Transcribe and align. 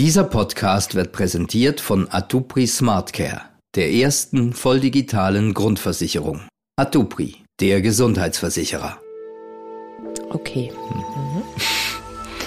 Dieser 0.00 0.24
Podcast 0.24 0.94
wird 0.94 1.12
präsentiert 1.12 1.78
von 1.78 2.08
Atupri 2.10 2.66
SmartCare, 2.66 3.42
der 3.76 3.92
ersten 3.92 4.54
volldigitalen 4.54 5.52
Grundversicherung. 5.52 6.40
Atupri, 6.76 7.36
der 7.60 7.82
Gesundheitsversicherer. 7.82 8.98
Okay. 10.30 10.72
Mhm. 10.72 11.42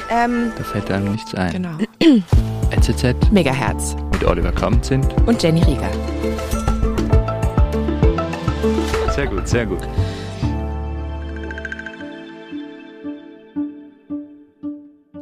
Ähm, 0.10 0.52
da 0.58 0.64
fällt 0.64 0.90
einem 0.90 1.12
nichts 1.12 1.36
ein. 1.36 1.52
Genau. 1.52 1.78
NZZ 2.72 3.32
Megahertz 3.32 3.96
mit 4.12 4.24
Oliver 4.24 4.52
Kamp 4.52 4.84
sind 4.84 5.06
und 5.28 5.44
Jenny 5.44 5.62
Rieger. 5.62 5.92
Sehr 9.14 9.28
gut, 9.28 9.48
sehr 9.48 9.68
gut. 9.68 9.88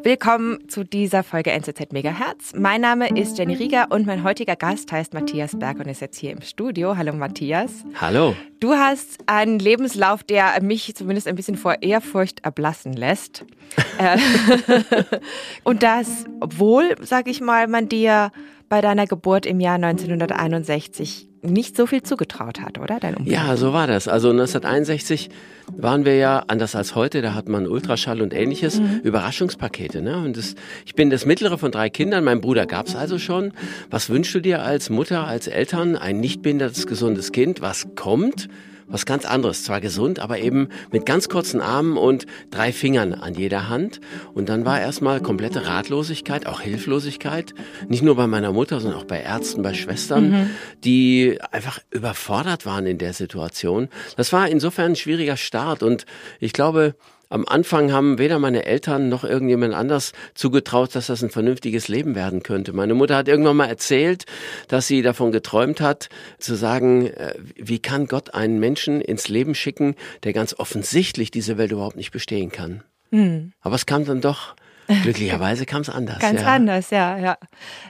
Willkommen 0.04 0.68
zu 0.68 0.83
dieser 0.83 1.21
Folge 1.21 1.52
NZZ 1.52 1.91
Megahertz. 1.91 2.54
Mein 2.55 2.81
Name 2.81 3.15
ist 3.15 3.38
Jenny 3.38 3.54
Rieger 3.54 3.88
und 3.91 4.07
mein 4.07 4.23
heutiger 4.23 4.55
Gast 4.55 4.92
heißt 4.92 5.14
Matthias 5.14 5.59
Berg 5.59 5.78
und 5.78 5.87
ist 5.87 6.01
jetzt 6.01 6.18
hier 6.18 6.32
im 6.32 6.42
Studio. 6.42 6.97
Hallo 6.97 7.14
Matthias. 7.14 7.86
Hallo. 8.00 8.36
Du 8.59 8.73
hast 8.73 9.19
einen 9.28 9.59
Lebenslauf, 9.59 10.23
der 10.23 10.59
mich 10.64 10.95
zumindest 10.95 11.28
ein 11.28 11.36
bisschen 11.36 11.56
vor 11.56 11.83
Ehrfurcht 11.83 12.43
erblassen 12.43 12.93
lässt. 12.93 13.45
Äh, 13.97 14.18
und 15.64 15.83
das, 15.83 16.25
obwohl, 16.39 16.95
sag 17.01 17.28
ich 17.28 17.39
mal, 17.39 17.68
man 17.68 17.87
dir 17.87 18.31
bei 18.68 18.81
deiner 18.81 19.06
Geburt 19.06 19.45
im 19.45 19.59
Jahr 19.59 19.75
1961 19.75 21.31
nicht 21.41 21.75
so 21.75 21.87
viel 21.87 22.04
zugetraut 22.04 22.61
hat, 22.61 22.77
oder? 22.77 23.00
Dein 23.00 23.15
Ja, 23.25 23.55
so 23.57 23.73
war 23.73 23.87
das. 23.87 24.07
Also 24.07 24.29
1961 24.29 25.29
waren 25.75 26.05
wir 26.05 26.15
ja, 26.15 26.43
anders 26.47 26.75
als 26.75 26.95
heute, 26.95 27.21
da 27.21 27.33
hat 27.33 27.50
man 27.50 27.67
Ultraschall 27.67 28.21
und 28.21 28.33
ähnliches, 28.33 28.79
mhm. 28.79 29.01
Überraschungspakete. 29.04 30.01
Ne? 30.01 30.17
Und 30.17 30.37
das, 30.37 30.55
ich 30.86 30.95
bin 30.95 31.09
das 31.09 31.25
mittlere 31.25 31.57
von 31.57 31.71
drei 31.71 31.89
Kindern, 31.89 32.23
mein 32.23 32.41
Bruder 32.41 32.66
gab's 32.66 32.95
also 32.95 33.17
schon. 33.17 33.53
Was 33.89 34.09
wünschst 34.09 34.36
du 34.36 34.39
dir 34.39 34.61
als 34.61 34.89
Mutter, 34.89 35.25
als 35.25 35.47
Eltern? 35.47 35.95
Ein 35.95 36.20
nicht 36.20 36.42
behindertes, 36.42 36.88
gesundes 36.88 37.31
Kind, 37.31 37.61
was 37.61 37.88
kommt? 37.95 38.48
Was 38.92 39.06
ganz 39.06 39.25
anderes. 39.25 39.64
Zwar 39.64 39.81
gesund, 39.81 40.20
aber 40.20 40.39
eben 40.39 40.70
mit 40.92 41.06
ganz 41.06 41.30
kurzen 41.30 41.61
Armen 41.61 41.97
und 41.97 42.25
drei 42.50 42.72
Fingern 42.72 43.14
an 43.14 43.33
jeder 43.33 43.70
Hand. 43.70 44.02
Und 44.33 44.50
dann 44.50 44.66
war 44.66 44.80
erstmal 44.80 45.22
komplette 45.22 45.66
Ratlosigkeit, 45.66 46.45
auch 46.45 46.61
Hilflosigkeit. 46.61 47.53
Nicht 47.88 48.03
nur 48.03 48.16
bei 48.16 48.28
meiner 48.28 48.52
Mutter, 48.52 48.80
sondern 48.80 49.00
auch 49.00 49.06
bei 49.06 49.22
Ärzten, 49.22 49.61
bei 49.61 49.73
Schwestern, 49.73 50.30
mhm. 50.30 50.50
die 50.83 51.39
einfach 51.52 51.80
überfordert 51.89 52.66
waren 52.66 52.86
in 52.86 52.98
der 52.98 53.14
Situation. 53.14 53.89
Das 54.17 54.33
war 54.33 54.48
insofern 54.48 54.92
ein 54.92 54.95
schwieriger 54.95 55.38
Start. 55.38 55.83
Und 55.83 56.05
ich 56.39 56.53
glaube, 56.53 56.95
am 57.32 57.48
Anfang 57.48 57.94
haben 57.94 58.18
weder 58.18 58.40
meine 58.40 58.66
Eltern 58.66 59.08
noch 59.08 59.24
irgendjemand 59.24 59.74
anders 59.74 60.12
zugetraut, 60.36 60.94
dass 60.96 61.08
das 61.08 61.24
ein 61.24 61.30
vernünftiges 61.30 61.88
Leben 61.88 62.14
werden 62.14 62.44
könnte. 62.44 62.73
Meine 62.73 62.94
Mutter 62.94 63.16
hat 63.16 63.30
irgendwann 63.30 63.56
mal 63.56 63.68
erzählt, 63.68 64.26
dass 64.68 64.88
sie 64.88 65.02
davon 65.02 65.32
geträumt 65.32 65.80
hat, 65.80 66.10
zu 66.40 66.56
sagen, 66.56 67.08
äh, 67.08 67.34
wie 67.56 67.80
kann 67.80 68.08
Gott 68.08 68.34
einen 68.34 68.60
Menschen 68.60 69.00
ins 69.00 69.30
Leben 69.30 69.56
schicken, 69.56 69.96
der 70.23 70.34
ganz 70.34 70.54
offensichtlich 70.60 71.32
diese 71.32 71.58
Welt 71.58 71.72
überhaupt 71.72 71.96
nicht 71.96 72.12
bestehen 72.12 72.52
kann. 72.52 72.84
Mhm. 73.12 73.54
Aber 73.62 73.76
es 73.76 73.86
kam 73.86 74.04
dann 74.04 74.20
doch 74.20 74.56
Glücklicherweise 75.03 75.66
kam 75.66 75.81
es 75.81 75.89
anders. 75.89 76.20
Ganz 76.20 76.42
ja. 76.42 76.47
anders, 76.47 76.89
ja, 76.89 77.17
ja. 77.17 77.38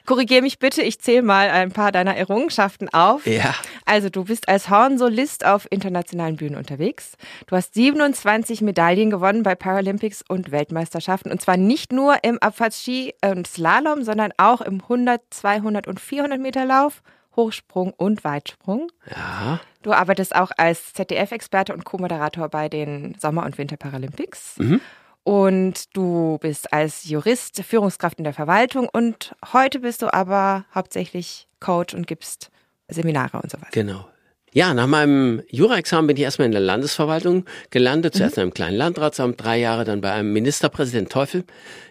Korrigier 0.06 0.42
mich 0.42 0.60
bitte, 0.60 0.82
ich 0.82 1.00
zähle 1.00 1.22
mal 1.22 1.50
ein 1.50 1.72
paar 1.72 1.92
deiner 1.92 2.16
Errungenschaften 2.16 2.90
auf. 2.90 3.26
Ja. 3.26 3.56
Also 3.86 4.10
du 4.10 4.26
bist 4.26 4.50
als 4.50 4.70
Hornsolist 4.70 5.46
auf 5.46 5.68
internationalen 5.70 6.36
Bühnen 6.36 6.56
unterwegs. 6.56 7.14
Du 7.48 7.56
hast 7.56 7.74
27 7.74 8.62
Medaillen 8.62 9.10
gewonnen 9.10 9.44
bei 9.44 9.56
Paralympics 9.56 10.24
und 10.28 10.52
Weltmeisterschaften. 10.52 11.32
Und 11.32 11.42
zwar 11.42 11.58
nicht 11.58 11.92
nur 11.92 12.24
im 12.24 12.40
Abfahrtski 12.40 13.14
und 13.24 13.48
Slalom, 13.48 14.04
sondern 14.04 14.32
auch 14.38 14.62
im 14.62 14.82
100, 14.82 15.22
200 15.30 15.88
und 15.88 16.00
400 16.00 16.40
Meter 16.40 16.66
Lauf. 16.66 17.02
Hochsprung 17.36 17.94
und 17.96 18.24
Weitsprung. 18.24 18.92
Ja. 19.10 19.62
Du 19.84 19.94
arbeitest 19.94 20.36
auch 20.36 20.52
als 20.58 20.94
ZDF-Experte 20.94 21.74
und 21.74 21.86
Co-Moderator 21.86 22.50
bei 22.50 22.70
den 22.70 23.16
Sommer- 23.20 23.46
und 23.46 23.58
Winter-Paralympics. 23.58 24.58
Mhm. 24.58 24.82
Und 25.24 25.96
du 25.96 26.40
bist 26.42 26.74
als 26.74 27.08
Jurist 27.08 27.62
Führungskraft 27.64 28.18
in 28.18 28.24
der 28.24 28.34
Verwaltung 28.34 28.90
und 28.92 29.36
heute 29.54 29.80
bist 29.80 30.02
du 30.02 30.12
aber 30.14 30.66
hauptsächlich 30.74 31.48
Coach 31.60 31.94
und 31.94 32.08
gibst 32.08 32.50
Seminare 32.88 33.40
und 33.40 33.52
so 33.52 33.58
weiter. 33.58 33.72
Genau. 33.72 34.11
Ja, 34.54 34.74
nach 34.74 34.88
meinem 34.88 35.44
Jura-Examen 35.50 36.08
bin 36.08 36.18
ich 36.18 36.24
erstmal 36.24 36.48
in 36.48 36.52
der 36.52 36.60
Landesverwaltung 36.60 37.46
gelandet, 37.70 38.16
zuerst 38.16 38.36
mhm. 38.36 38.42
in 38.42 38.44
einem 38.44 38.54
kleinen 38.54 38.76
Landratsamt, 38.76 39.42
drei 39.42 39.58
Jahre 39.58 39.86
dann 39.86 40.02
bei 40.02 40.12
einem 40.12 40.34
Ministerpräsident 40.34 41.10
Teufel 41.10 41.46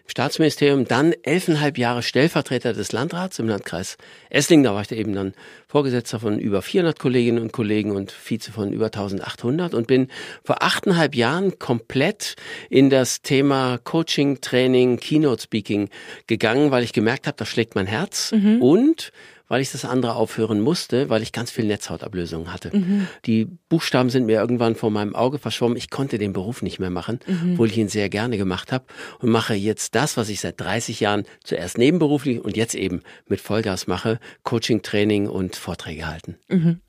im 0.04 0.10
Staatsministerium, 0.10 0.84
dann 0.87 1.15
elfeinhalb 1.22 1.78
Jahre 1.78 2.03
Stellvertreter 2.03 2.75
des 2.75 2.93
Landrats 2.93 3.38
im 3.38 3.48
Landkreis 3.48 3.97
Esslingen, 4.28 4.65
da 4.65 4.75
war 4.75 4.82
ich 4.82 4.88
da 4.88 4.97
eben 4.97 5.15
dann 5.15 5.32
Vorgesetzter 5.69 6.21
von 6.21 6.38
über 6.38 6.60
400 6.60 6.98
Kolleginnen 6.98 7.38
und 7.38 7.54
Kollegen 7.54 7.93
und 7.93 8.12
Vize 8.12 8.53
von 8.53 8.75
über 8.75 8.87
1800 8.87 9.72
und 9.72 9.87
bin 9.87 10.09
vor 10.44 10.62
achteinhalb 10.62 11.15
Jahren 11.15 11.59
komplett 11.59 12.37
in 12.69 12.91
das 12.91 13.22
Thema 13.22 13.78
Coaching, 13.84 14.42
Training, 14.42 14.98
Keynote 14.98 15.42
Speaking 15.42 15.88
gegangen, 16.27 16.71
weil 16.71 16.84
ich 16.84 16.92
gemerkt 16.92 17.27
habe, 17.27 17.38
da 17.38 17.47
schlägt 17.47 17.75
mein 17.75 17.87
Herz 17.87 18.32
mhm. 18.32 18.60
und 18.60 19.12
weil 19.50 19.60
ich 19.60 19.72
das 19.72 19.84
andere 19.84 20.14
aufhören 20.14 20.60
musste, 20.60 21.10
weil 21.10 21.22
ich 21.22 21.32
ganz 21.32 21.50
viel 21.50 21.64
Netzhautablösung 21.64 22.52
hatte. 22.52 22.74
Mhm. 22.74 23.08
Die 23.26 23.46
Buchstaben 23.68 24.08
sind 24.08 24.26
mir 24.26 24.40
irgendwann 24.40 24.76
vor 24.76 24.92
meinem 24.92 25.16
Auge 25.16 25.38
verschwommen. 25.38 25.76
Ich 25.76 25.90
konnte 25.90 26.18
den 26.18 26.32
Beruf 26.32 26.62
nicht 26.62 26.78
mehr 26.78 26.88
machen, 26.88 27.18
mhm. 27.26 27.54
obwohl 27.54 27.66
ich 27.66 27.76
ihn 27.76 27.88
sehr 27.88 28.08
gerne 28.08 28.38
gemacht 28.38 28.70
habe 28.70 28.84
und 29.18 29.28
mache 29.28 29.54
jetzt 29.54 29.96
das, 29.96 30.16
was 30.16 30.28
ich 30.28 30.40
seit 30.40 30.60
30 30.60 31.00
Jahren 31.00 31.24
zuerst 31.42 31.78
nebenberuflich 31.78 32.40
und 32.40 32.56
jetzt 32.56 32.76
eben 32.76 33.02
mit 33.26 33.40
Vollgas 33.40 33.88
mache, 33.88 34.20
Coaching, 34.44 34.82
Training 34.82 35.26
und 35.26 35.56
Vorträge 35.56 36.06
halten. 36.06 36.36
Mhm. 36.48 36.80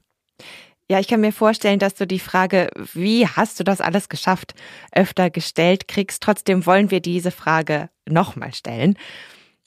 Ja, 0.87 0.99
ich 0.99 1.07
kann 1.07 1.21
mir 1.21 1.31
vorstellen, 1.31 1.79
dass 1.79 1.95
du 1.95 2.05
die 2.05 2.19
Frage, 2.19 2.69
wie 2.93 3.25
hast 3.25 3.59
du 3.59 3.63
das 3.63 3.81
alles 3.81 4.07
geschafft, 4.07 4.53
öfter 4.91 5.31
gestellt 5.31 5.87
kriegst. 5.87 6.21
Trotzdem 6.21 6.67
wollen 6.67 6.91
wir 6.91 6.99
diese 6.99 7.31
Frage 7.31 7.89
nochmal 8.07 8.53
stellen. 8.53 8.97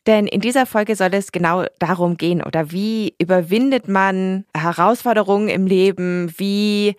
Denn 0.07 0.27
in 0.27 0.41
dieser 0.41 0.67
Folge 0.67 0.97
soll 0.97 1.15
es 1.15 1.33
genau 1.33 1.65
darum 1.79 2.17
gehen, 2.17 2.43
oder 2.43 2.71
wie 2.71 3.15
überwindet 3.19 3.89
man 3.89 4.45
Herausforderungen 4.55 5.49
im 5.49 5.67
Leben, 5.67 6.33
wie 6.37 6.97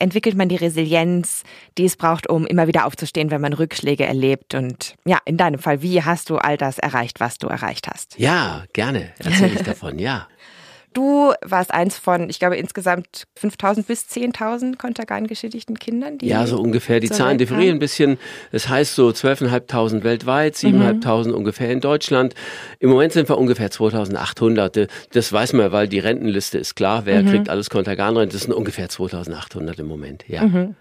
entwickelt 0.00 0.36
man 0.36 0.48
die 0.48 0.56
Resilienz, 0.56 1.44
die 1.78 1.84
es 1.84 1.96
braucht, 1.96 2.28
um 2.28 2.46
immer 2.46 2.66
wieder 2.66 2.86
aufzustehen, 2.86 3.30
wenn 3.30 3.40
man 3.40 3.52
Rückschläge 3.52 4.04
erlebt. 4.04 4.54
Und 4.54 4.94
ja, 5.04 5.18
in 5.24 5.36
deinem 5.36 5.58
Fall, 5.58 5.82
wie 5.82 6.02
hast 6.02 6.30
du 6.30 6.38
all 6.38 6.56
das 6.56 6.78
erreicht, 6.78 7.20
was 7.20 7.38
du 7.38 7.48
erreicht 7.48 7.86
hast? 7.86 8.18
Ja, 8.18 8.64
gerne. 8.72 9.12
Erzähle 9.18 9.54
ich 9.54 9.62
davon, 9.62 9.98
ja. 9.98 10.26
Du 10.92 11.32
warst 11.42 11.72
eins 11.72 11.98
von, 11.98 12.28
ich 12.28 12.40
glaube, 12.40 12.56
insgesamt 12.56 13.24
5000 13.36 13.86
bis 13.86 14.06
10.000 14.06 14.76
kontergan-geschädigten 14.76 15.78
Kindern. 15.78 16.18
Die 16.18 16.26
ja, 16.26 16.46
so 16.46 16.58
ungefähr. 16.58 16.98
Die 16.98 17.10
Zahlen 17.10 17.38
differieren 17.38 17.76
ein 17.76 17.78
bisschen. 17.78 18.18
Das 18.50 18.68
heißt 18.68 18.96
so 18.96 19.08
12.500 19.08 20.02
weltweit, 20.02 20.54
7.500 20.54 21.28
mhm. 21.28 21.34
ungefähr 21.34 21.70
in 21.70 21.80
Deutschland. 21.80 22.34
Im 22.80 22.90
Moment 22.90 23.12
sind 23.12 23.28
wir 23.28 23.38
ungefähr 23.38 23.70
2.800. 23.70 24.88
Das 25.12 25.32
weiß 25.32 25.52
man, 25.52 25.70
weil 25.70 25.86
die 25.86 26.00
Rentenliste 26.00 26.58
ist 26.58 26.74
klar. 26.74 27.02
Wer 27.04 27.22
mhm. 27.22 27.28
kriegt 27.28 27.48
alles 27.48 27.70
Kontergan-Rente? 27.70 28.32
Das 28.32 28.42
sind 28.42 28.52
ungefähr 28.52 28.88
2.800 28.88 29.78
im 29.78 29.86
Moment, 29.86 30.24
ja. 30.28 30.44
Mhm. 30.44 30.74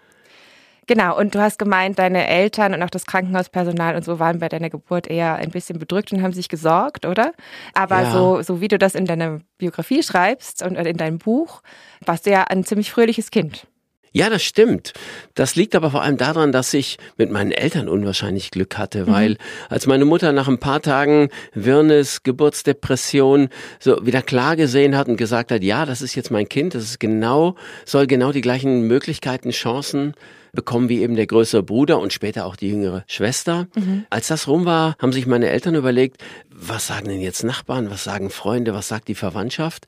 Genau, 0.90 1.16
und 1.16 1.36
du 1.36 1.40
hast 1.40 1.60
gemeint, 1.60 2.00
deine 2.00 2.28
Eltern 2.28 2.74
und 2.74 2.82
auch 2.82 2.90
das 2.90 3.06
Krankenhauspersonal 3.06 3.96
und 3.96 4.04
so 4.04 4.18
waren 4.18 4.40
bei 4.40 4.50
deiner 4.50 4.72
Geburt 4.72 5.06
eher 5.06 5.36
ein 5.36 5.52
bisschen 5.52 5.78
bedrückt 5.78 6.12
und 6.12 6.24
haben 6.24 6.34
sich 6.34 6.50
gesorgt, 6.50 7.06
oder? 7.06 7.34
Aber 7.76 8.02
ja. 8.02 8.12
so, 8.12 8.42
so 8.42 8.60
wie 8.60 8.70
du 8.70 8.80
das 8.80 8.96
in 8.96 9.06
deiner 9.06 9.40
Biografie 9.60 10.02
schreibst 10.02 10.64
und 10.64 10.78
in 10.78 10.98
deinem 10.98 11.20
Buch, 11.20 11.62
warst 12.04 12.26
du 12.26 12.32
ja 12.32 12.46
ein 12.46 12.64
ziemlich 12.64 12.90
fröhliches 12.90 13.30
Kind. 13.30 13.68
Ja, 14.12 14.32
das 14.32 14.42
stimmt. 14.42 14.94
Das 15.36 15.56
liegt 15.56 15.76
aber 15.76 15.92
vor 15.92 16.02
allem 16.02 16.18
daran, 16.18 16.52
dass 16.52 16.74
ich 16.74 16.98
mit 17.18 17.30
meinen 17.30 17.52
Eltern 17.52 17.88
unwahrscheinlich 17.88 18.50
Glück 18.50 18.80
hatte, 18.80 19.06
mhm. 19.06 19.12
weil 19.12 19.38
als 19.70 19.86
meine 19.86 20.06
Mutter 20.06 20.32
nach 20.32 20.48
ein 20.48 20.60
paar 20.60 20.82
Tagen 20.82 21.30
Wirrnis, 21.54 22.24
Geburtsdepression 22.24 23.50
so 23.80 24.04
wieder 24.08 24.24
klar 24.24 24.56
gesehen 24.56 24.98
hat 24.98 25.08
und 25.08 25.18
gesagt 25.18 25.52
hat, 25.52 25.62
ja, 25.62 25.86
das 25.86 26.02
ist 26.02 26.16
jetzt 26.16 26.32
mein 26.32 26.50
Kind, 26.50 26.74
das 26.74 26.82
ist 26.86 27.00
genau, 27.00 27.54
soll 27.86 28.08
genau 28.08 28.32
die 28.32 28.42
gleichen 28.42 28.88
Möglichkeiten, 28.88 29.52
Chancen 29.52 30.16
bekommen 30.54 30.90
wie 30.90 31.02
eben 31.02 31.16
der 31.16 31.28
größere 31.28 31.64
Bruder 31.64 32.00
und 32.00 32.14
später 32.14 32.46
auch 32.46 32.56
die 32.56 32.70
jüngere 32.70 33.04
Schwester. 33.08 33.68
Mhm. 33.76 34.06
Als 34.10 34.28
das 34.28 34.48
rum 34.48 34.66
war, 34.66 34.96
haben 35.00 35.14
sich 35.14 35.28
meine 35.28 35.50
Eltern 35.50 35.76
überlegt, 35.76 36.24
was 36.50 36.88
sagen 36.88 37.08
denn 37.08 37.22
jetzt 37.22 37.44
Nachbarn, 37.44 37.90
was 37.90 38.04
sagen 38.04 38.30
Freunde, 38.30 38.74
was 38.74 38.88
sagt 38.88 39.08
die 39.08 39.16
Verwandtschaft? 39.16 39.86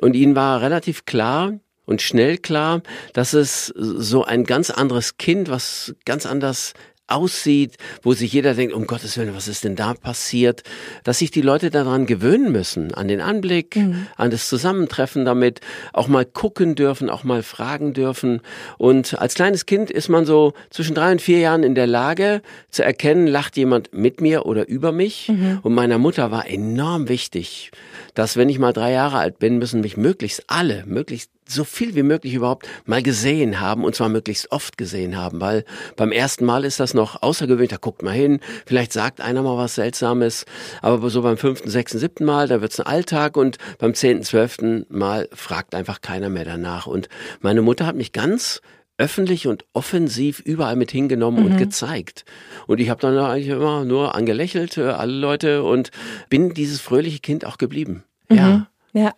Und 0.00 0.14
ihnen 0.14 0.36
war 0.36 0.60
relativ 0.60 1.04
klar, 1.04 1.52
und 1.88 2.02
schnell 2.02 2.36
klar, 2.36 2.82
dass 3.14 3.32
es 3.32 3.68
so 3.74 4.22
ein 4.22 4.44
ganz 4.44 4.68
anderes 4.68 5.16
Kind, 5.16 5.48
was 5.48 5.94
ganz 6.04 6.26
anders 6.26 6.74
aussieht, 7.08 7.76
wo 8.02 8.12
sich 8.12 8.32
jeder 8.32 8.54
denkt, 8.54 8.74
um 8.74 8.86
Gottes 8.86 9.16
Willen, 9.16 9.34
was 9.34 9.48
ist 9.48 9.64
denn 9.64 9.76
da 9.76 9.94
passiert, 9.94 10.62
dass 11.04 11.18
sich 11.18 11.30
die 11.30 11.40
Leute 11.40 11.70
daran 11.70 12.06
gewöhnen 12.06 12.52
müssen, 12.52 12.94
an 12.94 13.08
den 13.08 13.20
Anblick, 13.20 13.76
mhm. 13.76 14.06
an 14.16 14.30
das 14.30 14.48
Zusammentreffen 14.48 15.24
damit, 15.24 15.60
auch 15.92 16.08
mal 16.08 16.24
gucken 16.24 16.74
dürfen, 16.74 17.10
auch 17.10 17.24
mal 17.24 17.42
fragen 17.42 17.94
dürfen. 17.94 18.40
Und 18.76 19.18
als 19.18 19.34
kleines 19.34 19.66
Kind 19.66 19.90
ist 19.90 20.08
man 20.08 20.26
so 20.26 20.52
zwischen 20.70 20.94
drei 20.94 21.12
und 21.12 21.22
vier 21.22 21.38
Jahren 21.38 21.62
in 21.62 21.74
der 21.74 21.86
Lage 21.86 22.42
zu 22.70 22.84
erkennen, 22.84 23.26
lacht 23.26 23.56
jemand 23.56 23.92
mit 23.92 24.20
mir 24.20 24.46
oder 24.46 24.68
über 24.68 24.92
mich. 24.92 25.28
Mhm. 25.28 25.60
Und 25.62 25.74
meiner 25.74 25.98
Mutter 25.98 26.30
war 26.30 26.48
enorm 26.48 27.08
wichtig, 27.08 27.70
dass 28.14 28.36
wenn 28.36 28.48
ich 28.48 28.58
mal 28.58 28.72
drei 28.72 28.92
Jahre 28.92 29.18
alt 29.18 29.38
bin, 29.38 29.58
müssen 29.58 29.80
mich 29.80 29.96
möglichst 29.96 30.44
alle, 30.48 30.84
möglichst 30.86 31.30
so 31.50 31.64
viel 31.64 31.94
wie 31.94 32.02
möglich 32.02 32.34
überhaupt 32.34 32.68
mal 32.86 33.02
gesehen 33.02 33.60
haben 33.60 33.84
und 33.84 33.94
zwar 33.94 34.08
möglichst 34.08 34.52
oft 34.52 34.78
gesehen 34.78 35.16
haben, 35.16 35.40
weil 35.40 35.64
beim 35.96 36.12
ersten 36.12 36.44
Mal 36.44 36.64
ist 36.64 36.80
das 36.80 36.94
noch 36.94 37.22
außergewöhnlich, 37.22 37.70
da 37.70 37.76
guckt 37.76 38.02
man 38.02 38.14
hin, 38.14 38.40
vielleicht 38.66 38.92
sagt 38.92 39.20
einer 39.20 39.42
mal 39.42 39.56
was 39.56 39.74
Seltsames, 39.74 40.44
aber 40.82 41.10
so 41.10 41.22
beim 41.22 41.38
fünften, 41.38 41.70
sechsten, 41.70 41.98
siebten 41.98 42.24
Mal, 42.24 42.48
da 42.48 42.60
wird's 42.60 42.80
ein 42.80 42.86
Alltag 42.86 43.36
und 43.36 43.58
beim 43.78 43.94
zehnten, 43.94 44.24
zwölften 44.24 44.86
Mal 44.88 45.28
fragt 45.32 45.74
einfach 45.74 46.00
keiner 46.00 46.28
mehr 46.28 46.44
danach 46.44 46.86
und 46.86 47.08
meine 47.40 47.62
Mutter 47.62 47.86
hat 47.86 47.96
mich 47.96 48.12
ganz 48.12 48.60
öffentlich 48.98 49.46
und 49.46 49.64
offensiv 49.72 50.40
überall 50.40 50.76
mit 50.76 50.90
hingenommen 50.90 51.44
mhm. 51.44 51.52
und 51.52 51.56
gezeigt. 51.56 52.24
Und 52.66 52.80
ich 52.80 52.90
habe 52.90 53.00
dann 53.00 53.16
eigentlich 53.16 53.48
immer 53.48 53.84
nur 53.84 54.16
angelächelt, 54.16 54.76
äh, 54.76 54.88
alle 54.88 55.12
Leute 55.12 55.62
und 55.62 55.92
bin 56.28 56.52
dieses 56.52 56.80
fröhliche 56.80 57.20
Kind 57.20 57.44
auch 57.44 57.58
geblieben. 57.58 58.02
Mhm. 58.28 58.36
Ja. 58.36 58.66
Ja. 58.92 59.14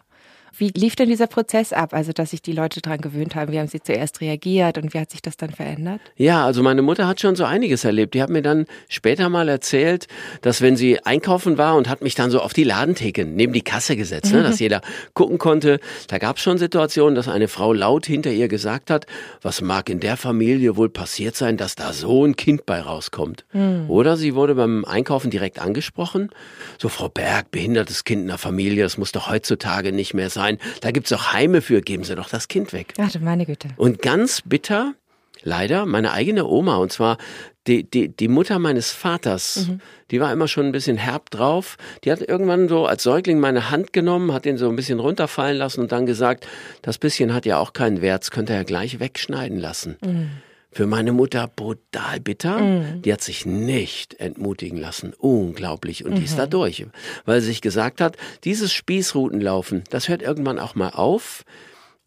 Wie 0.57 0.69
lief 0.69 0.97
denn 0.97 1.09
dieser 1.09 1.27
Prozess 1.27 1.73
ab, 1.73 1.95
also 1.95 2.13
dass 2.13 2.31
sich 2.31 2.43
die 2.43 2.53
Leute 2.53 2.81
daran 2.81 3.01
gewöhnt 3.01 3.35
haben? 3.35 3.53
Wie 3.53 3.59
haben 3.59 3.69
sie 3.69 3.81
zuerst 3.81 4.21
reagiert 4.21 4.79
und 4.79 4.93
wie 4.93 4.99
hat 4.99 5.11
sich 5.11 5.23
das 5.23 5.37
dann 5.37 5.51
verändert? 5.51 6.01
Ja, 6.17 6.45
also 6.45 6.63
meine 6.63 6.83
Mutter 6.83 7.07
hat 7.07 7.21
schon 7.21 7.37
so 7.37 7.45
einiges 7.45 7.85
erlebt. 7.85 8.15
Die 8.15 8.23
hat 8.23 8.31
mir 8.31 8.43
dann 8.43 8.67
später 8.89 9.29
mal 9.29 9.49
erzählt, 9.49 10.09
dass 10.43 10.61
wenn 10.61 10.77
sie 10.77 11.05
einkaufen 11.05 11.59
war 11.59 11.77
und 11.77 11.89
hat 11.89 12.03
mich 12.03 12.15
dann 12.15 12.31
so 12.31 12.41
auf 12.41 12.53
die 12.53 12.65
Ladentheke 12.65 13.25
neben 13.25 13.53
die 13.53 13.63
Kasse 13.63 13.97
gesetzt, 13.97 14.33
ne, 14.33 14.43
dass 14.43 14.59
jeder 14.59 14.81
gucken 15.15 15.39
konnte. 15.39 15.79
Da 16.09 16.19
gab 16.19 16.37
es 16.37 16.43
schon 16.43 16.59
Situationen, 16.59 17.15
dass 17.15 17.29
eine 17.29 17.49
Frau 17.49 17.73
laut 17.73 18.07
hinter 18.07 18.33
ihr 18.33 18.49
gesagt 18.49 18.91
hat, 18.91 19.07
was 19.43 19.61
mag 19.61 19.89
in 19.89 20.01
der 20.01 20.17
Familie 20.17 20.77
wohl 20.77 20.89
passiert 20.89 21.37
sein, 21.37 21.57
dass 21.57 21.75
da 21.75 21.93
so 21.93 22.25
ein 22.25 22.37
Kind 22.37 22.67
bei 22.67 22.81
rauskommt. 22.81 23.45
Mhm. 23.53 23.89
Oder 23.89 24.17
sie 24.17 24.35
wurde 24.35 24.55
beim 24.55 24.85
Einkaufen 24.85 25.31
direkt 25.31 25.61
angesprochen. 25.61 26.31
So, 26.79 26.89
Frau 26.89 27.09
Berg, 27.09 27.51
behindertes 27.51 28.05
Kind 28.05 28.23
in 28.23 28.29
der 28.29 28.39
Familie, 28.39 28.83
das 28.83 28.99
muss 28.99 29.13
doch 29.13 29.31
heutzutage 29.31 29.93
nicht 29.93 30.15
mehr 30.15 30.31
sein 30.31 30.40
sein. 30.41 30.59
Da 30.81 30.91
gibt's 30.91 31.13
auch 31.13 31.33
Heime 31.33 31.61
für, 31.61 31.83
geben 31.83 32.05
Sie 32.05 32.15
doch 32.15 32.29
das 32.29 32.49
Kind 32.49 32.73
weg. 32.73 32.95
Ach, 32.99 33.15
meine 33.21 33.45
Güte. 33.45 33.69
Und 33.77 34.01
ganz 34.01 34.43
bitter, 34.43 34.95
leider, 35.43 35.85
meine 35.85 36.13
eigene 36.13 36.47
Oma, 36.47 36.77
und 36.77 36.91
zwar 36.93 37.19
die, 37.67 37.85
die, 37.85 38.09
die 38.09 38.29
Mutter 38.29 38.59
meines 38.59 38.91
Vaters, 38.91 39.69
mhm. 39.69 39.81
die 40.11 40.19
war 40.19 40.33
immer 40.33 40.49
schon 40.49 40.65
ein 40.65 40.73
bisschen 40.73 40.97
herb 40.97 41.29
drauf. 41.31 41.77
Die 42.05 42.11
hat 42.11 42.23
irgendwann 42.23 42.69
so 42.69 42.87
als 42.87 43.03
Säugling 43.03 43.39
meine 43.39 43.71
Hand 43.71 43.93
genommen, 43.93 44.33
hat 44.33 44.47
den 44.47 44.57
so 44.57 44.71
ein 44.71 44.77
bisschen 44.77 44.99
runterfallen 44.99 45.59
lassen 45.59 45.83
und 45.83 45.93
dann 45.93 46.07
gesagt, 46.07 46.47
das 46.81 46.97
bisschen 46.97 47.35
hat 47.35 47.45
ja 47.45 47.59
auch 47.59 47.75
keinen 47.75 48.01
Wert, 48.01 48.23
das 48.23 48.31
könnt 48.31 48.49
ihr 48.49 48.57
ja 48.57 48.63
gleich 48.63 48.99
wegschneiden 48.99 49.59
lassen. 49.59 49.99
Mhm 50.03 50.31
für 50.73 50.87
meine 50.87 51.13
Mutter 51.13 51.49
brutal 51.49 52.21
bitter. 52.21 52.59
Mhm. 52.59 53.03
Die 53.03 53.13
hat 53.13 53.23
sich 53.23 53.45
nicht 53.47 54.15
entmutigen 54.21 54.79
lassen. 54.79 55.15
Unglaublich. 55.19 56.05
Und 56.05 56.13
mhm. 56.13 56.17
die 56.17 56.25
ist 56.25 56.39
da 56.39 56.47
mhm. 56.47 56.51
durch. 56.51 56.87
Weil 57.25 57.41
sie 57.41 57.49
sich 57.49 57.61
gesagt 57.61 58.01
hat, 58.01 58.17
dieses 58.45 58.73
Spießrutenlaufen, 58.73 59.85
das 59.91 60.09
hört 60.09 60.23
irgendwann 60.23 60.59
auch 60.59 60.75
mal 60.75 60.91
auf. 60.91 61.45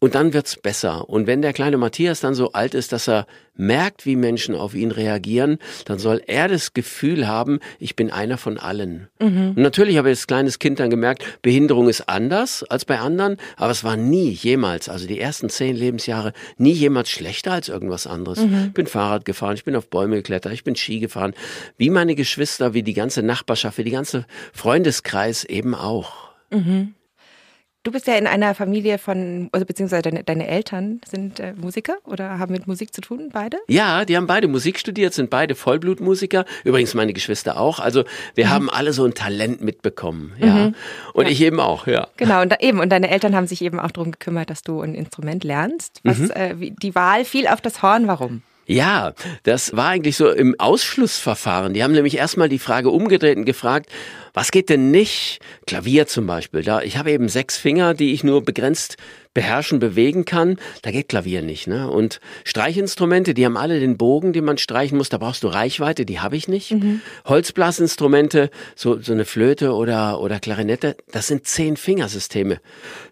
Und 0.04 0.14
dann 0.16 0.34
wird's 0.34 0.56
besser. 0.56 1.08
Und 1.08 1.26
wenn 1.26 1.40
der 1.40 1.54
kleine 1.54 1.78
Matthias 1.78 2.20
dann 2.20 2.34
so 2.34 2.52
alt 2.52 2.74
ist, 2.74 2.92
dass 2.92 3.08
er 3.08 3.26
merkt, 3.54 4.04
wie 4.04 4.16
Menschen 4.16 4.54
auf 4.54 4.74
ihn 4.74 4.90
reagieren, 4.90 5.56
dann 5.86 5.98
soll 5.98 6.20
er 6.26 6.46
das 6.46 6.74
Gefühl 6.74 7.26
haben, 7.26 7.58
ich 7.78 7.96
bin 7.96 8.10
einer 8.10 8.36
von 8.36 8.58
allen. 8.58 9.08
Mhm. 9.18 9.54
Und 9.56 9.62
natürlich 9.62 9.96
habe 9.96 10.10
ich 10.10 10.18
als 10.18 10.26
kleines 10.26 10.58
Kind 10.58 10.78
dann 10.78 10.90
gemerkt, 10.90 11.24
Behinderung 11.40 11.88
ist 11.88 12.06
anders 12.06 12.64
als 12.64 12.84
bei 12.84 12.98
anderen, 12.98 13.38
aber 13.56 13.70
es 13.70 13.82
war 13.82 13.96
nie 13.96 14.28
jemals, 14.28 14.90
also 14.90 15.06
die 15.06 15.18
ersten 15.18 15.48
zehn 15.48 15.74
Lebensjahre, 15.74 16.34
nie 16.58 16.72
jemals 16.72 17.08
schlechter 17.08 17.52
als 17.52 17.70
irgendwas 17.70 18.06
anderes. 18.06 18.40
Mhm. 18.40 18.64
Ich 18.66 18.74
bin 18.74 18.86
Fahrrad 18.86 19.24
gefahren, 19.24 19.54
ich 19.54 19.64
bin 19.64 19.74
auf 19.74 19.88
Bäume 19.88 20.16
geklettert, 20.16 20.52
ich 20.52 20.64
bin 20.64 20.76
Ski 20.76 21.00
gefahren, 21.00 21.32
wie 21.78 21.88
meine 21.88 22.14
Geschwister, 22.14 22.74
wie 22.74 22.82
die 22.82 22.92
ganze 22.92 23.22
Nachbarschaft, 23.22 23.78
wie 23.78 23.84
die 23.84 23.90
ganze 23.90 24.26
Freundeskreis 24.52 25.44
eben 25.44 25.74
auch. 25.74 26.12
Mhm. 26.50 26.92
Du 27.84 27.92
bist 27.92 28.06
ja 28.06 28.14
in 28.14 28.26
einer 28.26 28.54
Familie 28.54 28.96
von, 28.96 29.50
also 29.52 29.66
beziehungsweise 29.66 30.00
deine, 30.00 30.24
deine 30.24 30.46
Eltern 30.46 31.02
sind 31.06 31.38
äh, 31.38 31.52
Musiker 31.52 31.96
oder 32.04 32.38
haben 32.38 32.50
mit 32.50 32.66
Musik 32.66 32.94
zu 32.94 33.02
tun, 33.02 33.28
beide? 33.30 33.58
Ja, 33.68 34.06
die 34.06 34.16
haben 34.16 34.26
beide 34.26 34.48
Musik 34.48 34.78
studiert, 34.78 35.12
sind 35.12 35.28
beide 35.28 35.54
Vollblutmusiker. 35.54 36.46
Übrigens 36.64 36.94
meine 36.94 37.12
Geschwister 37.12 37.60
auch. 37.60 37.80
Also 37.80 38.04
wir 38.34 38.46
mhm. 38.46 38.50
haben 38.50 38.70
alle 38.70 38.94
so 38.94 39.04
ein 39.04 39.12
Talent 39.12 39.60
mitbekommen, 39.60 40.32
ja. 40.38 40.46
Mhm. 40.46 40.74
Und 41.12 41.26
ja. 41.26 41.30
ich 41.30 41.42
eben 41.42 41.60
auch, 41.60 41.86
ja. 41.86 42.08
Genau, 42.16 42.40
und 42.40 42.50
da, 42.52 42.56
eben. 42.60 42.80
Und 42.80 42.88
deine 42.88 43.10
Eltern 43.10 43.36
haben 43.36 43.46
sich 43.46 43.60
eben 43.60 43.78
auch 43.78 43.90
darum 43.90 44.12
gekümmert, 44.12 44.48
dass 44.48 44.62
du 44.62 44.80
ein 44.80 44.94
Instrument 44.94 45.44
lernst. 45.44 46.00
Was, 46.04 46.18
mhm. 46.18 46.30
äh, 46.30 46.70
die 46.70 46.94
Wahl 46.94 47.26
fiel 47.26 47.46
auf 47.46 47.60
das 47.60 47.82
Horn, 47.82 48.06
warum? 48.06 48.40
Ja, 48.66 49.12
das 49.42 49.76
war 49.76 49.88
eigentlich 49.88 50.16
so 50.16 50.30
im 50.30 50.58
Ausschlussverfahren. 50.58 51.74
Die 51.74 51.84
haben 51.84 51.92
nämlich 51.92 52.16
erstmal 52.16 52.48
die 52.48 52.58
Frage 52.58 52.90
umgedreht 52.90 53.36
und 53.36 53.44
gefragt, 53.44 53.90
was 54.32 54.50
geht 54.50 54.68
denn 54.68 54.90
nicht? 54.90 55.40
Klavier 55.66 56.06
zum 56.06 56.26
Beispiel. 56.26 56.62
Da, 56.62 56.80
ich 56.80 56.96
habe 56.96 57.12
eben 57.12 57.28
sechs 57.28 57.56
Finger, 57.56 57.94
die 57.94 58.12
ich 58.12 58.24
nur 58.24 58.42
begrenzt 58.42 58.96
beherrschen, 59.34 59.80
bewegen 59.80 60.24
kann. 60.24 60.56
Da 60.82 60.92
geht 60.92 61.08
Klavier 61.08 61.42
nicht. 61.42 61.66
Ne? 61.66 61.90
Und 61.90 62.20
Streichinstrumente, 62.44 63.34
die 63.34 63.44
haben 63.44 63.56
alle 63.56 63.80
den 63.80 63.98
Bogen, 63.98 64.32
den 64.32 64.44
man 64.44 64.58
streichen 64.58 64.96
muss. 64.96 65.08
Da 65.08 65.18
brauchst 65.18 65.42
du 65.42 65.48
Reichweite, 65.48 66.06
die 66.06 66.20
habe 66.20 66.36
ich 66.36 66.48
nicht. 66.48 66.70
Mhm. 66.70 67.00
Holzblasinstrumente, 67.26 68.50
so, 68.76 69.00
so 69.00 69.12
eine 69.12 69.24
Flöte 69.24 69.74
oder, 69.74 70.20
oder 70.20 70.38
Klarinette, 70.38 70.96
das 71.10 71.26
sind 71.26 71.46
zehn 71.46 71.76
Fingersysteme. 71.76 72.60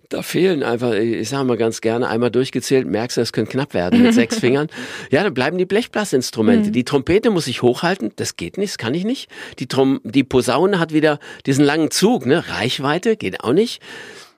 Da 0.09 0.21
fehlen 0.21 0.63
einfach, 0.63 0.93
ich 0.93 1.29
sage 1.29 1.45
mal 1.45 1.57
ganz 1.57 1.81
gerne, 1.81 2.07
einmal 2.07 2.31
durchgezählt, 2.31 2.87
merkst 2.87 3.17
du, 3.17 3.23
es 3.23 3.33
könnte 3.33 3.53
knapp 3.53 3.73
werden 3.73 4.03
mit 4.03 4.13
sechs 4.13 4.39
Fingern. 4.41 4.69
Ja, 5.11 5.23
da 5.23 5.31
bleiben 5.31 5.57
die 5.57 5.65
Blechblasinstrumente. 5.65 6.69
Mhm. 6.69 6.73
Die 6.73 6.85
Trompete 6.85 7.31
muss 7.31 7.47
ich 7.47 7.63
hochhalten, 7.63 8.13
das 8.17 8.37
geht 8.37 8.59
nicht, 8.59 8.73
das 8.73 8.79
kann 8.79 8.93
ich 8.95 9.05
nicht. 9.05 9.31
Die, 9.59 9.67
Trom 9.67 10.01
die 10.05 10.23
Posaune 10.23 10.79
hat 10.79 10.93
wieder 10.93 11.19
diesen 11.47 11.65
langen 11.65 11.91
Zug, 11.91 12.27
ne? 12.27 12.45
Reichweite, 12.47 13.17
geht 13.17 13.43
auch 13.43 13.55
nicht. 13.55 13.81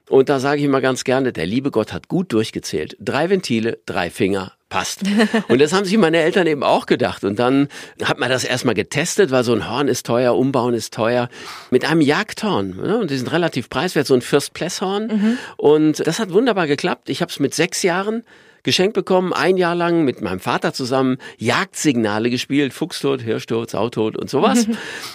Und 0.09 0.29
da 0.29 0.39
sage 0.39 0.59
ich 0.59 0.65
immer 0.65 0.81
ganz 0.81 1.05
gerne, 1.05 1.33
der 1.33 1.47
liebe 1.47 1.71
Gott 1.71 1.93
hat 1.93 2.09
gut 2.09 2.33
durchgezählt. 2.33 2.97
Drei 3.01 3.31
Ventile, 3.31 3.79
drei 3.87 4.11
Finger, 4.11 4.53
passt. 4.69 5.03
Und 5.49 5.61
das 5.61 5.73
haben 5.73 5.85
sich 5.85 5.97
meine 5.97 6.19
Eltern 6.19 6.47
eben 6.47 6.63
auch 6.63 6.87
gedacht. 6.87 7.25
Und 7.25 7.39
dann 7.39 7.69
hat 8.03 8.19
man 8.19 8.29
das 8.29 8.45
erstmal 8.45 8.75
getestet, 8.75 9.31
weil 9.31 9.45
so 9.45 9.55
ein 9.55 9.71
Horn 9.71 9.89
ist 9.89 10.05
teuer, 10.05 10.37
umbauen 10.37 10.75
ist 10.75 10.93
teuer, 10.93 11.29
mit 11.71 11.85
einem 11.85 12.01
Jagdhorn. 12.01 12.77
Ne? 12.77 12.99
Und 12.99 13.11
die 13.11 13.17
sind 13.17 13.33
relativ 13.33 13.71
preiswert, 13.71 14.07
so 14.07 14.15
ein 14.15 14.21
First 14.21 14.53
Pless 14.53 14.83
Horn. 14.83 15.07
Mhm. 15.07 15.39
Und 15.57 16.07
das 16.07 16.19
hat 16.19 16.33
wunderbar 16.33 16.67
geklappt. 16.67 17.09
Ich 17.09 17.23
habe 17.23 17.31
es 17.31 17.39
mit 17.39 17.55
sechs 17.55 17.83
Jahren 17.83 18.25
geschenkt 18.65 18.95
bekommen, 18.95 19.33
ein 19.33 19.57
Jahr 19.57 19.75
lang 19.75 20.05
mit 20.05 20.23
meinem 20.23 20.41
Vater 20.41 20.73
zusammen 20.73 21.19
Jagdsignale 21.39 22.31
gespielt, 22.31 22.73
Fuchstod, 22.73 23.21
Hirschtod, 23.21 23.71
Sautod 23.71 24.17
und 24.17 24.29
sowas. 24.29 24.67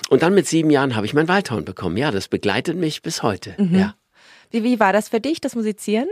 Und 0.09 0.21
dann 0.21 0.35
mit 0.35 0.47
sieben 0.47 0.69
Jahren 0.69 0.95
habe 0.95 1.05
ich 1.05 1.13
mein 1.13 1.27
Waldhorn 1.27 1.65
bekommen. 1.65 1.97
Ja, 1.97 2.11
das 2.11 2.27
begleitet 2.27 2.77
mich 2.77 3.01
bis 3.01 3.23
heute. 3.23 3.55
Mhm. 3.57 3.77
Ja. 3.77 3.95
Wie, 4.49 4.63
wie 4.63 4.79
war 4.79 4.93
das 4.93 5.09
für 5.09 5.19
dich, 5.19 5.41
das 5.41 5.55
Musizieren? 5.55 6.07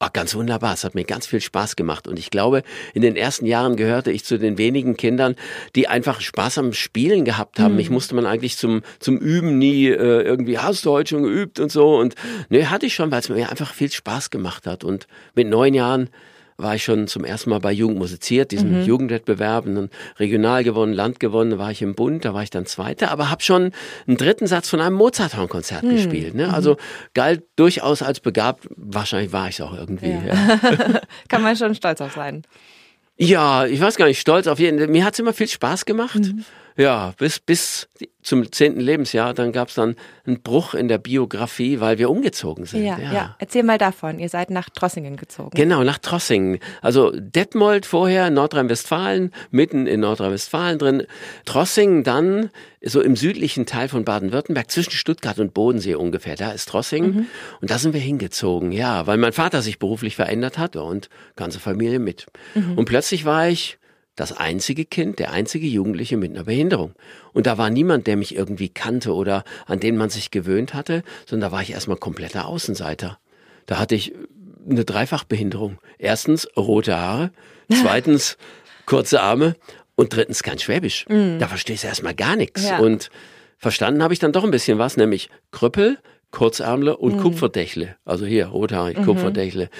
Ach, 0.00 0.12
ganz 0.12 0.34
wunderbar. 0.36 0.74
Es 0.74 0.84
hat 0.84 0.94
mir 0.94 1.04
ganz 1.04 1.26
viel 1.26 1.40
Spaß 1.40 1.74
gemacht. 1.74 2.06
Und 2.06 2.20
ich 2.20 2.30
glaube, 2.30 2.62
in 2.94 3.02
den 3.02 3.16
ersten 3.16 3.46
Jahren 3.46 3.74
gehörte 3.74 4.12
ich 4.12 4.24
zu 4.24 4.38
den 4.38 4.56
wenigen 4.56 4.96
Kindern, 4.96 5.34
die 5.74 5.88
einfach 5.88 6.20
Spaß 6.20 6.58
am 6.58 6.72
Spielen 6.72 7.24
gehabt 7.24 7.58
haben. 7.58 7.72
Mhm. 7.72 7.78
Mich 7.78 7.90
musste 7.90 8.14
man 8.14 8.24
eigentlich 8.24 8.56
zum, 8.56 8.82
zum 9.00 9.18
Üben 9.18 9.58
nie 9.58 9.88
äh, 9.88 10.22
irgendwie, 10.22 10.58
hast 10.58 10.86
du 10.86 10.92
heute 10.92 11.10
schon 11.10 11.24
geübt 11.24 11.58
und 11.58 11.72
so. 11.72 11.96
Und 11.96 12.14
ne, 12.48 12.70
hatte 12.70 12.86
ich 12.86 12.94
schon, 12.94 13.10
weil 13.10 13.20
es 13.20 13.28
mir 13.28 13.50
einfach 13.50 13.74
viel 13.74 13.90
Spaß 13.90 14.30
gemacht 14.30 14.68
hat. 14.68 14.84
Und 14.84 15.08
mit 15.34 15.48
neun 15.48 15.74
Jahren 15.74 16.10
war 16.58 16.74
ich 16.74 16.82
schon 16.82 17.06
zum 17.06 17.24
ersten 17.24 17.50
Mal 17.50 17.60
bei 17.60 17.70
Jugend 17.70 17.98
musiziert, 17.98 18.50
diesem 18.50 18.80
mhm. 18.80 18.84
Jugendwettbewerb, 18.84 19.66
und 19.66 19.90
regional 20.18 20.64
gewonnen, 20.64 20.92
Land 20.92 21.20
gewonnen, 21.20 21.52
da 21.52 21.58
war 21.58 21.70
ich 21.70 21.80
im 21.82 21.94
Bund, 21.94 22.24
da 22.24 22.34
war 22.34 22.42
ich 22.42 22.50
dann 22.50 22.66
Zweiter, 22.66 23.12
aber 23.12 23.30
habe 23.30 23.42
schon 23.42 23.72
einen 24.06 24.16
dritten 24.16 24.48
Satz 24.48 24.68
von 24.68 24.80
einem 24.80 24.96
Mozarthorn-Konzert 24.96 25.84
mhm. 25.84 25.90
gespielt. 25.90 26.34
Ne? 26.34 26.52
Also 26.52 26.72
mhm. 26.72 26.76
galt 27.14 27.42
durchaus 27.54 28.02
als 28.02 28.18
begabt, 28.18 28.68
wahrscheinlich 28.76 29.32
war 29.32 29.48
ich 29.48 29.54
es 29.54 29.60
auch 29.60 29.72
irgendwie. 29.72 30.10
Ja. 30.10 30.18
Ja. 30.26 31.00
Kann 31.28 31.42
man 31.42 31.56
schon 31.56 31.74
stolz 31.76 32.00
auf 32.00 32.14
sein. 32.14 32.42
Ja, 33.16 33.66
ich 33.66 33.80
weiß 33.80 33.96
gar 33.96 34.06
nicht, 34.06 34.20
stolz 34.20 34.46
auf 34.46 34.58
jeden. 34.58 34.90
Mir 34.90 35.04
hat's 35.04 35.18
immer 35.18 35.32
viel 35.32 35.48
Spaß 35.48 35.86
gemacht. 35.86 36.18
Mhm. 36.18 36.44
Ja, 36.78 37.12
bis, 37.18 37.40
bis 37.40 37.88
zum 38.22 38.52
zehnten 38.52 38.78
Lebensjahr, 38.78 39.34
dann 39.34 39.50
gab's 39.50 39.74
dann 39.74 39.96
einen 40.24 40.42
Bruch 40.42 40.74
in 40.74 40.86
der 40.86 40.98
Biografie, 40.98 41.80
weil 41.80 41.98
wir 41.98 42.08
umgezogen 42.08 42.66
sind. 42.66 42.84
Ja, 42.84 42.96
ja, 42.96 43.12
ja. 43.12 43.36
Erzähl 43.40 43.64
mal 43.64 43.78
davon. 43.78 44.20
Ihr 44.20 44.28
seid 44.28 44.50
nach 44.50 44.70
Trossingen 44.70 45.16
gezogen. 45.16 45.50
Genau, 45.56 45.82
nach 45.82 45.98
Trossingen. 45.98 46.60
Also 46.80 47.10
Detmold 47.10 47.84
vorher, 47.84 48.30
Nordrhein-Westfalen, 48.30 49.32
mitten 49.50 49.88
in 49.88 49.98
Nordrhein-Westfalen 50.00 50.78
drin. 50.78 51.02
Trossingen 51.46 52.04
dann 52.04 52.50
so 52.80 53.00
im 53.00 53.16
südlichen 53.16 53.66
Teil 53.66 53.88
von 53.88 54.04
Baden-Württemberg, 54.04 54.70
zwischen 54.70 54.92
Stuttgart 54.92 55.40
und 55.40 55.54
Bodensee 55.54 55.96
ungefähr. 55.96 56.36
Da 56.36 56.52
ist 56.52 56.68
Trossingen. 56.68 57.10
Mhm. 57.10 57.26
Und 57.60 57.72
da 57.72 57.78
sind 57.78 57.92
wir 57.92 58.00
hingezogen, 58.00 58.70
ja, 58.70 59.04
weil 59.08 59.18
mein 59.18 59.32
Vater 59.32 59.62
sich 59.62 59.80
beruflich 59.80 60.14
verändert 60.14 60.58
hat 60.58 60.76
und 60.76 61.08
ganze 61.34 61.58
Familie 61.58 61.98
mit. 61.98 62.26
Mhm. 62.54 62.78
Und 62.78 62.84
plötzlich 62.84 63.24
war 63.24 63.48
ich 63.48 63.78
das 64.18 64.36
einzige 64.36 64.84
Kind, 64.84 65.20
der 65.20 65.32
einzige 65.32 65.66
Jugendliche 65.66 66.16
mit 66.16 66.32
einer 66.32 66.44
Behinderung. 66.44 66.92
Und 67.32 67.46
da 67.46 67.56
war 67.56 67.70
niemand, 67.70 68.08
der 68.08 68.16
mich 68.16 68.34
irgendwie 68.34 68.68
kannte 68.68 69.14
oder 69.14 69.44
an 69.66 69.78
den 69.78 69.96
man 69.96 70.10
sich 70.10 70.32
gewöhnt 70.32 70.74
hatte, 70.74 71.04
sondern 71.24 71.50
da 71.50 71.56
war 71.56 71.62
ich 71.62 71.70
erstmal 71.70 71.98
kompletter 71.98 72.46
Außenseiter. 72.46 73.18
Da 73.66 73.78
hatte 73.78 73.94
ich 73.94 74.12
eine 74.68 74.84
Dreifachbehinderung. 74.84 75.78
Erstens 75.98 76.48
rote 76.56 76.96
Haare, 76.96 77.30
zweitens 77.72 78.38
kurze 78.86 79.20
Arme 79.20 79.54
und 79.94 80.14
drittens 80.14 80.42
kein 80.42 80.58
Schwäbisch. 80.58 81.06
Mm. 81.08 81.38
Da 81.38 81.46
verstehst 81.46 81.84
du 81.84 81.88
erstmal 81.88 82.14
gar 82.14 82.34
nichts. 82.34 82.68
Ja. 82.68 82.78
Und 82.78 83.10
verstanden 83.56 84.02
habe 84.02 84.14
ich 84.14 84.18
dann 84.18 84.32
doch 84.32 84.42
ein 84.42 84.50
bisschen 84.50 84.78
was, 84.78 84.96
nämlich 84.96 85.30
Krüppel, 85.52 85.98
Kurzärmle 86.32 86.96
und 86.96 87.18
mm. 87.18 87.20
Kupferdächle. 87.20 87.94
Also 88.04 88.26
hier, 88.26 88.46
rothaarig, 88.46 88.98
mhm. 88.98 89.04
Kupferdächle. 89.04 89.70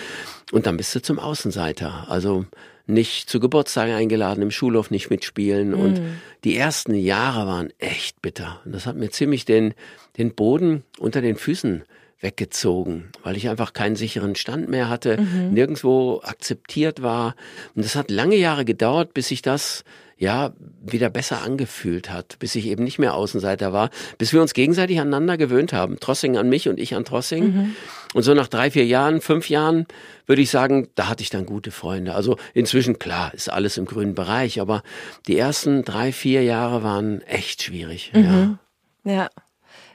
Und 0.53 0.67
dann 0.67 0.77
bist 0.77 0.95
du 0.95 1.03
zum 1.03 1.19
Außenseiter. 1.19 2.07
Also 2.09 2.47
nicht 2.89 3.29
zu 3.29 3.39
Geburtstagen 3.39 3.95
eingeladen, 3.95 4.43
im 4.43 4.51
Schulhof 4.51 4.91
nicht 4.91 5.11
mitspielen. 5.11 5.71
Mm. 5.71 5.81
Und 5.81 6.01
die 6.45 6.57
ersten 6.57 6.95
Jahre 6.95 7.47
waren 7.47 7.73
echt 7.79 8.23
bitter. 8.23 8.61
Und 8.65 8.75
das 8.75 8.87
hat 8.87 8.97
mir 8.97 9.11
ziemlich 9.11 9.45
den, 9.45 9.75
den 10.17 10.35
Boden 10.35 10.83
unter 10.99 11.21
den 11.21 11.37
Füßen 11.37 11.85
weggezogen, 12.21 13.11
weil 13.23 13.37
ich 13.37 13.49
einfach 13.49 13.73
keinen 13.73 13.95
sicheren 13.95 14.35
Stand 14.35 14.69
mehr 14.69 14.89
hatte, 14.89 15.21
mhm. 15.21 15.53
nirgendwo 15.53 16.21
akzeptiert 16.25 17.01
war. 17.01 17.37
Und 17.75 17.85
das 17.85 17.95
hat 17.95 18.11
lange 18.11 18.37
Jahre 18.37 18.65
gedauert, 18.65 19.15
bis 19.15 19.31
ich 19.31 19.41
das 19.41 19.85
ja 20.19 20.53
wieder 20.85 21.11
besser 21.11 21.43
angefühlt 21.43 22.11
hat, 22.11 22.39
bis 22.41 22.57
ich 22.57 22.67
eben 22.67 22.83
nicht 22.83 22.99
mehr 22.99 23.15
Außenseiter 23.15 23.73
war, 23.73 23.91
bis 24.19 24.33
wir 24.33 24.43
uns 24.43 24.53
gegenseitig 24.53 25.01
aneinander 25.01 25.37
gewöhnt 25.37 25.73
haben. 25.73 26.01
Trossing 26.01 26.37
an 26.37 26.49
mich 26.49 26.69
und 26.69 26.79
ich 26.81 26.97
an 26.97 27.05
Trossing. 27.05 27.45
Mhm. 27.45 27.77
Und 28.15 28.25
so 28.25 28.35
nach 28.35 28.49
drei, 28.49 28.71
vier 28.71 28.85
Jahren, 28.85 29.21
fünf 29.21 29.49
Jahren 29.49 29.87
würde 30.27 30.43
ich 30.43 30.51
sagen, 30.51 30.89
da 30.97 31.09
hatte 31.09 31.23
ich 31.23 31.31
dann 31.31 31.47
gute 31.47 31.71
Freunde. 31.71 32.15
Also 32.15 32.37
inzwischen, 32.53 32.99
klar, 32.99 33.33
ist 33.33 33.49
alles 33.49 33.79
im 33.79 33.85
grünen 33.85 34.15
Bereich, 34.15 34.61
aber 34.61 34.83
die 35.29 35.39
ersten 35.39 35.85
drei, 35.85 36.11
vier 36.13 36.43
Jahre 36.43 36.83
waren 36.83 37.23
echt 37.23 37.63
schwierig. 37.63 38.11
Mhm. 38.13 38.59
Ja. 39.05 39.13
ja. 39.13 39.29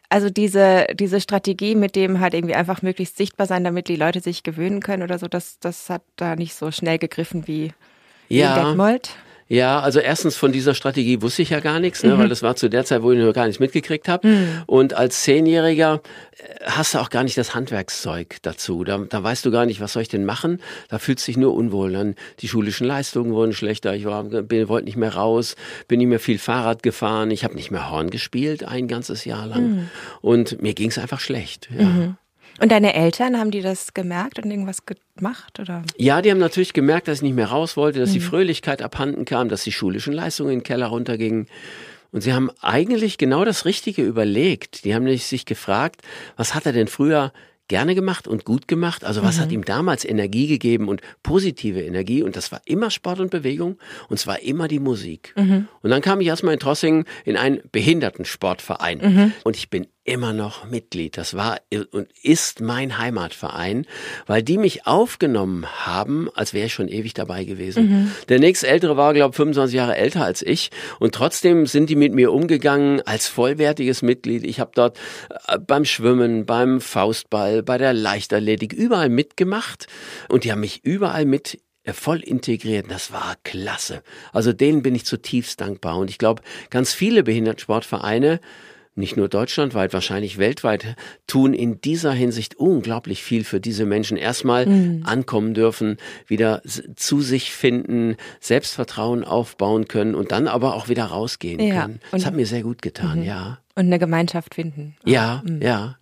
Also 0.08 0.30
diese, 0.30 0.86
diese 0.94 1.20
Strategie 1.20 1.76
mit 1.76 1.96
dem 1.96 2.20
halt 2.20 2.34
irgendwie 2.34 2.56
einfach 2.56 2.82
möglichst 2.82 3.18
sichtbar 3.18 3.48
sein, 3.48 3.64
damit 3.64 3.88
die 3.88 3.96
Leute 3.96 4.22
sich 4.22 4.44
gewöhnen 4.44 4.80
können 4.80 5.04
oder 5.04 5.18
so, 5.18 5.28
das, 5.28 5.60
das 5.60 5.90
hat 5.90 6.04
da 6.16 6.36
nicht 6.36 6.54
so 6.54 6.72
schnell 6.72 7.00
gegriffen 7.00 7.48
wie, 7.48 7.74
ja. 8.30 8.56
wie 8.56 8.68
Detmold. 8.68 9.10
Ja, 9.54 9.82
also 9.82 10.00
erstens 10.00 10.36
von 10.36 10.52
dieser 10.52 10.74
Strategie 10.74 11.22
wusste 11.22 11.44
ich 11.44 11.52
ja 11.52 11.60
gar 11.60 11.80
nichts, 11.80 12.02
ne, 12.02 12.16
mhm. 12.16 12.18
weil 12.18 12.28
das 12.28 12.42
war 12.42 12.56
zu 12.56 12.72
der 12.72 12.86
Zeit, 12.86 13.04
wo 13.04 13.12
ich 13.12 13.20
noch 13.20 13.34
gar 13.34 13.46
nichts 13.46 13.60
mitgekriegt 13.60 14.10
habe. 14.10 14.28
Mhm. 14.28 14.48
Und 14.66 14.96
als 14.96 15.22
Zehnjähriger 15.22 16.02
äh, 16.38 16.66
hast 16.66 16.96
du 16.96 16.98
auch 16.98 17.12
gar 17.12 17.24
nicht 17.24 17.38
das 17.38 17.54
Handwerkszeug 17.54 18.38
dazu. 18.42 18.84
Da, 18.84 18.98
da 18.98 19.22
weißt 19.22 19.46
du 19.46 19.52
gar 19.52 19.68
nicht, 19.68 19.80
was 19.80 19.94
soll 19.94 20.02
ich 20.02 20.10
denn 20.10 20.26
machen. 20.26 20.60
Da 20.90 20.98
fühlst 20.98 21.28
du 21.28 21.30
dich 21.30 21.38
nur 21.38 21.54
unwohl. 21.54 21.92
Dann 21.92 22.16
die 22.40 22.48
schulischen 22.48 22.88
Leistungen 22.88 23.32
wurden 23.32 23.54
schlechter. 23.54 23.94
Ich 23.94 24.06
war, 24.06 24.24
bin, 24.24 24.70
wollte 24.70 24.86
nicht 24.86 24.98
mehr 24.98 25.14
raus, 25.14 25.56
bin 25.88 26.00
nicht 26.00 26.08
mehr 26.08 26.20
viel 26.20 26.40
Fahrrad 26.40 26.82
gefahren. 26.82 27.30
Ich 27.30 27.44
habe 27.44 27.54
nicht 27.54 27.70
mehr 27.70 27.92
Horn 27.92 28.10
gespielt 28.10 28.64
ein 28.64 28.88
ganzes 28.88 29.24
Jahr 29.24 29.46
lang. 29.46 29.70
Mhm. 29.70 29.90
Und 30.22 30.64
mir 30.64 30.74
ging 30.74 30.90
es 30.90 30.98
einfach 30.98 31.20
schlecht. 31.20 31.70
Ja. 31.78 32.16
Und 32.60 32.72
deine 32.72 32.94
Eltern, 32.94 33.38
haben 33.40 33.52
die 33.52 33.62
das 33.62 33.94
gemerkt 33.94 34.40
und 34.40 34.50
irgendwas 34.50 34.84
gemacht? 34.86 35.60
Oder? 35.60 35.84
Ja, 35.98 36.22
die 36.22 36.32
haben 36.32 36.40
natürlich 36.40 36.74
gemerkt, 36.74 37.08
dass 37.08 37.18
ich 37.18 37.24
nicht 37.24 37.36
mehr 37.36 37.48
raus 37.48 37.78
wollte, 37.78 38.00
dass 38.00 38.10
mhm. 38.10 38.14
die 38.14 38.20
Fröhlichkeit 38.20 38.82
abhanden 38.82 39.26
kam, 39.26 39.50
dass 39.50 39.64
die 39.64 39.72
schulischen 39.72 40.14
Leistungen 40.14 40.52
in 40.52 40.60
den 40.60 40.64
Keller 40.64 40.88
runtergingen. 40.88 41.48
Und 42.12 42.22
sie 42.22 42.34
haben 42.34 42.52
eigentlich 42.62 43.18
genau 43.18 43.44
das 43.44 43.66
Richtige 43.66 44.04
überlegt. 44.04 44.86
Die 44.86 44.94
haben 44.94 45.08
sich 45.18 45.46
gefragt, 45.46 46.02
was 46.36 46.54
hat 46.54 46.66
er 46.66 46.74
denn 46.74 46.88
früher 46.88 47.34
gerne 47.68 47.96
gemacht 47.96 48.28
und 48.28 48.46
gut 48.46 48.68
gemacht. 48.68 49.04
Also 49.04 49.24
was 49.24 49.38
mhm. 49.38 49.42
hat 49.42 49.52
ihm 49.52 49.66
damals 49.66 50.06
Energie 50.06 50.48
gegeben 50.48 50.88
und 50.90 51.02
positive 51.24 51.82
Energie? 51.82 52.22
Und 52.22 52.36
das 52.36 52.52
war 52.52 52.62
immer 52.66 52.92
Sport 52.92 53.20
und 53.20 53.32
Bewegung 53.32 53.78
und 54.10 54.20
zwar 54.20 54.42
immer 54.42 54.68
die 54.68 54.80
Musik. 54.80 55.34
Mhm. 55.36 55.68
Und 55.82 55.90
dann 55.90 56.02
kam 56.02 56.22
ich 56.22 56.28
erstmal 56.28 56.54
in 56.54 56.60
Trossingen 56.60 57.06
in 57.26 57.38
einen 57.38 57.62
Behindertensportverein. 57.72 59.00
Mhm. 59.00 59.34
Und 59.44 59.56
ich 59.56 59.70
bin 59.70 59.88
immer 60.06 60.34
noch 60.34 60.70
Mitglied. 60.70 61.18
Das 61.18 61.34
war 61.36 61.60
und 61.92 62.08
ist 62.22 62.60
mein 62.60 62.98
Heimatverein, 62.98 63.86
weil 64.26 64.44
die 64.44 64.58
mich 64.58 64.86
aufgenommen 64.86 65.66
haben, 65.86 66.30
als 66.36 66.54
wäre 66.54 66.68
ich 66.68 66.74
schon 66.74 66.90
ewig 66.90 67.14
dabei 67.14 67.46
gewesen. 67.46 67.90
Mhm. 67.90 68.12
Der 68.28 68.40
nächstältere 68.40 68.98
war, 68.98 69.14
glaube 69.14 69.32
ich, 69.32 69.38
25 69.38 69.76
Jahre 69.76 69.96
älter 69.96 70.26
als 70.26 70.42
ich 70.42 70.72
und 71.00 71.16
trotzdem 71.16 71.68
sind 71.68 71.90
die 71.90 71.96
mit 71.96 72.14
mir 72.14 72.34
umgegangen 72.34 73.02
als 73.02 73.28
vollwertiges 73.28 74.02
Mitglied. 74.02 74.44
Ich 74.44 74.60
habe 74.60 74.72
dort 74.76 74.98
äh, 75.48 75.58
beim 75.58 75.86
Schwimmen, 75.86 76.46
beim 76.46 76.82
Faustball, 76.82 77.64
bei 77.64 77.78
der 77.78 77.94
Leichtathletik 77.94 78.74
überall 78.74 79.10
mitgemacht 79.10 79.88
und 80.28 80.44
die 80.44 80.52
haben 80.52 80.62
mich 80.62 80.84
überall 80.84 81.26
mit 81.26 81.60
äh, 81.84 81.94
voll 81.94 82.20
integriert. 82.20 82.88
Das 82.90 83.14
war 83.14 83.36
klasse. 83.44 84.04
Also 84.34 84.52
denen 84.52 84.84
bin 84.84 84.96
ich 84.96 85.06
zutiefst 85.06 85.62
dankbar 85.62 85.98
und 85.98 86.10
ich 86.10 86.18
glaube, 86.18 86.42
ganz 86.70 86.94
viele 86.94 87.24
Behindertensportvereine 87.24 88.42
nicht 88.96 89.18
nur 89.18 89.28
deutschlandweit, 89.28 89.94
wahrscheinlich 89.94 90.38
weltweit, 90.38 90.96
tun 91.28 91.54
in 91.54 91.82
dieser 91.82 92.12
Hinsicht 92.12 92.56
unglaublich 92.56 93.24
viel 93.24 93.44
für 93.44 93.60
diese 93.60 93.86
Menschen. 93.86 94.18
Erstmal 94.18 94.66
mhm. 94.66 95.04
ankommen 95.06 95.54
dürfen, 95.54 95.98
wieder 96.28 96.62
zu 96.96 97.22
sich 97.22 97.52
finden, 97.52 98.18
Selbstvertrauen 98.40 99.24
aufbauen 99.24 99.88
können 99.88 100.16
und 100.16 100.32
dann 100.32 100.48
aber 100.48 100.76
auch 100.76 100.90
wieder 100.90 101.06
rausgehen 101.06 101.60
ja. 101.60 101.82
können. 101.82 102.00
Das 102.12 102.26
hat 102.26 102.36
mir 102.36 102.46
sehr 102.46 102.64
gut 102.64 102.82
getan, 102.82 103.20
mhm. 103.20 103.26
ja. 103.26 103.60
Und 103.76 103.88
eine 103.88 104.00
Gemeinschaft 104.00 104.54
finden. 104.54 104.96
Ja, 105.04 105.42
mhm. 105.46 105.62
ja. 105.62 105.98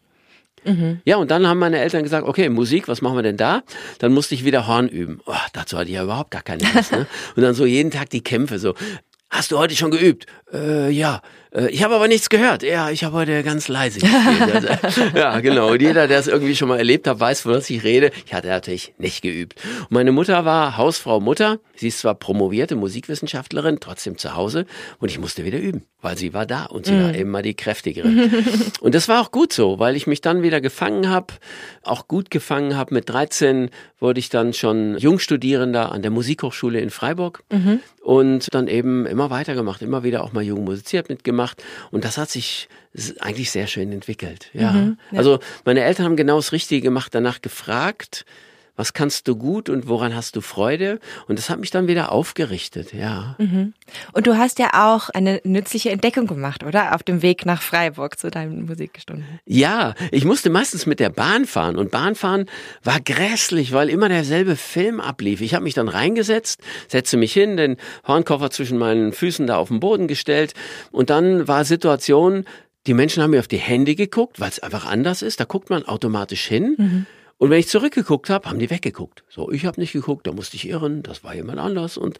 Mhm. 0.63 1.01
Ja, 1.05 1.17
und 1.17 1.31
dann 1.31 1.47
haben 1.47 1.59
meine 1.59 1.79
Eltern 1.79 2.03
gesagt, 2.03 2.27
okay, 2.27 2.49
Musik, 2.49 2.87
was 2.87 3.01
machen 3.01 3.15
wir 3.15 3.23
denn 3.23 3.37
da? 3.37 3.63
Dann 3.99 4.13
musste 4.13 4.35
ich 4.35 4.45
wieder 4.45 4.67
Horn 4.67 4.87
üben. 4.87 5.21
Oh, 5.25 5.33
dazu 5.53 5.77
hatte 5.77 5.89
ich 5.89 5.95
ja 5.95 6.03
überhaupt 6.03 6.31
gar 6.31 6.43
keine 6.43 6.63
Lust. 6.73 6.91
Ne? 6.91 7.07
Und 7.35 7.41
dann 7.41 7.55
so 7.55 7.65
jeden 7.65 7.89
Tag 7.89 8.09
die 8.09 8.23
Kämpfe, 8.23 8.59
so, 8.59 8.75
hast 9.29 9.51
du 9.51 9.57
heute 9.57 9.75
schon 9.75 9.91
geübt? 9.91 10.27
Äh, 10.53 10.89
ja. 10.89 11.21
Äh, 11.53 11.69
ich 11.69 11.83
habe 11.83 11.95
aber 11.95 12.07
nichts 12.07 12.29
gehört. 12.29 12.63
Ja, 12.63 12.89
ich 12.89 13.03
habe 13.03 13.15
heute 13.15 13.43
ganz 13.43 13.67
leise 13.67 13.99
gespielt. 13.99 14.71
Also, 14.81 15.01
ja, 15.15 15.39
genau. 15.39 15.71
Und 15.71 15.81
jeder, 15.81 16.07
der 16.07 16.19
es 16.19 16.27
irgendwie 16.27 16.55
schon 16.55 16.69
mal 16.69 16.77
erlebt 16.77 17.07
hat, 17.07 17.19
weiß, 17.19 17.41
von 17.41 17.53
was 17.53 17.69
ich 17.69 17.83
rede. 17.83 18.11
Ich 18.25 18.33
hatte 18.33 18.47
natürlich 18.47 18.93
nicht 18.97 19.21
geübt. 19.21 19.55
Und 19.81 19.91
meine 19.91 20.11
Mutter 20.11 20.45
war 20.45 20.77
Hausfrau 20.77 21.19
Mutter. 21.19 21.59
Sie 21.75 21.87
ist 21.87 21.99
zwar 21.99 22.15
promovierte 22.15 22.75
Musikwissenschaftlerin, 22.75 23.79
trotzdem 23.79 24.17
zu 24.17 24.35
Hause. 24.35 24.65
Und 24.99 25.09
ich 25.09 25.19
musste 25.19 25.43
wieder 25.45 25.59
üben, 25.59 25.83
weil 26.01 26.17
sie 26.17 26.33
war 26.33 26.45
da 26.45 26.65
und 26.65 26.85
sie 26.85 26.93
mhm. 26.93 27.03
war 27.03 27.15
immer 27.15 27.41
die 27.41 27.55
kräftigere. 27.55 28.07
und 28.81 28.95
das 28.95 29.07
war 29.07 29.21
auch 29.21 29.31
gut 29.31 29.51
so, 29.51 29.79
weil 29.79 29.95
ich 29.95 30.07
mich 30.07 30.21
dann 30.21 30.43
wieder 30.43 30.61
gefangen 30.61 31.09
habe, 31.09 31.33
auch 31.83 32.07
gut 32.07 32.31
gefangen 32.31 32.77
habe. 32.77 32.93
Mit 32.93 33.09
13 33.09 33.69
wurde 33.99 34.19
ich 34.19 34.29
dann 34.29 34.53
schon 34.53 34.97
Jungstudierender 34.97 35.91
an 35.91 36.01
der 36.01 36.11
Musikhochschule 36.11 36.79
in 36.79 36.89
Freiburg 36.89 37.43
mhm. 37.51 37.79
und 38.01 38.47
dann 38.53 38.67
eben 38.67 39.05
immer 39.05 39.29
weitergemacht, 39.29 39.81
immer 39.81 40.03
wieder 40.03 40.23
auch 40.23 40.33
mal 40.33 40.40
jung 40.41 40.63
musiziert 40.63 41.09
mitgemacht 41.09 41.31
gemacht 41.31 41.63
und 41.91 42.03
das 42.05 42.17
hat 42.17 42.29
sich 42.29 42.67
eigentlich 43.19 43.51
sehr 43.51 43.67
schön 43.67 43.91
entwickelt. 43.91 44.49
Ja. 44.53 44.71
Mhm, 44.71 44.97
ja. 45.11 45.17
Also 45.17 45.39
meine 45.65 45.81
Eltern 45.81 46.05
haben 46.05 46.15
genau 46.15 46.35
das 46.35 46.51
Richtige 46.51 46.81
gemacht, 46.81 47.15
danach 47.15 47.41
gefragt, 47.41 48.25
was 48.75 48.93
kannst 48.93 49.27
du 49.27 49.35
gut 49.35 49.69
und 49.69 49.87
woran 49.87 50.15
hast 50.15 50.35
du 50.35 50.41
Freude? 50.41 50.99
Und 51.27 51.37
das 51.37 51.49
hat 51.49 51.59
mich 51.59 51.71
dann 51.71 51.87
wieder 51.87 52.11
aufgerichtet, 52.11 52.93
ja. 52.93 53.35
Mhm. 53.37 53.73
Und 54.13 54.27
du 54.27 54.37
hast 54.37 54.59
ja 54.59 54.69
auch 54.73 55.09
eine 55.09 55.41
nützliche 55.43 55.91
Entdeckung 55.91 56.27
gemacht, 56.27 56.63
oder? 56.63 56.95
Auf 56.95 57.03
dem 57.03 57.21
Weg 57.21 57.45
nach 57.45 57.61
Freiburg 57.61 58.17
zu 58.17 58.31
deinen 58.31 58.65
Musikstunden. 58.65 59.39
Ja, 59.45 59.93
ich 60.11 60.25
musste 60.25 60.49
meistens 60.49 60.85
mit 60.85 60.99
der 60.99 61.09
Bahn 61.09 61.45
fahren 61.45 61.77
und 61.77 61.91
Bahnfahren 61.91 62.45
war 62.83 62.99
grässlich, 62.99 63.73
weil 63.73 63.89
immer 63.89 64.09
derselbe 64.09 64.55
Film 64.55 64.99
ablief. 64.99 65.41
Ich 65.41 65.53
habe 65.53 65.63
mich 65.63 65.73
dann 65.73 65.87
reingesetzt, 65.87 66.61
setze 66.87 67.17
mich 67.17 67.33
hin, 67.33 67.57
den 67.57 67.77
Hornkoffer 68.07 68.51
zwischen 68.51 68.77
meinen 68.77 69.13
Füßen 69.13 69.47
da 69.47 69.57
auf 69.57 69.67
den 69.67 69.79
Boden 69.79 70.07
gestellt 70.07 70.53
und 70.91 71.09
dann 71.09 71.47
war 71.47 71.65
Situation, 71.65 72.45
die 72.87 72.93
Menschen 72.93 73.21
haben 73.21 73.31
mir 73.31 73.39
auf 73.39 73.47
die 73.47 73.57
Hände 73.57 73.95
geguckt, 73.95 74.39
weil 74.39 74.49
es 74.49 74.59
einfach 74.59 74.85
anders 74.85 75.21
ist. 75.21 75.39
Da 75.39 75.43
guckt 75.43 75.69
man 75.69 75.85
automatisch 75.85 76.45
hin. 76.45 76.75
Mhm. 76.77 77.05
Und 77.41 77.49
wenn 77.49 77.57
ich 77.57 77.69
zurückgeguckt 77.69 78.29
habe, 78.29 78.47
haben 78.47 78.59
die 78.59 78.69
weggeguckt. 78.69 79.23
So, 79.27 79.51
ich 79.51 79.65
habe 79.65 79.81
nicht 79.81 79.93
geguckt, 79.93 80.27
da 80.27 80.31
musste 80.31 80.57
ich 80.57 80.69
irren, 80.69 81.01
das 81.01 81.23
war 81.23 81.33
jemand 81.33 81.57
anders 81.57 81.97
und 81.97 82.19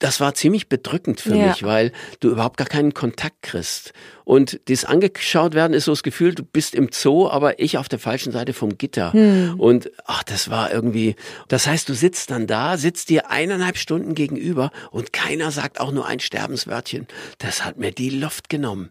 das 0.00 0.18
war 0.18 0.34
ziemlich 0.34 0.68
bedrückend 0.68 1.20
für 1.20 1.36
ja. 1.36 1.46
mich, 1.46 1.62
weil 1.62 1.92
du 2.18 2.30
überhaupt 2.30 2.56
gar 2.56 2.66
keinen 2.66 2.92
Kontakt 2.92 3.40
kriegst. 3.42 3.92
Und 4.24 4.58
das 4.68 4.84
angeschaut 4.84 5.54
werden 5.54 5.74
ist 5.74 5.84
so 5.84 5.92
das 5.92 6.02
Gefühl, 6.02 6.34
du 6.34 6.42
bist 6.42 6.74
im 6.74 6.88
Zoo, 6.90 7.28
aber 7.28 7.60
ich 7.60 7.78
auf 7.78 7.88
der 7.88 8.00
falschen 8.00 8.32
Seite 8.32 8.52
vom 8.52 8.76
Gitter. 8.76 9.12
Hm. 9.12 9.60
Und 9.60 9.92
ach, 10.06 10.24
das 10.24 10.50
war 10.50 10.72
irgendwie, 10.72 11.14
das 11.46 11.68
heißt, 11.68 11.88
du 11.88 11.94
sitzt 11.94 12.32
dann 12.32 12.48
da, 12.48 12.78
sitzt 12.78 13.10
dir 13.10 13.30
eineinhalb 13.30 13.78
Stunden 13.78 14.16
gegenüber 14.16 14.72
und 14.90 15.12
keiner 15.12 15.52
sagt 15.52 15.78
auch 15.78 15.92
nur 15.92 16.04
ein 16.04 16.18
Sterbenswörtchen. 16.18 17.06
Das 17.38 17.64
hat 17.64 17.76
mir 17.76 17.92
die 17.92 18.10
Luft 18.10 18.48
genommen. 18.48 18.90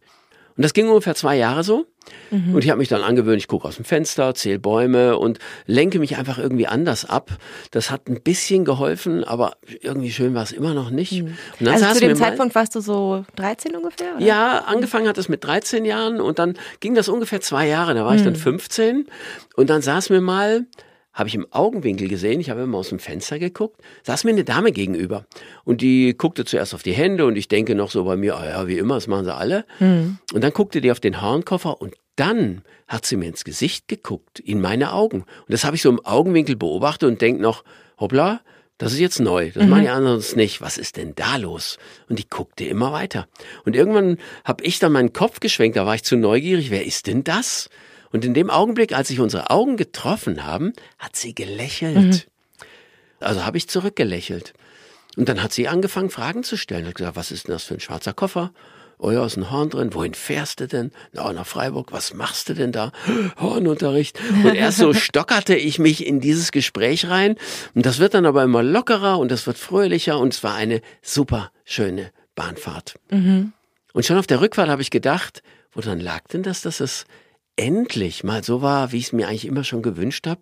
Und 0.58 0.64
das 0.64 0.74
ging 0.74 0.88
ungefähr 0.88 1.16
zwei 1.16 1.36
Jahre 1.36 1.64
so. 1.64 1.86
Mhm. 2.32 2.56
Und 2.56 2.64
ich 2.64 2.70
habe 2.70 2.78
mich 2.78 2.88
dann 2.88 3.02
angewöhnt, 3.02 3.38
ich 3.38 3.48
gucke 3.48 3.68
aus 3.68 3.76
dem 3.76 3.86
Fenster, 3.86 4.34
zähle 4.36 4.60
Bäume 4.60 5.18
und 5.18 5.40
lenke 5.66 6.00
mich 6.00 6.18
einfach 6.18 6.38
irgendwie 6.38 6.68
anders 6.68 7.04
ab. 7.04 7.32
Das 7.72 7.92
hat 7.92 8.08
ein 8.08 8.22
bisschen 8.22 8.64
geholfen, 8.64 9.24
aber 9.24 9.58
irgendwie 9.82 10.12
schön 10.12 10.34
war 10.34 10.44
es 10.44 10.52
immer 10.52 10.74
noch 10.74 10.92
nicht. 10.92 11.24
Mhm. 11.24 11.36
also 11.68 11.86
zu 11.94 12.00
dem 12.00 12.16
Zeitpunkt 12.16 12.56
warst 12.56 12.76
du 12.76 12.80
so 12.80 13.26
13 13.36 13.76
ungefähr? 13.76 14.16
Oder? 14.16 14.26
Ja, 14.26 14.60
angefangen 14.60 15.08
hat 15.08 15.18
es 15.18 15.30
mit 15.30 15.44
13 15.44 15.84
Jahren 15.84 16.22
und 16.22 16.40
dann 16.40 16.58
ging 16.80 16.96
das 16.96 17.10
ungefähr 17.10 17.42
zwei 17.42 17.68
Jahre. 17.68 17.94
Da 17.94 18.06
war 18.06 18.12
mhm. 18.12 18.18
ich 18.18 18.24
dann 18.24 18.36
15 18.36 19.08
und 19.56 19.70
dann 19.70 19.82
saß 19.82 20.10
mir 20.10 20.22
mal 20.22 20.66
habe 21.16 21.30
ich 21.30 21.36
im 21.36 21.48
Augenwinkel 21.52 22.10
gesehen, 22.10 22.42
ich 22.42 22.50
habe 22.50 22.62
immer 22.62 22.78
aus 22.78 22.90
dem 22.90 23.00
Fenster 23.00 23.40
geguckt, 23.40 23.82
saß 24.04 24.26
mir 24.26 24.32
eine 24.32 24.44
Dame 24.44 24.72
gegenüber 24.72 25.26
und 25.64 25.82
die 25.82 26.14
guckte 26.16 26.46
zuerst 26.46 26.76
auf 26.76 26.84
die 26.84 26.94
Hände 26.94 27.26
und 27.26 27.38
ich 27.38 27.48
denke 27.48 27.74
noch 27.74 27.90
so 27.90 28.04
bei 28.04 28.18
mir, 28.18 28.38
oh 28.40 28.46
ja, 28.46 28.68
wie 28.68 28.78
immer, 28.78 28.96
das 28.96 29.08
machen 29.08 29.26
sie 29.26 29.34
alle. 29.34 29.66
Mhm. 29.80 30.20
Und 30.34 30.44
dann 30.44 30.52
guckte 30.52 30.82
die 30.82 30.92
auf 30.92 31.00
den 31.00 31.22
Hornkoffer 31.22 31.82
und 31.82 31.96
dann 32.18 32.62
hat 32.88 33.06
sie 33.06 33.16
mir 33.16 33.28
ins 33.28 33.46
Gesicht 33.46 33.88
geguckt, 33.88 34.40
in 34.40 34.62
meine 34.62 34.92
Augen. 34.92 35.22
Und 35.22 35.50
das 35.50 35.64
habe 35.64 35.78
ich 35.78 35.82
so 35.82 35.90
im 35.90 36.06
Augenwinkel 36.06 36.58
beobachtet 36.58 37.10
und 37.10 37.22
denke 37.22 37.42
noch, 37.42 37.64
hoppla, 37.98 38.42
das 38.78 38.92
ist 38.92 39.00
jetzt 39.00 39.22
neu, 39.22 39.52
das 39.52 39.64
mhm. 39.64 39.70
machen 39.70 39.84
die 39.84 39.90
anderen 39.90 40.22
nicht. 40.36 40.60
Was 40.60 40.78
ist 40.78 40.98
denn 40.98 41.16
da 41.16 41.38
los? 41.38 41.78
Und 42.10 42.20
die 42.20 42.28
guckte 42.30 42.66
immer 42.66 42.92
weiter. 42.92 43.28
Und 43.64 43.74
irgendwann 43.74 44.18
habe 44.44 44.66
ich 44.66 44.80
dann 44.80 44.92
meinen 44.92 45.14
Kopf 45.14 45.40
geschwenkt, 45.40 45.78
da 45.78 45.86
war 45.86 45.96
ich 45.96 46.04
zu 46.04 46.18
neugierig, 46.18 46.72
wer 46.72 46.86
ist 46.86 47.08
denn 47.08 47.24
das? 47.24 47.70
Und 48.12 48.26
in 48.26 48.34
dem 48.34 48.50
Augenblick, 48.50 48.96
als 48.96 49.10
sich 49.10 49.20
unsere 49.20 49.50
Augen 49.50 49.78
getroffen 49.78 50.46
haben, 50.46 50.74
hat 51.00 51.16
sie 51.16 51.36
gelächelt. 51.36 51.96
Mhm. 51.96 52.22
Also 53.20 53.46
habe 53.46 53.58
ich 53.58 53.68
zurückgelächelt. 53.68 54.54
Und 55.18 55.30
dann 55.30 55.42
hat 55.42 55.54
sie 55.54 55.68
angefangen, 55.68 56.10
Fragen 56.10 56.44
zu 56.44 56.58
stellen. 56.58 56.86
Hat 56.88 56.96
gesagt, 56.96 57.16
was 57.16 57.32
ist 57.32 57.48
denn 57.48 57.54
das 57.54 57.64
für 57.64 57.76
ein 57.76 57.80
schwarzer 57.80 58.14
Koffer? 58.14 58.52
Oh 58.98 59.12
ja, 59.12 59.26
ist 59.26 59.38
ein 59.38 59.52
Horn 59.52 59.70
drin. 59.70 59.94
Wohin 59.94 60.14
fährst 60.14 60.62
du 60.62 60.68
denn? 60.68 60.92
Na, 61.12 61.32
nach 61.34 61.46
Freiburg. 61.46 61.92
Was 61.92 62.14
machst 62.14 62.50
du 62.50 62.54
denn 62.54 62.72
da? 62.72 62.92
Hornunterricht. 63.40 64.20
Und 64.44 64.56
erst 64.56 64.78
so 64.78 64.94
stockerte 64.94 65.56
ich 65.56 65.80
mich 65.80 66.06
in 66.06 66.22
dieses 66.22 66.52
Gespräch 66.52 67.10
rein. 67.10 67.36
Und 67.74 67.86
das 67.86 68.00
wird 68.00 68.14
dann 68.14 68.26
aber 68.26 68.44
immer 68.44 68.64
lockerer 68.64 69.20
und 69.20 69.32
das 69.32 69.48
wird 69.48 69.58
fröhlicher. 69.58 70.20
Und 70.20 70.34
es 70.34 70.44
war 70.44 70.56
eine 70.56 70.82
super 71.02 71.52
schöne 71.66 72.12
Bahnfahrt. 72.36 72.96
Mhm. 73.10 73.54
Und 73.94 74.06
schon 74.06 74.18
auf 74.18 74.28
der 74.28 74.42
Rückfahrt 74.42 74.70
habe 74.70 74.82
ich 74.82 74.92
gedacht, 74.92 75.44
woran 75.74 76.00
lag 76.00 76.28
denn 76.32 76.44
das, 76.44 76.62
dass 76.62 76.80
es 76.80 77.06
endlich 77.56 78.24
mal 78.24 78.44
so 78.44 78.62
war, 78.62 78.92
wie 78.92 78.98
ich 78.98 79.06
es 79.06 79.14
mir 79.14 79.28
eigentlich 79.28 79.46
immer 79.46 79.64
schon 79.64 79.82
gewünscht 79.82 80.28
habe. 80.28 80.42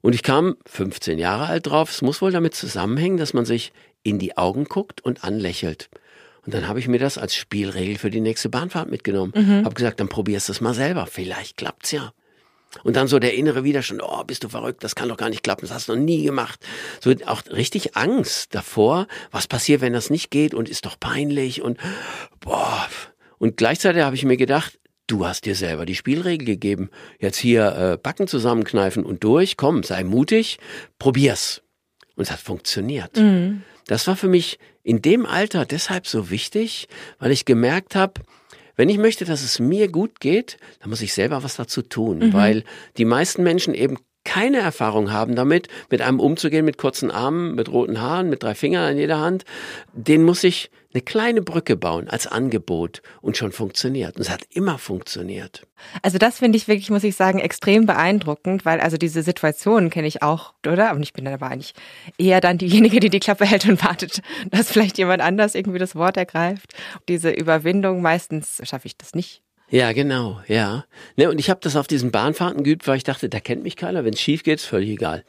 Und 0.00 0.14
ich 0.14 0.22
kam 0.22 0.56
15 0.66 1.18
Jahre 1.18 1.46
alt 1.46 1.66
drauf. 1.66 1.90
Es 1.90 2.02
muss 2.02 2.22
wohl 2.22 2.30
damit 2.30 2.54
zusammenhängen, 2.54 3.16
dass 3.16 3.34
man 3.34 3.44
sich 3.44 3.72
in 4.02 4.18
die 4.18 4.36
Augen 4.36 4.64
guckt 4.64 5.00
und 5.00 5.24
anlächelt. 5.24 5.90
Und 6.46 6.54
dann 6.54 6.68
habe 6.68 6.78
ich 6.78 6.88
mir 6.88 6.98
das 6.98 7.18
als 7.18 7.34
Spielregel 7.34 7.98
für 7.98 8.10
die 8.10 8.20
nächste 8.20 8.48
Bahnfahrt 8.48 8.90
mitgenommen. 8.90 9.32
Mhm. 9.34 9.64
Habe 9.64 9.74
gesagt, 9.74 10.00
dann 10.00 10.08
probierst 10.08 10.48
du 10.48 10.52
es 10.52 10.60
mal 10.60 10.74
selber. 10.74 11.06
Vielleicht 11.06 11.56
klappt's 11.56 11.90
ja. 11.90 12.12
Und 12.84 12.96
dann 12.96 13.08
so 13.08 13.18
der 13.18 13.34
innere 13.34 13.64
Widerstand, 13.64 14.02
oh, 14.02 14.24
bist 14.24 14.44
du 14.44 14.48
verrückt, 14.48 14.84
das 14.84 14.94
kann 14.94 15.08
doch 15.08 15.16
gar 15.16 15.30
nicht 15.30 15.42
klappen, 15.42 15.62
das 15.62 15.74
hast 15.74 15.88
du 15.88 15.94
noch 15.94 16.02
nie 16.02 16.22
gemacht. 16.22 16.60
So 17.00 17.14
auch 17.26 17.42
richtig 17.50 17.96
Angst 17.96 18.54
davor, 18.54 19.06
was 19.30 19.46
passiert, 19.46 19.80
wenn 19.80 19.94
das 19.94 20.10
nicht 20.10 20.30
geht 20.30 20.54
und 20.54 20.68
ist 20.68 20.84
doch 20.84 21.00
peinlich 21.00 21.62
und 21.62 21.78
boah. 22.40 22.86
Und 23.38 23.56
gleichzeitig 23.56 24.02
habe 24.02 24.16
ich 24.16 24.24
mir 24.24 24.36
gedacht, 24.36 24.78
Du 25.08 25.26
hast 25.26 25.46
dir 25.46 25.54
selber 25.54 25.86
die 25.86 25.94
Spielregel 25.94 26.46
gegeben. 26.46 26.90
Jetzt 27.18 27.38
hier 27.38 27.74
äh, 27.74 27.96
Backen 27.96 28.28
zusammenkneifen 28.28 29.04
und 29.04 29.24
durch. 29.24 29.56
Komm, 29.56 29.82
sei 29.82 30.04
mutig, 30.04 30.58
probier's. 30.98 31.62
Und 32.14 32.24
es 32.24 32.30
hat 32.30 32.40
funktioniert. 32.40 33.16
Mhm. 33.16 33.62
Das 33.86 34.06
war 34.06 34.16
für 34.16 34.28
mich 34.28 34.58
in 34.82 35.00
dem 35.00 35.24
Alter 35.24 35.64
deshalb 35.64 36.06
so 36.06 36.30
wichtig, 36.30 36.88
weil 37.18 37.30
ich 37.30 37.46
gemerkt 37.46 37.96
habe, 37.96 38.20
wenn 38.76 38.90
ich 38.90 38.98
möchte, 38.98 39.24
dass 39.24 39.42
es 39.42 39.58
mir 39.58 39.88
gut 39.90 40.20
geht, 40.20 40.58
dann 40.80 40.90
muss 40.90 41.00
ich 41.00 41.14
selber 41.14 41.42
was 41.42 41.56
dazu 41.56 41.82
tun, 41.82 42.18
mhm. 42.18 42.32
weil 42.34 42.64
die 42.98 43.06
meisten 43.06 43.42
Menschen 43.42 43.74
eben 43.74 43.96
keine 44.28 44.58
Erfahrung 44.58 45.10
haben 45.10 45.36
damit, 45.36 45.68
mit 45.88 46.02
einem 46.02 46.20
umzugehen 46.20 46.66
mit 46.66 46.76
kurzen 46.76 47.10
Armen, 47.10 47.54
mit 47.54 47.72
roten 47.72 47.98
Haaren, 47.98 48.28
mit 48.28 48.42
drei 48.42 48.54
Fingern 48.54 48.84
an 48.84 48.98
jeder 48.98 49.20
Hand, 49.20 49.46
den 49.94 50.22
muss 50.22 50.44
ich 50.44 50.70
eine 50.92 51.00
kleine 51.00 51.40
Brücke 51.40 51.76
bauen 51.76 52.08
als 52.10 52.26
Angebot 52.26 53.00
und 53.22 53.38
schon 53.38 53.52
funktioniert. 53.52 54.16
Und 54.16 54.22
es 54.22 54.30
hat 54.30 54.42
immer 54.50 54.76
funktioniert. 54.76 55.66
Also 56.02 56.18
das 56.18 56.40
finde 56.40 56.58
ich 56.58 56.68
wirklich, 56.68 56.90
muss 56.90 57.04
ich 57.04 57.16
sagen, 57.16 57.38
extrem 57.38 57.86
beeindruckend, 57.86 58.66
weil 58.66 58.80
also 58.80 58.98
diese 58.98 59.22
Situation 59.22 59.88
kenne 59.88 60.06
ich 60.06 60.22
auch, 60.22 60.52
oder? 60.66 60.92
Und 60.92 61.02
ich 61.02 61.14
bin 61.14 61.24
dann 61.24 61.34
aber 61.34 61.46
eigentlich 61.46 61.72
eher 62.18 62.42
dann 62.42 62.58
diejenige, 62.58 63.00
die 63.00 63.10
die 63.10 63.20
Klappe 63.20 63.46
hält 63.46 63.66
und 63.66 63.82
wartet, 63.82 64.20
dass 64.50 64.70
vielleicht 64.70 64.98
jemand 64.98 65.22
anders 65.22 65.54
irgendwie 65.54 65.78
das 65.78 65.94
Wort 65.94 66.18
ergreift. 66.18 66.74
Diese 67.08 67.30
Überwindung, 67.30 68.02
meistens 68.02 68.60
schaffe 68.64 68.88
ich 68.88 68.98
das 68.98 69.14
nicht. 69.14 69.42
Ja, 69.70 69.92
genau, 69.92 70.40
ja. 70.48 70.84
Ne, 71.16 71.28
und 71.28 71.38
ich 71.38 71.50
habe 71.50 71.60
das 71.62 71.76
auf 71.76 71.86
diesen 71.86 72.10
Bahnfahrten 72.10 72.64
geübt, 72.64 72.86
weil 72.86 72.96
ich 72.96 73.04
dachte, 73.04 73.28
da 73.28 73.38
kennt 73.38 73.62
mich 73.62 73.76
keiner. 73.76 74.04
Wenn 74.04 74.14
es 74.14 74.20
schief 74.20 74.42
geht, 74.42 74.60
ist 74.60 74.64
völlig 74.64 74.88
egal. 74.90 75.24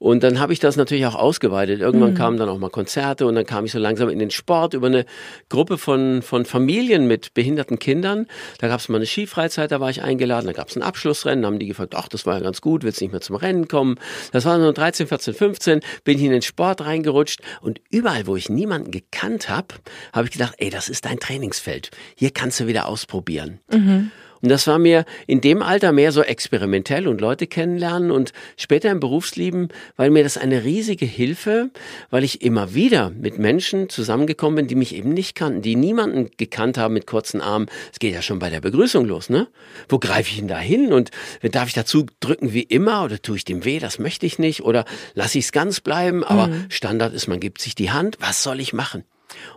Und 0.00 0.22
dann 0.22 0.40
habe 0.40 0.54
ich 0.54 0.60
das 0.60 0.76
natürlich 0.76 1.04
auch 1.04 1.14
ausgeweitet. 1.14 1.82
Irgendwann 1.82 2.12
mhm. 2.12 2.16
kamen 2.16 2.36
dann 2.38 2.48
auch 2.48 2.58
mal 2.58 2.70
Konzerte 2.70 3.26
und 3.26 3.34
dann 3.34 3.44
kam 3.44 3.66
ich 3.66 3.72
so 3.72 3.78
langsam 3.78 4.08
in 4.08 4.18
den 4.18 4.30
Sport 4.30 4.72
über 4.72 4.86
eine 4.86 5.04
Gruppe 5.50 5.76
von, 5.76 6.22
von 6.22 6.46
Familien 6.46 7.06
mit 7.06 7.34
behinderten 7.34 7.78
Kindern. 7.78 8.26
Da 8.58 8.68
gab 8.68 8.80
es 8.80 8.88
mal 8.88 8.96
eine 8.96 9.04
Skifreizeit, 9.04 9.70
da 9.70 9.78
war 9.78 9.90
ich 9.90 10.02
eingeladen, 10.02 10.46
da 10.46 10.54
gab 10.54 10.68
es 10.68 10.76
ein 10.76 10.82
Abschlussrennen, 10.82 11.44
haben 11.44 11.58
die 11.58 11.66
gefragt, 11.66 11.94
ach, 11.94 12.08
das 12.08 12.24
war 12.24 12.36
ja 12.36 12.40
ganz 12.40 12.62
gut, 12.62 12.82
willst 12.82 13.02
nicht 13.02 13.12
mehr 13.12 13.20
zum 13.20 13.36
Rennen 13.36 13.68
kommen? 13.68 13.96
Das 14.32 14.46
war 14.46 14.58
so 14.58 14.72
13, 14.72 15.06
14, 15.06 15.34
15, 15.34 15.80
bin 16.02 16.16
ich 16.16 16.24
in 16.24 16.32
den 16.32 16.40
Sport 16.40 16.80
reingerutscht 16.80 17.42
und 17.60 17.82
überall, 17.90 18.26
wo 18.26 18.36
ich 18.36 18.48
niemanden 18.48 18.92
gekannt 18.92 19.50
habe, 19.50 19.74
habe 20.14 20.28
ich 20.28 20.32
gedacht, 20.32 20.54
ey, 20.56 20.70
das 20.70 20.88
ist 20.88 21.04
dein 21.04 21.20
Trainingsfeld. 21.20 21.90
Hier 22.16 22.30
kannst 22.30 22.58
du 22.58 22.66
wieder 22.66 22.88
ausprobieren. 22.88 23.60
Mhm. 23.70 24.10
Und 24.42 24.48
das 24.48 24.66
war 24.66 24.78
mir 24.78 25.04
in 25.26 25.40
dem 25.40 25.62
Alter 25.62 25.92
mehr 25.92 26.12
so 26.12 26.22
experimentell 26.22 27.06
und 27.06 27.20
Leute 27.20 27.46
kennenlernen 27.46 28.10
und 28.10 28.32
später 28.56 28.90
im 28.90 29.00
Berufsleben, 29.00 29.68
weil 29.96 30.10
mir 30.10 30.22
das 30.22 30.38
eine 30.38 30.64
riesige 30.64 31.04
Hilfe, 31.04 31.70
weil 32.10 32.24
ich 32.24 32.42
immer 32.42 32.74
wieder 32.74 33.10
mit 33.10 33.38
Menschen 33.38 33.88
zusammengekommen 33.88 34.56
bin, 34.56 34.66
die 34.68 34.74
mich 34.74 34.94
eben 34.94 35.10
nicht 35.10 35.34
kannten, 35.34 35.62
die 35.62 35.76
niemanden 35.76 36.30
gekannt 36.36 36.78
haben 36.78 36.94
mit 36.94 37.06
kurzen 37.06 37.40
Armen. 37.40 37.66
Es 37.92 37.98
geht 37.98 38.14
ja 38.14 38.22
schon 38.22 38.38
bei 38.38 38.50
der 38.50 38.60
Begrüßung 38.60 39.04
los, 39.04 39.28
ne? 39.28 39.48
Wo 39.88 39.98
greife 39.98 40.30
ich 40.30 40.38
denn 40.38 40.48
da 40.48 40.58
hin 40.58 40.92
und 40.92 41.10
darf 41.42 41.68
ich 41.68 41.74
dazu 41.74 42.06
drücken 42.20 42.52
wie 42.52 42.62
immer 42.62 43.04
oder 43.04 43.20
tue 43.20 43.36
ich 43.36 43.44
dem 43.44 43.64
weh? 43.64 43.78
Das 43.78 43.98
möchte 43.98 44.26
ich 44.26 44.38
nicht 44.38 44.62
oder 44.62 44.84
lasse 45.14 45.38
ich 45.38 45.46
es 45.46 45.52
ganz 45.52 45.80
bleiben? 45.80 46.24
Aber 46.24 46.48
mhm. 46.48 46.66
Standard 46.70 47.12
ist, 47.12 47.28
man 47.28 47.40
gibt 47.40 47.60
sich 47.60 47.74
die 47.74 47.90
Hand. 47.90 48.16
Was 48.20 48.42
soll 48.42 48.60
ich 48.60 48.72
machen? 48.72 49.04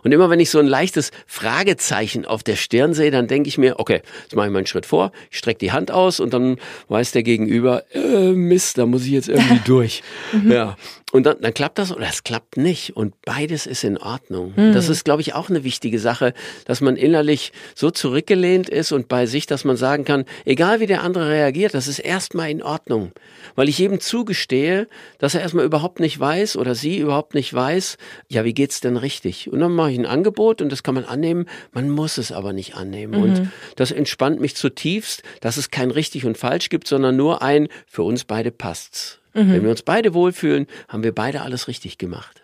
Und 0.02 0.12
immer 0.12 0.30
wenn 0.30 0.40
ich 0.40 0.50
so 0.50 0.58
ein 0.58 0.66
leichtes 0.66 1.10
Fragezeichen 1.26 2.24
auf 2.24 2.42
der 2.42 2.56
Stirn 2.56 2.94
sehe, 2.94 3.10
dann 3.10 3.26
denke 3.26 3.48
ich 3.48 3.58
mir, 3.58 3.78
okay, 3.78 4.02
jetzt 4.22 4.34
mache 4.34 4.46
ich 4.46 4.52
mal 4.52 4.58
einen 4.58 4.66
Schritt 4.66 4.86
vor, 4.86 5.12
ich 5.30 5.38
strecke 5.38 5.58
die 5.58 5.72
Hand 5.72 5.90
aus 5.90 6.20
und 6.20 6.34
dann 6.34 6.58
weiß 6.88 7.12
der 7.12 7.22
Gegenüber, 7.22 7.84
äh, 7.94 8.32
Mist, 8.32 8.78
da 8.78 8.86
muss 8.86 9.04
ich 9.04 9.12
jetzt 9.12 9.28
irgendwie 9.28 9.60
durch. 9.64 10.02
Mhm. 10.32 10.52
Ja. 10.52 10.76
Und 11.14 11.26
dann, 11.26 11.36
dann 11.40 11.54
klappt 11.54 11.78
das 11.78 11.92
oder 11.92 12.08
es 12.08 12.24
klappt 12.24 12.56
nicht. 12.56 12.96
Und 12.96 13.14
beides 13.22 13.66
ist 13.66 13.84
in 13.84 13.98
Ordnung. 13.98 14.52
Mhm. 14.56 14.72
Das 14.72 14.88
ist, 14.88 15.04
glaube 15.04 15.22
ich, 15.22 15.32
auch 15.32 15.48
eine 15.48 15.62
wichtige 15.62 16.00
Sache, 16.00 16.34
dass 16.64 16.80
man 16.80 16.96
innerlich 16.96 17.52
so 17.76 17.92
zurückgelehnt 17.92 18.68
ist 18.68 18.90
und 18.90 19.06
bei 19.06 19.26
sich, 19.26 19.46
dass 19.46 19.62
man 19.62 19.76
sagen 19.76 20.04
kann, 20.04 20.24
egal 20.44 20.80
wie 20.80 20.88
der 20.88 21.04
andere 21.04 21.28
reagiert, 21.28 21.72
das 21.72 21.86
ist 21.86 22.00
erstmal 22.00 22.50
in 22.50 22.64
Ordnung. 22.64 23.12
Weil 23.54 23.68
ich 23.68 23.78
jedem 23.78 24.00
zugestehe, 24.00 24.88
dass 25.18 25.36
er 25.36 25.42
erstmal 25.42 25.64
überhaupt 25.64 26.00
nicht 26.00 26.18
weiß 26.18 26.56
oder 26.56 26.74
sie 26.74 26.98
überhaupt 26.98 27.34
nicht 27.34 27.54
weiß, 27.54 27.96
ja, 28.26 28.44
wie 28.44 28.52
geht's 28.52 28.80
denn 28.80 28.96
richtig? 28.96 29.52
Und 29.52 29.60
dann 29.60 29.72
mache 29.72 29.92
ich 29.92 29.98
ein 30.00 30.06
Angebot 30.06 30.62
und 30.62 30.72
das 30.72 30.82
kann 30.82 30.96
man 30.96 31.04
annehmen. 31.04 31.46
Man 31.70 31.90
muss 31.90 32.18
es 32.18 32.32
aber 32.32 32.52
nicht 32.52 32.74
annehmen. 32.74 33.14
Mhm. 33.14 33.22
Und 33.22 33.48
das 33.76 33.92
entspannt 33.92 34.40
mich 34.40 34.56
zutiefst, 34.56 35.22
dass 35.40 35.58
es 35.58 35.70
kein 35.70 35.92
richtig 35.92 36.26
und 36.26 36.36
falsch 36.36 36.70
gibt, 36.70 36.88
sondern 36.88 37.14
nur 37.14 37.40
ein, 37.40 37.68
für 37.86 38.02
uns 38.02 38.24
beide 38.24 38.50
passt's. 38.50 39.20
Mhm. 39.34 39.52
Wenn 39.52 39.62
wir 39.64 39.70
uns 39.70 39.82
beide 39.82 40.14
wohlfühlen, 40.14 40.66
haben 40.88 41.02
wir 41.02 41.14
beide 41.14 41.42
alles 41.42 41.68
richtig 41.68 41.98
gemacht. 41.98 42.42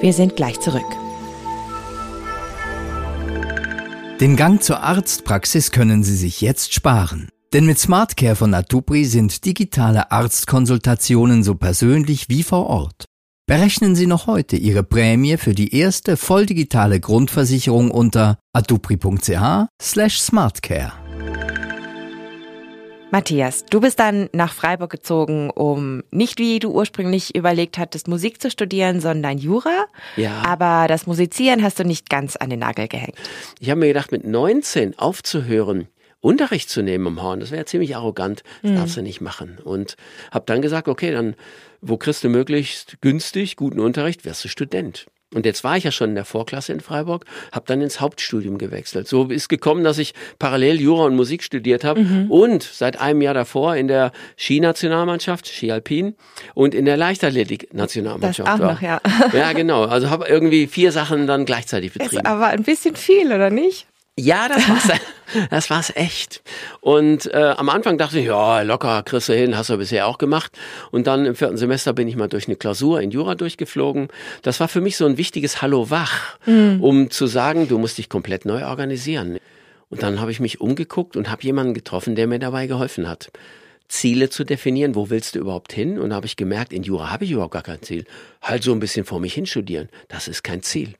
Wir 0.00 0.12
sind 0.12 0.36
gleich 0.36 0.60
zurück. 0.60 0.86
Den 4.20 4.34
Gang 4.36 4.60
zur 4.62 4.80
Arztpraxis 4.82 5.70
können 5.70 6.02
Sie 6.02 6.16
sich 6.16 6.40
jetzt 6.40 6.74
sparen. 6.74 7.28
Denn 7.52 7.66
mit 7.66 7.78
SmartCare 7.78 8.36
von 8.36 8.52
Atupri 8.52 9.04
sind 9.04 9.44
digitale 9.44 10.10
Arztkonsultationen 10.10 11.42
so 11.42 11.54
persönlich 11.54 12.28
wie 12.28 12.42
vor 12.42 12.66
Ort. 12.66 13.04
Berechnen 13.46 13.96
Sie 13.96 14.06
noch 14.06 14.26
heute 14.26 14.56
Ihre 14.56 14.82
Prämie 14.82 15.38
für 15.38 15.54
die 15.54 15.74
erste 15.74 16.18
volldigitale 16.18 17.00
Grundversicherung 17.00 17.90
unter 17.90 18.38
atupri.ch 18.52 19.68
slash 19.80 20.18
smartcare. 20.20 21.07
Matthias, 23.10 23.64
du 23.64 23.80
bist 23.80 23.98
dann 23.98 24.28
nach 24.32 24.52
Freiburg 24.52 24.90
gezogen, 24.90 25.48
um 25.48 26.02
nicht 26.10 26.38
wie 26.38 26.58
du 26.58 26.70
ursprünglich 26.70 27.34
überlegt 27.34 27.78
hattest, 27.78 28.06
Musik 28.06 28.42
zu 28.42 28.50
studieren, 28.50 29.00
sondern 29.00 29.38
Jura. 29.38 29.86
Ja. 30.16 30.42
Aber 30.44 30.88
das 30.88 31.06
Musizieren 31.06 31.62
hast 31.62 31.78
du 31.78 31.84
nicht 31.84 32.10
ganz 32.10 32.36
an 32.36 32.50
den 32.50 32.58
Nagel 32.58 32.86
gehängt. 32.86 33.16
Ich 33.60 33.70
habe 33.70 33.80
mir 33.80 33.88
gedacht, 33.88 34.12
mit 34.12 34.26
19 34.26 34.98
aufzuhören, 34.98 35.88
Unterricht 36.20 36.68
zu 36.68 36.82
nehmen 36.82 37.06
am 37.06 37.22
Horn, 37.22 37.40
das 37.40 37.50
wäre 37.50 37.64
ziemlich 37.64 37.96
arrogant, 37.96 38.42
das 38.62 38.72
mhm. 38.72 38.76
darfst 38.76 38.96
du 38.98 39.02
nicht 39.02 39.20
machen. 39.22 39.58
Und 39.62 39.96
habe 40.30 40.44
dann 40.46 40.60
gesagt, 40.60 40.88
okay, 40.88 41.10
dann 41.12 41.34
wo 41.80 41.96
kriegst 41.96 42.24
du 42.24 42.28
möglichst 42.28 43.00
günstig 43.00 43.56
guten 43.56 43.80
Unterricht, 43.80 44.24
wirst 44.24 44.44
du 44.44 44.48
Student. 44.48 45.06
Und 45.34 45.44
jetzt 45.44 45.62
war 45.62 45.76
ich 45.76 45.84
ja 45.84 45.92
schon 45.92 46.10
in 46.10 46.14
der 46.14 46.24
Vorklasse 46.24 46.72
in 46.72 46.80
Freiburg, 46.80 47.26
habe 47.52 47.66
dann 47.66 47.82
ins 47.82 48.00
Hauptstudium 48.00 48.56
gewechselt. 48.56 49.08
So 49.08 49.26
ist 49.26 49.48
gekommen, 49.48 49.84
dass 49.84 49.98
ich 49.98 50.14
parallel 50.38 50.80
Jura 50.80 51.04
und 51.04 51.16
Musik 51.16 51.42
studiert 51.42 51.84
habe 51.84 52.00
mhm. 52.00 52.30
und 52.30 52.62
seit 52.62 52.98
einem 52.98 53.20
Jahr 53.20 53.34
davor 53.34 53.76
in 53.76 53.88
der 53.88 54.12
Skinationalmannschaft, 54.38 55.46
Ski 55.46 55.70
Alpin 55.70 56.14
und 56.54 56.74
in 56.74 56.86
der 56.86 56.96
Leichtathletik-Nationalmannschaft. 56.96 58.48
Das 58.48 58.60
auch 58.60 58.72
noch, 58.72 58.80
ja. 58.80 59.00
Ja, 59.34 59.52
genau. 59.52 59.84
Also 59.84 60.08
habe 60.08 60.26
irgendwie 60.28 60.66
vier 60.66 60.92
Sachen 60.92 61.26
dann 61.26 61.44
gleichzeitig 61.44 61.92
betrieben. 61.92 62.16
Ist 62.16 62.26
aber 62.26 62.46
ein 62.46 62.62
bisschen 62.62 62.96
viel, 62.96 63.26
oder 63.26 63.50
nicht? 63.50 63.86
Ja, 64.18 64.48
das 64.48 64.68
war's. 64.68 65.00
das 65.50 65.70
war's 65.70 65.92
echt. 65.94 66.42
Und 66.80 67.32
äh, 67.32 67.54
am 67.56 67.68
Anfang 67.68 67.98
dachte 67.98 68.18
ich, 68.18 68.26
ja, 68.26 68.62
locker, 68.62 69.04
kriegst 69.04 69.28
du 69.28 69.34
hin, 69.34 69.56
hast 69.56 69.70
du 69.70 69.76
bisher 69.76 70.08
auch 70.08 70.18
gemacht. 70.18 70.50
Und 70.90 71.06
dann 71.06 71.24
im 71.24 71.36
vierten 71.36 71.56
Semester 71.56 71.92
bin 71.92 72.08
ich 72.08 72.16
mal 72.16 72.26
durch 72.26 72.48
eine 72.48 72.56
Klausur 72.56 73.00
in 73.00 73.12
Jura 73.12 73.36
durchgeflogen. 73.36 74.08
Das 74.42 74.58
war 74.58 74.66
für 74.66 74.80
mich 74.80 74.96
so 74.96 75.06
ein 75.06 75.18
wichtiges 75.18 75.62
Hallo 75.62 75.90
wach, 75.90 76.36
mhm. 76.46 76.82
um 76.82 77.10
zu 77.10 77.28
sagen, 77.28 77.68
du 77.68 77.78
musst 77.78 77.98
dich 77.98 78.08
komplett 78.08 78.44
neu 78.44 78.66
organisieren. 78.66 79.38
Und 79.88 80.02
dann 80.02 80.20
habe 80.20 80.32
ich 80.32 80.40
mich 80.40 80.60
umgeguckt 80.60 81.16
und 81.16 81.30
habe 81.30 81.42
jemanden 81.44 81.72
getroffen, 81.72 82.16
der 82.16 82.26
mir 82.26 82.40
dabei 82.40 82.66
geholfen 82.66 83.08
hat. 83.08 83.30
Ziele 83.86 84.30
zu 84.30 84.42
definieren, 84.42 84.96
wo 84.96 85.10
willst 85.10 85.36
du 85.36 85.38
überhaupt 85.38 85.72
hin? 85.72 85.96
Und 85.96 86.12
habe 86.12 86.26
ich 86.26 86.36
gemerkt, 86.36 86.72
in 86.72 86.82
Jura 86.82 87.10
habe 87.12 87.24
ich 87.24 87.30
überhaupt 87.30 87.54
gar 87.54 87.62
kein 87.62 87.82
Ziel. 87.82 88.04
Halt 88.42 88.64
so 88.64 88.72
ein 88.72 88.80
bisschen 88.80 89.04
vor 89.04 89.20
mich 89.20 89.34
hinstudieren, 89.34 89.88
das 90.08 90.26
ist 90.26 90.42
kein 90.42 90.62
Ziel. 90.62 90.94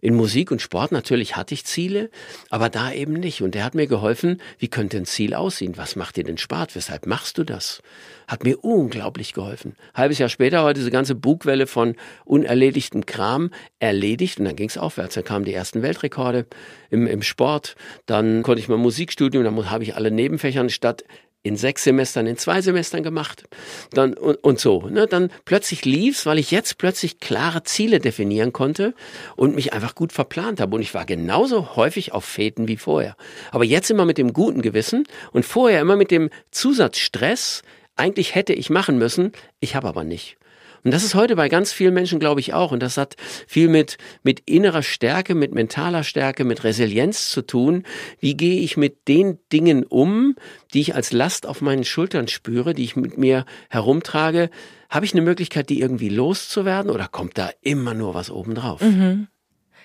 In 0.00 0.14
Musik 0.14 0.50
und 0.50 0.62
Sport 0.62 0.92
natürlich 0.92 1.36
hatte 1.36 1.52
ich 1.54 1.64
Ziele, 1.64 2.10
aber 2.48 2.70
da 2.70 2.92
eben 2.92 3.14
nicht. 3.14 3.42
Und 3.42 3.54
der 3.54 3.64
hat 3.64 3.74
mir 3.74 3.86
geholfen, 3.86 4.40
wie 4.58 4.68
könnte 4.68 4.96
ein 4.96 5.04
Ziel 5.04 5.34
aussehen? 5.34 5.76
Was 5.76 5.94
macht 5.96 6.16
dir 6.16 6.24
denn 6.24 6.38
Spaß? 6.38 6.68
Weshalb 6.74 7.06
machst 7.06 7.36
du 7.36 7.44
das? 7.44 7.82
Hat 8.26 8.44
mir 8.44 8.64
unglaublich 8.64 9.34
geholfen. 9.34 9.76
Halbes 9.92 10.18
Jahr 10.18 10.28
später 10.28 10.64
war 10.64 10.72
diese 10.72 10.90
ganze 10.90 11.14
Bugwelle 11.14 11.66
von 11.66 11.96
unerledigtem 12.24 13.04
Kram 13.04 13.50
erledigt 13.78 14.38
und 14.38 14.46
dann 14.46 14.56
ging 14.56 14.68
es 14.68 14.78
aufwärts. 14.78 15.14
Dann 15.14 15.24
kamen 15.24 15.44
die 15.44 15.54
ersten 15.54 15.82
Weltrekorde 15.82 16.46
im, 16.88 17.06
im 17.06 17.22
Sport. 17.22 17.76
Dann 18.06 18.42
konnte 18.42 18.60
ich 18.60 18.68
mal 18.68 18.78
Musikstudium, 18.78 19.44
dann 19.44 19.70
habe 19.70 19.84
ich 19.84 19.96
alle 19.96 20.10
Nebenfächern 20.10 20.70
statt 20.70 21.04
in 21.42 21.56
sechs 21.56 21.84
Semestern, 21.84 22.26
in 22.26 22.36
zwei 22.36 22.60
Semestern 22.60 23.02
gemacht. 23.02 23.44
Dann, 23.92 24.14
und, 24.14 24.36
und 24.36 24.60
so. 24.60 24.88
Ne? 24.88 25.06
Dann 25.06 25.30
plötzlich 25.44 25.84
lief's, 25.84 26.26
weil 26.26 26.38
ich 26.38 26.50
jetzt 26.50 26.76
plötzlich 26.76 27.18
klare 27.18 27.62
Ziele 27.62 27.98
definieren 27.98 28.52
konnte 28.52 28.94
und 29.36 29.54
mich 29.54 29.72
einfach 29.72 29.94
gut 29.94 30.12
verplant 30.12 30.60
habe. 30.60 30.76
Und 30.76 30.82
ich 30.82 30.92
war 30.92 31.06
genauso 31.06 31.76
häufig 31.76 32.12
auf 32.12 32.24
Fäden 32.24 32.68
wie 32.68 32.76
vorher. 32.76 33.16
Aber 33.52 33.64
jetzt 33.64 33.90
immer 33.90 34.04
mit 34.04 34.18
dem 34.18 34.32
guten 34.32 34.60
Gewissen 34.62 35.04
und 35.32 35.46
vorher 35.46 35.80
immer 35.80 35.96
mit 35.96 36.10
dem 36.10 36.30
Zusatzstress. 36.50 37.62
Eigentlich 37.96 38.34
hätte 38.34 38.52
ich 38.52 38.70
machen 38.70 38.98
müssen, 38.98 39.32
ich 39.60 39.74
habe 39.74 39.88
aber 39.88 40.04
nicht. 40.04 40.36
Und 40.84 40.92
das 40.92 41.04
ist 41.04 41.14
heute 41.14 41.36
bei 41.36 41.48
ganz 41.48 41.72
vielen 41.72 41.94
Menschen, 41.94 42.18
glaube 42.18 42.40
ich, 42.40 42.54
auch. 42.54 42.72
Und 42.72 42.82
das 42.82 42.96
hat 42.96 43.16
viel 43.46 43.68
mit, 43.68 43.98
mit 44.22 44.40
innerer 44.46 44.82
Stärke, 44.82 45.34
mit 45.34 45.54
mentaler 45.54 46.04
Stärke, 46.04 46.44
mit 46.44 46.64
Resilienz 46.64 47.30
zu 47.30 47.42
tun. 47.42 47.84
Wie 48.18 48.36
gehe 48.36 48.60
ich 48.60 48.76
mit 48.76 49.08
den 49.08 49.38
Dingen 49.52 49.84
um, 49.84 50.36
die 50.72 50.80
ich 50.80 50.94
als 50.94 51.12
Last 51.12 51.46
auf 51.46 51.60
meinen 51.60 51.84
Schultern 51.84 52.28
spüre, 52.28 52.74
die 52.74 52.84
ich 52.84 52.96
mit 52.96 53.18
mir 53.18 53.44
herumtrage? 53.68 54.50
Habe 54.88 55.06
ich 55.06 55.12
eine 55.12 55.22
Möglichkeit, 55.22 55.68
die 55.68 55.80
irgendwie 55.80 56.08
loszuwerden 56.08 56.90
oder 56.90 57.08
kommt 57.08 57.38
da 57.38 57.50
immer 57.60 57.94
nur 57.94 58.14
was 58.14 58.30
obendrauf? 58.30 58.80
Mhm. 58.80 59.28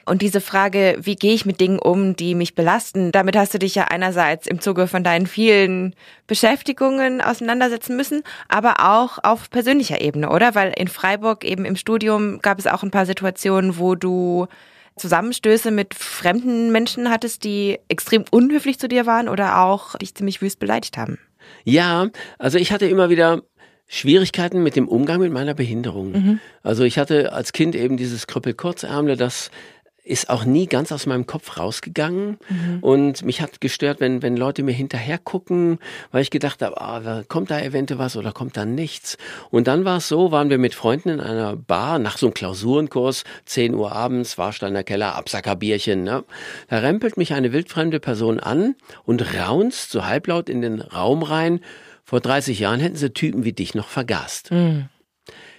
Und 0.05 0.21
diese 0.21 0.39
Frage, 0.39 0.97
wie 1.01 1.15
gehe 1.15 1.33
ich 1.33 1.45
mit 1.45 1.59
Dingen 1.59 1.79
um, 1.79 2.15
die 2.15 2.35
mich 2.35 2.53
belasten, 2.53 3.11
damit 3.11 3.35
hast 3.35 3.53
du 3.53 3.59
dich 3.59 3.73
ja 3.73 3.85
einerseits 3.85 4.45
im 4.45 4.61
Zuge 4.61 4.87
von 4.87 5.03
deinen 5.03 5.25
vielen 5.25 5.95
Beschäftigungen 6.27 7.21
auseinandersetzen 7.21 7.97
müssen, 7.97 8.23
aber 8.47 8.75
auch 8.79 9.17
auf 9.23 9.49
persönlicher 9.49 10.01
Ebene, 10.01 10.29
oder? 10.29 10.53
Weil 10.53 10.73
in 10.77 10.87
Freiburg 10.87 11.43
eben 11.43 11.65
im 11.65 11.75
Studium 11.75 12.39
gab 12.41 12.59
es 12.59 12.67
auch 12.67 12.83
ein 12.83 12.91
paar 12.91 13.07
Situationen, 13.07 13.79
wo 13.79 13.95
du 13.95 14.47
Zusammenstöße 14.97 15.71
mit 15.71 15.93
fremden 15.93 16.71
Menschen 16.71 17.09
hattest, 17.09 17.43
die 17.43 17.79
extrem 17.89 18.23
unhöflich 18.31 18.79
zu 18.79 18.87
dir 18.87 19.05
waren 19.05 19.27
oder 19.27 19.59
auch 19.59 19.95
dich 19.97 20.15
ziemlich 20.15 20.41
wüst 20.41 20.59
beleidigt 20.59 20.97
haben. 20.97 21.17
Ja, 21.63 22.07
also 22.37 22.57
ich 22.57 22.71
hatte 22.71 22.85
immer 22.85 23.09
wieder 23.09 23.41
Schwierigkeiten 23.87 24.63
mit 24.63 24.75
dem 24.75 24.87
Umgang 24.87 25.19
mit 25.19 25.31
meiner 25.31 25.53
Behinderung. 25.53 26.11
Mhm. 26.11 26.39
Also 26.63 26.83
ich 26.83 26.97
hatte 26.97 27.33
als 27.33 27.53
Kind 27.53 27.75
eben 27.75 27.97
dieses 27.97 28.25
Krüppel-Kurzärmle, 28.25 29.15
das 29.15 29.51
ist 30.05 30.29
auch 30.29 30.45
nie 30.45 30.67
ganz 30.67 30.91
aus 30.91 31.07
meinem 31.07 31.25
Kopf 31.25 31.57
rausgegangen 31.57 32.37
mhm. 32.47 32.77
und 32.81 33.25
mich 33.25 33.41
hat 33.41 33.59
gestört, 33.59 33.99
wenn, 33.99 34.21
wenn 34.21 34.37
Leute 34.37 34.61
mir 34.61 34.71
hinterher 34.71 35.17
gucken, 35.17 35.79
weil 36.11 36.21
ich 36.21 36.29
gedacht 36.29 36.61
habe, 36.61 36.79
ah, 36.79 37.23
kommt 37.27 37.49
da 37.49 37.59
eventuell 37.59 37.99
was 37.99 38.15
oder 38.15 38.31
kommt 38.31 38.55
da 38.55 38.65
nichts. 38.65 39.17
Und 39.49 39.67
dann 39.67 39.83
war 39.83 39.97
es 39.97 40.07
so, 40.07 40.31
waren 40.31 40.51
wir 40.51 40.59
mit 40.59 40.75
Freunden 40.75 41.09
in 41.09 41.19
einer 41.19 41.55
Bar 41.55 41.97
nach 41.97 42.17
so 42.17 42.27
einem 42.27 42.35
Klausurenkurs, 42.35 43.23
10 43.45 43.73
Uhr 43.73 43.91
abends, 43.91 44.37
Warsteiner 44.37 44.83
Keller, 44.83 45.15
Absackerbierchen. 45.15 46.03
Ne? 46.03 46.23
Da 46.69 46.79
rempelt 46.79 47.17
mich 47.17 47.33
eine 47.33 47.51
wildfremde 47.51 47.99
Person 47.99 48.39
an 48.39 48.75
und 49.05 49.35
raunzt 49.35 49.91
so 49.91 50.05
halblaut 50.05 50.49
in 50.49 50.61
den 50.61 50.81
Raum 50.81 51.23
rein, 51.23 51.61
vor 52.03 52.21
30 52.21 52.59
Jahren 52.59 52.79
hätten 52.79 52.95
sie 52.95 53.11
Typen 53.11 53.43
wie 53.43 53.53
dich 53.53 53.73
noch 53.73 53.87
vergast. 53.87 54.51
Mhm. 54.51 54.89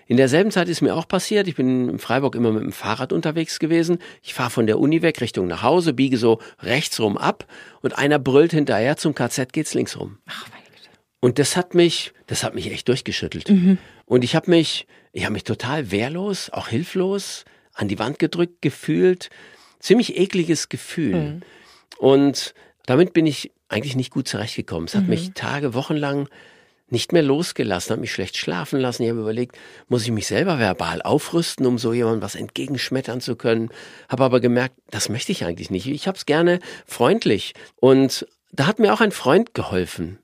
In 0.07 0.17
derselben 0.17 0.53
Zeit 0.53 0.69
ist 0.69 0.83
mir 0.83 0.95
auch 0.95 1.09
passiert, 1.09 1.49
ich 1.49 1.57
bin 1.57 1.89
in 1.89 1.99
Freiburg 1.99 2.37
immer 2.37 2.53
mit 2.53 2.63
dem 2.63 2.73
Fahrrad 2.73 3.13
unterwegs 3.13 3.59
gewesen. 3.59 3.99
Ich 4.23 4.35
fahre 4.35 4.51
von 4.51 4.67
der 4.67 4.79
Uni 4.79 5.03
weg 5.03 5.21
Richtung 5.21 5.49
nach 5.49 5.63
Hause, 5.63 5.93
biege 5.93 6.17
so 6.17 6.41
rechts 6.61 7.01
rum 7.01 7.17
ab 7.19 7.47
und 7.83 7.99
einer 7.99 8.21
brüllt 8.21 8.53
hinterher, 8.53 8.97
zum 8.97 9.15
KZ 9.15 9.53
geht's 9.53 9.75
links 9.75 9.99
rum. 9.99 10.19
Ach, 10.27 10.47
meine 10.51 10.63
Güte. 10.65 10.91
Und 11.21 11.41
das 11.41 11.57
hat 11.57 11.75
mich, 11.75 12.13
das 12.29 12.45
hat 12.45 12.55
mich 12.55 12.71
echt 12.71 12.87
durchgeschüttelt. 12.89 13.51
Mhm. 13.51 13.79
Und 14.05 14.23
ich 14.23 14.37
habe 14.37 14.49
mich, 14.49 14.87
ich 15.13 15.25
habe 15.25 15.33
mich 15.33 15.45
total 15.45 15.91
wehrlos, 15.91 16.51
auch 16.51 16.69
hilflos 16.69 17.45
an 17.75 17.89
die 17.89 17.99
Wand 17.99 18.21
gedrückt 18.21 18.63
gefühlt. 18.63 19.29
Ziemlich 19.81 20.17
ekliges 20.17 20.69
Gefühl. 20.69 21.15
Mhm. 21.15 21.43
Und 21.99 22.55
damit 22.87 23.13
bin 23.13 23.27
ich 23.27 23.51
eigentlich 23.69 23.97
nicht 23.97 24.13
gut 24.13 24.29
zurechtgekommen. 24.29 24.87
Es 24.87 24.95
hat 24.95 25.03
mhm. 25.03 25.11
mich 25.11 25.33
Tage, 25.33 25.75
Wochen 25.75 25.97
lang 25.97 26.29
nicht 26.89 27.13
mehr 27.13 27.23
losgelassen, 27.23 27.91
habe 27.91 28.01
mich 28.01 28.13
schlecht 28.13 28.37
schlafen 28.37 28.79
lassen. 28.79 29.03
Ich 29.03 29.11
habe 29.11 29.21
überlegt, 29.21 29.57
muss 29.89 30.05
ich 30.05 30.13
mich 30.13 30.27
selber 30.27 30.59
verbal 30.59 31.03
aufrüsten, 31.03 31.67
um 31.67 31.79
so 31.79 31.93
jemandem 31.93 32.23
was 32.23 32.35
entgegenschmettern 32.35 33.21
zu 33.21 33.37
können. 33.37 33.71
Habe 34.09 34.25
aber 34.25 34.41
gemerkt, 34.41 34.77
das 34.91 35.09
möchte 35.09 35.33
ich 35.33 35.45
eigentlich 35.45 35.71
nicht. 35.71 35.87
Ich 35.87 36.07
habe 36.07 36.17
es 36.17 36.27
gerne 36.27 36.61
freundlich. 36.87 37.55
Und 37.77 38.27
da 38.53 38.67
hat 38.67 38.79
mir 38.79 38.93
auch 38.93 39.01
ein 39.01 39.13
Freund 39.13 39.55
geholfen. 39.55 40.19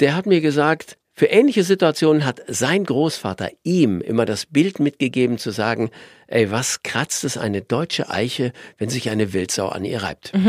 Der 0.00 0.16
hat 0.16 0.24
mir 0.24 0.40
gesagt, 0.40 0.96
für 1.12 1.26
ähnliche 1.26 1.64
Situationen 1.64 2.24
hat 2.24 2.40
sein 2.48 2.84
Großvater 2.84 3.50
ihm 3.62 4.00
immer 4.00 4.24
das 4.24 4.46
Bild 4.46 4.80
mitgegeben 4.80 5.36
zu 5.36 5.50
sagen, 5.50 5.90
ey, 6.28 6.50
was 6.50 6.82
kratzt 6.82 7.24
es 7.24 7.36
eine 7.36 7.60
deutsche 7.60 8.08
Eiche, 8.08 8.54
wenn 8.78 8.88
sich 8.88 9.10
eine 9.10 9.34
Wildsau 9.34 9.68
an 9.68 9.84
ihr 9.84 10.02
reibt? 10.02 10.32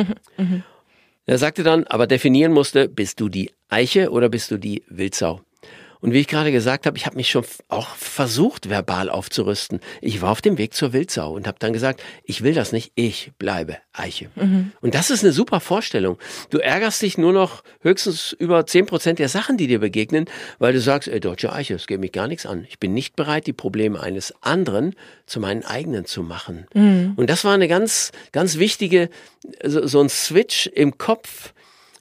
Er 1.25 1.38
sagte 1.38 1.63
dann, 1.63 1.86
aber 1.86 2.07
definieren 2.07 2.51
musste, 2.51 2.89
bist 2.89 3.19
du 3.19 3.29
die 3.29 3.51
Eiche 3.69 4.12
oder 4.12 4.29
bist 4.29 4.51
du 4.51 4.57
die 4.57 4.84
Wildsau? 4.88 5.41
Und 6.01 6.13
wie 6.13 6.19
ich 6.19 6.27
gerade 6.27 6.51
gesagt 6.51 6.85
habe, 6.85 6.97
ich 6.97 7.05
habe 7.05 7.15
mich 7.15 7.29
schon 7.29 7.45
auch 7.67 7.95
versucht, 7.95 8.69
verbal 8.69 9.09
aufzurüsten. 9.09 9.79
Ich 10.01 10.21
war 10.21 10.31
auf 10.31 10.41
dem 10.41 10.57
Weg 10.57 10.73
zur 10.73 10.93
Wildsau 10.93 11.33
und 11.33 11.47
habe 11.47 11.57
dann 11.59 11.73
gesagt, 11.73 12.01
ich 12.23 12.41
will 12.41 12.53
das 12.53 12.71
nicht, 12.71 12.91
ich 12.95 13.31
bleibe 13.37 13.77
Eiche. 13.93 14.29
Mhm. 14.35 14.71
Und 14.81 14.95
das 14.95 15.11
ist 15.11 15.23
eine 15.23 15.31
super 15.31 15.59
Vorstellung. 15.59 16.17
Du 16.49 16.57
ärgerst 16.57 17.01
dich 17.01 17.17
nur 17.17 17.33
noch 17.33 17.63
höchstens 17.81 18.35
über 18.37 18.65
zehn 18.65 18.87
Prozent 18.87 19.19
der 19.19 19.29
Sachen, 19.29 19.57
die 19.57 19.67
dir 19.67 19.79
begegnen, 19.79 20.25
weil 20.57 20.73
du 20.73 20.81
sagst, 20.81 21.07
ey, 21.07 21.19
deutsche 21.19 21.53
Eiche, 21.53 21.75
es 21.75 21.85
geht 21.85 21.99
mich 21.99 22.11
gar 22.11 22.27
nichts 22.27 22.45
an. 22.45 22.65
Ich 22.67 22.79
bin 22.79 22.93
nicht 22.93 23.15
bereit, 23.15 23.45
die 23.45 23.53
Probleme 23.53 23.99
eines 23.99 24.33
anderen 24.41 24.95
zu 25.27 25.39
meinen 25.39 25.63
eigenen 25.63 26.05
zu 26.05 26.23
machen. 26.23 26.65
Mhm. 26.73 27.13
Und 27.15 27.29
das 27.29 27.45
war 27.45 27.53
eine 27.53 27.67
ganz, 27.67 28.11
ganz 28.31 28.57
wichtige, 28.57 29.09
so, 29.63 29.85
so 29.85 30.01
ein 30.01 30.09
Switch 30.09 30.67
im 30.67 30.97
Kopf, 30.97 31.53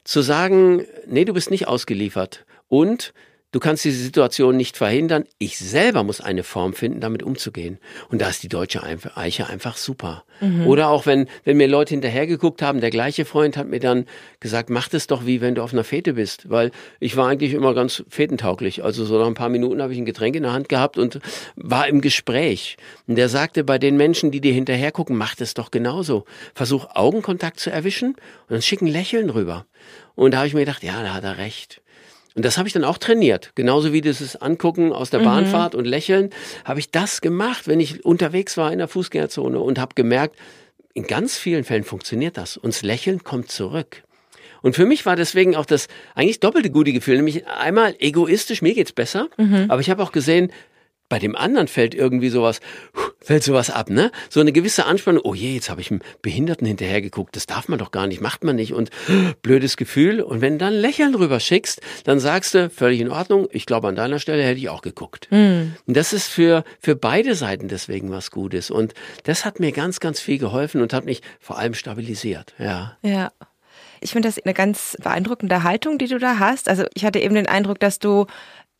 zu 0.03 0.21
sagen, 0.21 0.85
nee, 1.07 1.25
du 1.25 1.33
bist 1.33 1.51
nicht 1.51 1.67
ausgeliefert. 1.67 2.45
Und 2.67 3.13
Du 3.51 3.59
kannst 3.59 3.83
diese 3.83 4.01
Situation 4.01 4.55
nicht 4.55 4.77
verhindern. 4.77 5.25
Ich 5.37 5.57
selber 5.57 6.03
muss 6.03 6.21
eine 6.21 6.43
Form 6.43 6.73
finden, 6.73 7.01
damit 7.01 7.21
umzugehen. 7.21 7.79
Und 8.09 8.21
da 8.21 8.29
ist 8.29 8.43
die 8.43 8.47
deutsche 8.47 8.81
Eiche 9.15 9.47
einfach 9.47 9.75
super. 9.75 10.23
Mhm. 10.39 10.67
Oder 10.67 10.87
auch 10.87 11.05
wenn, 11.05 11.27
wenn 11.43 11.57
mir 11.57 11.67
Leute 11.67 11.93
hinterhergeguckt 11.93 12.61
haben, 12.61 12.79
der 12.79 12.91
gleiche 12.91 13.25
Freund 13.25 13.57
hat 13.57 13.67
mir 13.67 13.81
dann 13.81 14.05
gesagt, 14.39 14.69
mach 14.69 14.87
das 14.87 15.07
doch 15.07 15.25
wie 15.25 15.41
wenn 15.41 15.55
du 15.55 15.63
auf 15.63 15.73
einer 15.73 15.83
Fete 15.83 16.13
bist. 16.13 16.49
Weil 16.49 16.71
ich 17.01 17.17
war 17.17 17.27
eigentlich 17.27 17.51
immer 17.51 17.73
ganz 17.73 18.05
fetentauglich. 18.07 18.85
Also 18.85 19.03
so 19.03 19.19
nach 19.19 19.27
ein 19.27 19.33
paar 19.33 19.49
Minuten 19.49 19.81
habe 19.81 19.91
ich 19.91 19.99
ein 19.99 20.05
Getränk 20.05 20.37
in 20.37 20.43
der 20.43 20.53
Hand 20.53 20.69
gehabt 20.69 20.97
und 20.97 21.19
war 21.57 21.89
im 21.89 21.99
Gespräch. 21.99 22.77
Und 23.05 23.15
der 23.15 23.27
sagte, 23.27 23.65
bei 23.65 23.77
den 23.77 23.97
Menschen, 23.97 24.31
die 24.31 24.39
dir 24.39 24.53
hinterhergucken, 24.53 25.17
mach 25.17 25.35
das 25.35 25.55
doch 25.55 25.71
genauso. 25.71 26.23
Versuch 26.55 26.87
Augenkontakt 26.93 27.59
zu 27.59 27.69
erwischen 27.69 28.11
und 28.11 28.51
dann 28.51 28.61
schicken 28.61 28.87
Lächeln 28.87 29.29
rüber. 29.29 29.65
Und 30.15 30.31
da 30.31 30.37
habe 30.37 30.47
ich 30.47 30.53
mir 30.53 30.61
gedacht, 30.61 30.83
ja, 30.83 31.03
da 31.03 31.13
hat 31.13 31.25
er 31.25 31.37
recht. 31.37 31.81
Und 32.35 32.45
das 32.45 32.57
habe 32.57 32.67
ich 32.67 32.73
dann 32.73 32.85
auch 32.85 32.97
trainiert. 32.97 33.51
Genauso 33.55 33.91
wie 33.91 34.01
dieses 34.01 34.35
Angucken 34.37 34.93
aus 34.93 35.09
der 35.09 35.19
mhm. 35.19 35.25
Bahnfahrt 35.25 35.75
und 35.75 35.85
Lächeln, 35.85 36.29
habe 36.63 36.79
ich 36.79 36.91
das 36.91 37.21
gemacht, 37.21 37.67
wenn 37.67 37.79
ich 37.79 38.05
unterwegs 38.05 38.55
war 38.57 38.71
in 38.71 38.79
der 38.79 38.87
Fußgängerzone 38.87 39.59
und 39.59 39.79
habe 39.79 39.95
gemerkt, 39.95 40.37
in 40.93 41.07
ganz 41.07 41.37
vielen 41.37 41.63
Fällen 41.63 41.83
funktioniert 41.83 42.37
das. 42.37 42.57
Und 42.57 42.73
das 42.73 42.83
Lächeln 42.83 43.23
kommt 43.23 43.51
zurück. 43.51 44.03
Und 44.61 44.75
für 44.75 44.85
mich 44.85 45.05
war 45.05 45.15
deswegen 45.15 45.55
auch 45.55 45.65
das 45.65 45.87
eigentlich 46.15 46.39
doppelte 46.39 46.69
gute 46.69 46.93
Gefühl, 46.93 47.17
nämlich 47.17 47.47
einmal 47.47 47.95
egoistisch, 47.99 48.61
mir 48.61 48.75
geht's 48.75 48.91
besser, 48.91 49.27
mhm. 49.37 49.65
aber 49.69 49.81
ich 49.81 49.89
habe 49.89 50.03
auch 50.03 50.11
gesehen, 50.11 50.51
bei 51.11 51.19
dem 51.19 51.35
anderen 51.35 51.67
fällt 51.67 51.93
irgendwie 51.93 52.29
sowas, 52.29 52.61
fällt 53.19 53.43
sowas 53.43 53.69
ab, 53.69 53.89
ne? 53.89 54.13
So 54.29 54.39
eine 54.39 54.53
gewisse 54.53 54.85
Anspannung, 54.85 55.21
oh 55.25 55.35
je, 55.35 55.53
jetzt 55.53 55.69
habe 55.69 55.81
ich 55.81 55.91
einem 55.91 55.99
Behinderten 56.21 56.65
hinterhergeguckt, 56.65 57.35
das 57.35 57.47
darf 57.47 57.67
man 57.67 57.77
doch 57.77 57.91
gar 57.91 58.07
nicht, 58.07 58.21
macht 58.21 58.45
man 58.45 58.55
nicht 58.55 58.73
und 58.73 58.91
blödes 59.41 59.75
Gefühl. 59.75 60.21
Und 60.21 60.39
wenn 60.39 60.53
du 60.53 60.59
dann 60.59 60.73
Lächeln 60.73 61.11
drüber 61.11 61.41
schickst, 61.41 61.81
dann 62.05 62.21
sagst 62.21 62.53
du, 62.53 62.69
völlig 62.69 63.01
in 63.01 63.09
Ordnung, 63.09 63.49
ich 63.51 63.65
glaube 63.65 63.89
an 63.89 63.95
deiner 63.95 64.19
Stelle 64.19 64.41
hätte 64.41 64.57
ich 64.57 64.69
auch 64.69 64.81
geguckt. 64.81 65.27
Mhm. 65.31 65.75
Und 65.85 65.97
das 65.97 66.13
ist 66.13 66.29
für, 66.29 66.63
für 66.79 66.95
beide 66.95 67.35
Seiten 67.35 67.67
deswegen 67.67 68.09
was 68.09 68.31
Gutes. 68.31 68.71
Und 68.71 68.93
das 69.23 69.43
hat 69.43 69.59
mir 69.59 69.73
ganz, 69.73 69.99
ganz 69.99 70.21
viel 70.21 70.37
geholfen 70.37 70.81
und 70.81 70.93
hat 70.93 71.03
mich 71.03 71.21
vor 71.41 71.57
allem 71.57 71.73
stabilisiert, 71.73 72.53
ja. 72.57 72.97
Ja. 73.01 73.33
Ich 73.99 74.13
finde 74.13 74.29
das 74.29 74.39
eine 74.39 74.55
ganz 74.55 74.97
beeindruckende 75.03 75.61
Haltung, 75.61 75.99
die 75.99 76.07
du 76.07 76.17
da 76.17 76.39
hast. 76.39 76.69
Also 76.69 76.85
ich 76.95 77.05
hatte 77.05 77.19
eben 77.19 77.35
den 77.35 77.47
Eindruck, 77.47 77.79
dass 77.79 77.99
du 77.99 78.25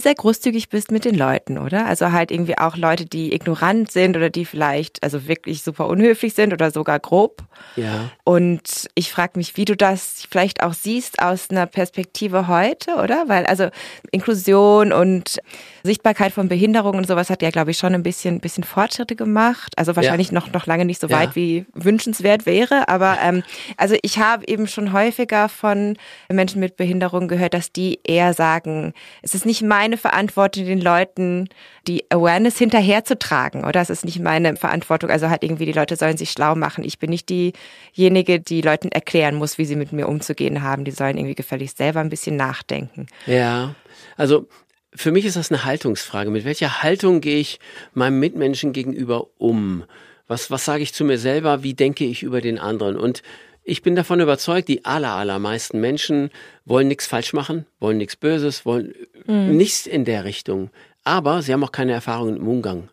sehr 0.01 0.15
großzügig 0.15 0.69
bist 0.69 0.91
mit 0.91 1.05
den 1.05 1.15
Leuten, 1.15 1.57
oder? 1.57 1.85
Also 1.85 2.11
halt 2.11 2.31
irgendwie 2.31 2.57
auch 2.57 2.77
Leute, 2.77 3.05
die 3.05 3.33
ignorant 3.33 3.91
sind 3.91 4.17
oder 4.17 4.29
die 4.29 4.45
vielleicht 4.45 5.01
also 5.03 5.27
wirklich 5.27 5.63
super 5.63 5.87
unhöflich 5.87 6.33
sind 6.33 6.53
oder 6.53 6.71
sogar 6.71 6.99
grob. 6.99 7.43
Ja. 7.75 8.09
Und 8.23 8.89
ich 8.95 9.11
frage 9.11 9.33
mich, 9.37 9.57
wie 9.57 9.65
du 9.65 9.75
das 9.75 10.27
vielleicht 10.29 10.63
auch 10.63 10.73
siehst 10.73 11.21
aus 11.21 11.49
einer 11.49 11.65
Perspektive 11.65 12.47
heute, 12.47 12.95
oder? 12.95 13.25
Weil 13.27 13.45
also 13.45 13.69
Inklusion 14.11 14.91
und 14.91 15.39
Sichtbarkeit 15.83 16.31
von 16.31 16.47
Behinderungen 16.47 16.99
und 16.99 17.07
sowas 17.07 17.29
hat 17.29 17.41
ja, 17.41 17.49
glaube 17.49 17.71
ich, 17.71 17.77
schon 17.77 17.93
ein 17.93 18.03
bisschen, 18.03 18.39
bisschen 18.39 18.63
Fortschritte 18.63 19.15
gemacht. 19.15 19.73
Also 19.77 19.95
wahrscheinlich 19.95 20.29
ja. 20.29 20.35
noch, 20.35 20.51
noch 20.51 20.65
lange 20.65 20.85
nicht 20.85 21.01
so 21.01 21.07
ja. 21.07 21.19
weit, 21.19 21.35
wie 21.35 21.65
wünschenswert 21.73 22.45
wäre. 22.45 22.87
Aber 22.87 23.17
ähm, 23.21 23.43
also 23.77 23.95
ich 24.01 24.19
habe 24.19 24.47
eben 24.47 24.67
schon 24.67 24.93
häufiger 24.93 25.49
von 25.49 25.97
Menschen 26.29 26.59
mit 26.59 26.77
Behinderungen 26.77 27.27
gehört, 27.27 27.53
dass 27.53 27.71
die 27.71 27.99
eher 28.03 28.33
sagen, 28.33 28.93
es 29.21 29.35
ist 29.35 29.45
nicht 29.45 29.61
mein 29.61 29.90
meine 29.91 29.97
Verantwortung, 29.97 30.65
den 30.65 30.79
Leuten 30.79 31.49
die 31.85 32.09
Awareness 32.09 32.57
hinterherzutragen, 32.57 33.65
oder? 33.65 33.81
Es 33.81 33.89
ist 33.89 34.05
nicht 34.05 34.19
meine 34.19 34.55
Verantwortung. 34.55 35.09
Also 35.09 35.29
halt 35.29 35.43
irgendwie, 35.43 35.65
die 35.65 35.73
Leute 35.73 35.97
sollen 35.97 36.15
sich 36.15 36.31
schlau 36.31 36.55
machen. 36.55 36.85
Ich 36.85 36.97
bin 36.97 37.09
nicht 37.09 37.27
diejenige, 37.27 38.39
die 38.39 38.61
Leuten 38.61 38.89
erklären 38.89 39.35
muss, 39.35 39.57
wie 39.57 39.65
sie 39.65 39.75
mit 39.75 39.91
mir 39.91 40.07
umzugehen 40.07 40.63
haben. 40.63 40.85
Die 40.85 40.91
sollen 40.91 41.17
irgendwie 41.17 41.35
gefälligst 41.35 41.77
selber 41.77 41.99
ein 41.99 42.09
bisschen 42.09 42.37
nachdenken. 42.37 43.07
Ja, 43.25 43.75
also 44.15 44.47
für 44.95 45.11
mich 45.11 45.25
ist 45.25 45.35
das 45.35 45.51
eine 45.51 45.65
Haltungsfrage. 45.65 46.29
Mit 46.29 46.45
welcher 46.45 46.81
Haltung 46.83 47.19
gehe 47.19 47.39
ich 47.39 47.59
meinem 47.93 48.19
Mitmenschen 48.19 48.71
gegenüber 48.71 49.27
um? 49.37 49.83
Was, 50.27 50.49
was 50.51 50.63
sage 50.63 50.83
ich 50.83 50.93
zu 50.93 51.03
mir 51.03 51.17
selber? 51.17 51.63
Wie 51.63 51.73
denke 51.73 52.05
ich 52.05 52.23
über 52.23 52.39
den 52.39 52.59
anderen? 52.59 52.95
Und 52.95 53.23
ich 53.63 53.81
bin 53.81 53.95
davon 53.95 54.19
überzeugt, 54.19 54.67
die 54.67 54.85
aller, 54.85 55.11
allermeisten 55.11 55.79
Menschen 55.79 56.31
wollen 56.65 56.87
nichts 56.87 57.07
falsch 57.07 57.33
machen, 57.33 57.65
wollen 57.79 57.97
nichts 57.97 58.15
Böses, 58.15 58.65
wollen 58.65 58.93
mhm. 59.27 59.55
nichts 59.55 59.85
in 59.85 60.05
der 60.05 60.25
Richtung. 60.25 60.69
Aber 61.03 61.41
sie 61.41 61.53
haben 61.53 61.63
auch 61.63 61.71
keine 61.71 61.93
Erfahrung 61.93 62.35
im 62.35 62.47
Umgang. 62.47 62.89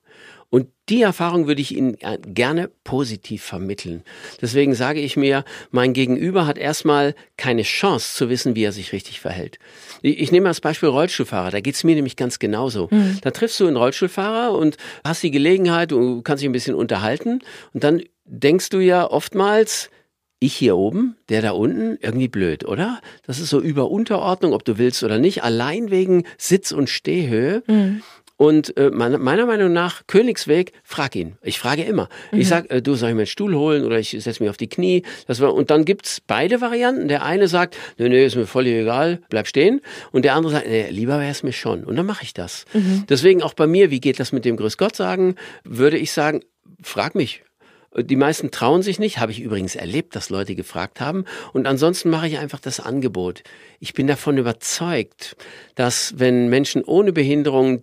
Und 0.50 0.68
die 0.88 1.02
Erfahrung 1.02 1.46
würde 1.46 1.60
ich 1.60 1.76
Ihnen 1.76 2.00
äh, 2.00 2.18
gerne 2.24 2.70
positiv 2.82 3.42
vermitteln. 3.42 4.02
Deswegen 4.40 4.74
sage 4.74 5.00
ich 5.00 5.14
mir, 5.14 5.44
mein 5.70 5.92
Gegenüber 5.92 6.46
hat 6.46 6.56
erstmal 6.56 7.14
keine 7.36 7.62
Chance 7.62 8.16
zu 8.16 8.30
wissen, 8.30 8.56
wie 8.56 8.64
er 8.64 8.72
sich 8.72 8.92
richtig 8.92 9.20
verhält. 9.20 9.58
Ich 10.00 10.32
nehme 10.32 10.48
als 10.48 10.62
Beispiel 10.62 10.88
Rollstuhlfahrer, 10.88 11.50
da 11.50 11.60
geht's 11.60 11.84
mir 11.84 11.94
nämlich 11.94 12.16
ganz 12.16 12.38
genauso. 12.38 12.88
Mhm. 12.90 13.18
Da 13.20 13.30
triffst 13.30 13.60
du 13.60 13.66
einen 13.66 13.76
Rollstuhlfahrer 13.76 14.56
und 14.56 14.78
hast 15.04 15.22
die 15.22 15.30
Gelegenheit, 15.30 15.90
du 15.90 16.22
kannst 16.22 16.42
dich 16.42 16.48
ein 16.48 16.52
bisschen 16.52 16.74
unterhalten 16.74 17.40
und 17.74 17.84
dann 17.84 18.02
denkst 18.24 18.70
du 18.70 18.78
ja 18.78 19.10
oftmals, 19.10 19.90
ich 20.40 20.54
hier 20.54 20.76
oben, 20.76 21.16
der 21.28 21.42
da 21.42 21.50
unten, 21.50 21.98
irgendwie 22.00 22.28
blöd, 22.28 22.64
oder? 22.64 23.00
Das 23.26 23.40
ist 23.40 23.50
so 23.50 23.60
über 23.60 23.90
Unterordnung, 23.90 24.52
ob 24.52 24.64
du 24.64 24.78
willst 24.78 25.02
oder 25.02 25.18
nicht, 25.18 25.42
allein 25.42 25.90
wegen 25.90 26.24
Sitz- 26.36 26.72
und 26.72 26.88
Stehhöhe. 26.88 27.62
Mhm. 27.66 28.02
Und 28.38 28.76
äh, 28.76 28.90
meiner, 28.90 29.18
Meinung 29.18 29.72
nach, 29.72 30.06
Königsweg, 30.06 30.72
frag 30.84 31.16
ihn. 31.16 31.36
Ich 31.42 31.58
frage 31.58 31.82
immer. 31.82 32.08
Mhm. 32.30 32.40
Ich 32.40 32.46
sag, 32.46 32.70
äh, 32.70 32.80
du 32.80 32.94
soll 32.94 33.08
ich 33.08 33.14
mir 33.16 33.22
einen 33.22 33.26
Stuhl 33.26 33.52
holen 33.56 33.84
oder 33.84 33.98
ich 33.98 34.10
setze 34.10 34.40
mich 34.40 34.48
auf 34.48 34.56
die 34.56 34.68
Knie. 34.68 35.02
Das 35.26 35.40
war, 35.40 35.52
und 35.52 35.72
dann 35.72 35.84
gibt's 35.84 36.20
beide 36.24 36.60
Varianten. 36.60 37.08
Der 37.08 37.24
eine 37.24 37.48
sagt, 37.48 37.76
nee, 37.98 38.08
nee, 38.08 38.24
ist 38.24 38.36
mir 38.36 38.46
voll 38.46 38.68
egal, 38.68 39.22
bleib 39.28 39.48
stehen. 39.48 39.80
Und 40.12 40.24
der 40.24 40.36
andere 40.36 40.52
sagt, 40.52 40.68
nee, 40.68 40.88
lieber 40.88 41.18
wäre 41.18 41.32
es 41.32 41.42
mir 41.42 41.52
schon. 41.52 41.82
Und 41.82 41.96
dann 41.96 42.06
mache 42.06 42.22
ich 42.22 42.32
das. 42.32 42.64
Mhm. 42.74 43.06
Deswegen 43.08 43.42
auch 43.42 43.54
bei 43.54 43.66
mir, 43.66 43.90
wie 43.90 43.98
geht 43.98 44.20
das 44.20 44.30
mit 44.30 44.44
dem 44.44 44.56
Grüß 44.56 44.78
Gott 44.78 44.94
sagen, 44.94 45.34
würde 45.64 45.98
ich 45.98 46.12
sagen, 46.12 46.42
frag 46.80 47.16
mich, 47.16 47.42
die 48.02 48.16
meisten 48.16 48.50
trauen 48.50 48.82
sich 48.82 48.98
nicht, 48.98 49.18
habe 49.18 49.32
ich 49.32 49.40
übrigens 49.40 49.76
erlebt, 49.76 50.16
dass 50.16 50.30
Leute 50.30 50.54
gefragt 50.54 51.00
haben. 51.00 51.24
Und 51.52 51.66
ansonsten 51.66 52.10
mache 52.10 52.28
ich 52.28 52.38
einfach 52.38 52.60
das 52.60 52.80
Angebot. 52.80 53.42
Ich 53.80 53.94
bin 53.94 54.06
davon 54.06 54.38
überzeugt, 54.38 55.36
dass 55.74 56.14
wenn 56.16 56.48
Menschen 56.48 56.84
ohne 56.84 57.12
Behinderung 57.12 57.82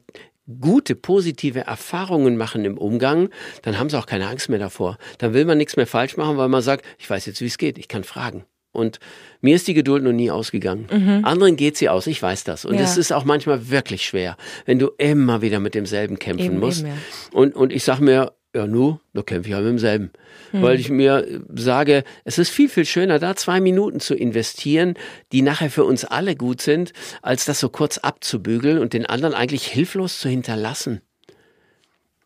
gute, 0.62 0.96
positive 0.96 1.62
Erfahrungen 1.62 2.38
machen 2.38 2.66
im 2.66 2.78
Umgang, 2.78 3.30
dann 3.64 3.80
haben 3.80 3.90
sie 3.90 3.98
auch 3.98 4.06
keine 4.06 4.28
Angst 4.28 4.50
mehr 4.50 4.60
davor. 4.60 4.98
Dann 5.18 5.34
will 5.34 5.46
man 5.46 5.58
nichts 5.58 5.76
mehr 5.76 5.88
falsch 5.88 6.18
machen, 6.18 6.38
weil 6.38 6.50
man 6.50 6.62
sagt, 6.62 6.86
ich 7.00 7.10
weiß 7.10 7.26
jetzt, 7.26 7.42
wie 7.42 7.48
es 7.48 7.58
geht, 7.58 7.78
ich 7.78 7.88
kann 7.88 8.04
fragen. 8.04 8.46
Und 8.76 9.00
mir 9.42 9.56
ist 9.56 9.68
die 9.68 9.74
Geduld 9.74 10.04
noch 10.04 10.12
nie 10.12 10.30
ausgegangen. 10.30 10.88
Mhm. 10.92 11.26
Anderen 11.26 11.56
geht 11.56 11.78
sie 11.78 11.88
aus, 11.88 12.08
ich 12.08 12.22
weiß 12.22 12.44
das. 12.44 12.66
Und 12.66 12.76
es 12.76 12.96
ja. 12.96 13.00
ist 13.00 13.14
auch 13.14 13.24
manchmal 13.24 13.70
wirklich 13.70 14.06
schwer, 14.06 14.36
wenn 14.66 14.80
du 14.80 14.92
immer 14.98 15.42
wieder 15.42 15.60
mit 15.60 15.76
demselben 15.76 16.20
kämpfen 16.20 16.46
eben, 16.46 16.60
musst. 16.60 16.82
Eben, 16.82 16.90
ja. 16.90 16.96
und, 17.32 17.56
und 17.56 17.72
ich 17.72 17.84
sag 17.84 18.00
mir, 18.00 18.34
ja, 18.56 18.68
nu, 18.68 19.00
da 19.14 19.22
kämpfe 19.22 19.50
ich 19.50 19.52
ja 19.52 19.60
mit 19.60 19.68
demselben. 19.68 20.12
Hm. 20.52 20.62
Weil 20.62 20.80
ich 20.80 20.90
mir 20.90 21.26
sage, 21.54 22.04
es 22.24 22.38
ist 22.38 22.50
viel, 22.50 22.70
viel 22.70 22.86
schöner, 22.86 23.20
da 23.20 23.36
zwei 23.36 23.60
Minuten 23.60 24.00
zu 24.00 24.16
investieren, 24.16 24.96
die 25.32 25.42
nachher 25.42 25.70
für 25.70 25.84
uns 25.84 26.06
alle 26.06 26.36
gut 26.36 26.62
sind, 26.62 26.94
als 27.22 27.46
das 27.46 27.60
so 27.60 27.70
kurz 27.70 27.98
abzubügeln 27.98 28.80
und 28.80 28.94
den 28.94 29.06
anderen 29.06 29.34
eigentlich 29.34 29.68
hilflos 29.68 30.20
zu 30.20 30.30
hinterlassen. 30.30 31.02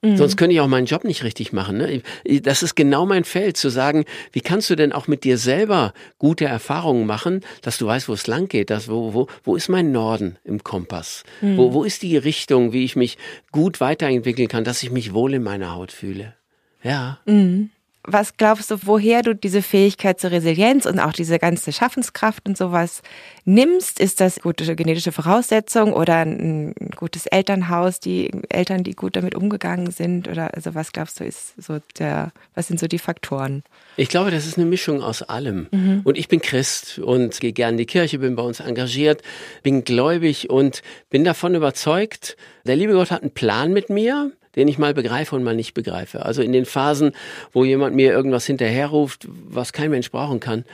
Mhm. 0.02 0.16
Sonst 0.16 0.38
könnte 0.38 0.54
ich 0.54 0.62
auch 0.62 0.68
meinen 0.68 0.86
Job 0.86 1.04
nicht 1.04 1.24
richtig 1.24 1.52
machen. 1.52 1.78
Ne? 1.78 2.02
Das 2.42 2.64
ist 2.64 2.76
genau 2.76 3.06
mein 3.06 3.26
Feld, 3.26 3.58
zu 3.58 3.70
sagen, 3.70 4.06
wie 4.32 4.42
kannst 4.42 4.70
du 4.70 4.76
denn 4.76 4.94
auch 4.94 5.08
mit 5.08 5.24
dir 5.24 5.38
selber 5.38 5.94
gute 6.18 6.46
Erfahrungen 6.46 7.06
machen, 7.06 7.42
dass 7.62 7.78
du 7.78 7.88
weißt, 7.88 8.08
wo 8.08 8.14
es 8.14 8.28
lang 8.28 8.48
geht, 8.48 8.70
dass, 8.70 8.88
wo, 8.88 9.14
wo, 9.14 9.28
wo 9.44 9.56
ist 9.56 9.68
mein 9.68 9.92
Norden 9.92 10.38
im 10.46 10.64
Kompass? 10.64 11.24
Mhm. 11.42 11.58
Wo, 11.58 11.74
wo 11.74 11.84
ist 11.84 12.02
die 12.02 12.16
Richtung, 12.18 12.72
wie 12.72 12.86
ich 12.86 12.96
mich 12.96 13.18
gut 13.52 13.82
weiterentwickeln 13.82 14.48
kann, 14.48 14.64
dass 14.64 14.84
ich 14.84 14.92
mich 14.92 15.14
wohl 15.14 15.34
in 15.34 15.44
meiner 15.44 15.76
Haut 15.76 15.92
fühle? 15.92 16.36
Ja. 16.82 17.20
Mhm. 17.26 17.72
Was 18.12 18.38
glaubst 18.38 18.72
du, 18.72 18.78
woher 18.86 19.22
du 19.22 19.36
diese 19.36 19.62
Fähigkeit 19.62 20.20
zur 20.20 20.32
Resilienz 20.32 20.88
und 20.88 21.00
auch 21.00 21.14
diese 21.14 21.38
ganze 21.38 21.72
Schaffenskraft 21.72 22.48
und 22.48 22.58
sowas 22.58 23.04
nimmst? 23.46 24.00
Ist 24.00 24.20
das 24.20 24.40
gute 24.40 24.76
genetische 24.76 25.12
Voraussetzung 25.12 25.94
oder 25.94 26.16
ein 26.16 26.74
gutes 26.96 27.28
Elternhaus, 27.28 28.00
die 28.00 28.32
Eltern, 28.50 28.84
die 28.84 28.96
gut 28.96 29.16
damit 29.16 29.36
umgegangen 29.36 29.92
sind? 29.92 30.28
Oder 30.28 30.56
also 30.56 30.74
was 30.74 30.92
glaubst 30.92 31.20
du, 31.20 31.24
ist 31.24 31.54
so 31.62 31.78
der, 32.00 32.32
was 32.56 32.68
sind 32.68 32.80
so 32.80 32.88
die 32.88 32.98
Faktoren? 32.98 33.62
Ich 33.96 34.10
glaube, 34.10 34.32
das 34.32 34.48
ist 34.48 34.58
eine 34.58 34.66
Mischung 34.66 35.04
aus 35.04 35.22
allem. 35.22 35.68
Mhm. 35.70 36.02
Und 36.04 36.18
ich 36.18 36.28
bin 36.28 36.42
Christ 36.42 36.98
und 36.98 37.40
gehe 37.40 37.54
gerne 37.54 37.74
in 37.74 37.78
die 37.78 37.86
Kirche, 37.86 38.18
bin 38.18 38.36
bei 38.36 38.44
uns 38.44 38.60
engagiert, 38.60 39.22
bin 39.62 39.84
gläubig 39.84 40.50
und 40.50 40.82
bin 41.12 41.24
davon 41.24 41.54
überzeugt, 41.54 42.38
der 42.66 42.76
liebe 42.76 42.94
Gott 42.94 43.12
hat 43.12 43.22
einen 43.22 43.32
Plan 43.32 43.72
mit 43.72 43.92
mir 43.92 44.32
den 44.56 44.68
ich 44.68 44.78
mal 44.78 44.94
begreife 44.94 45.36
und 45.36 45.44
mal 45.44 45.56
nicht 45.56 45.74
begreife. 45.74 46.26
Also 46.26 46.42
in 46.42 46.52
den 46.52 46.66
Phasen, 46.66 47.12
wo 47.52 47.64
jemand 47.64 47.96
mir 47.96 48.12
irgendwas 48.12 48.46
hinterherruft, 48.46 49.28
was 49.30 49.74
kein 49.74 49.92
Mensch 49.92 50.12
brauchen 50.12 50.40
kann, 50.40 50.66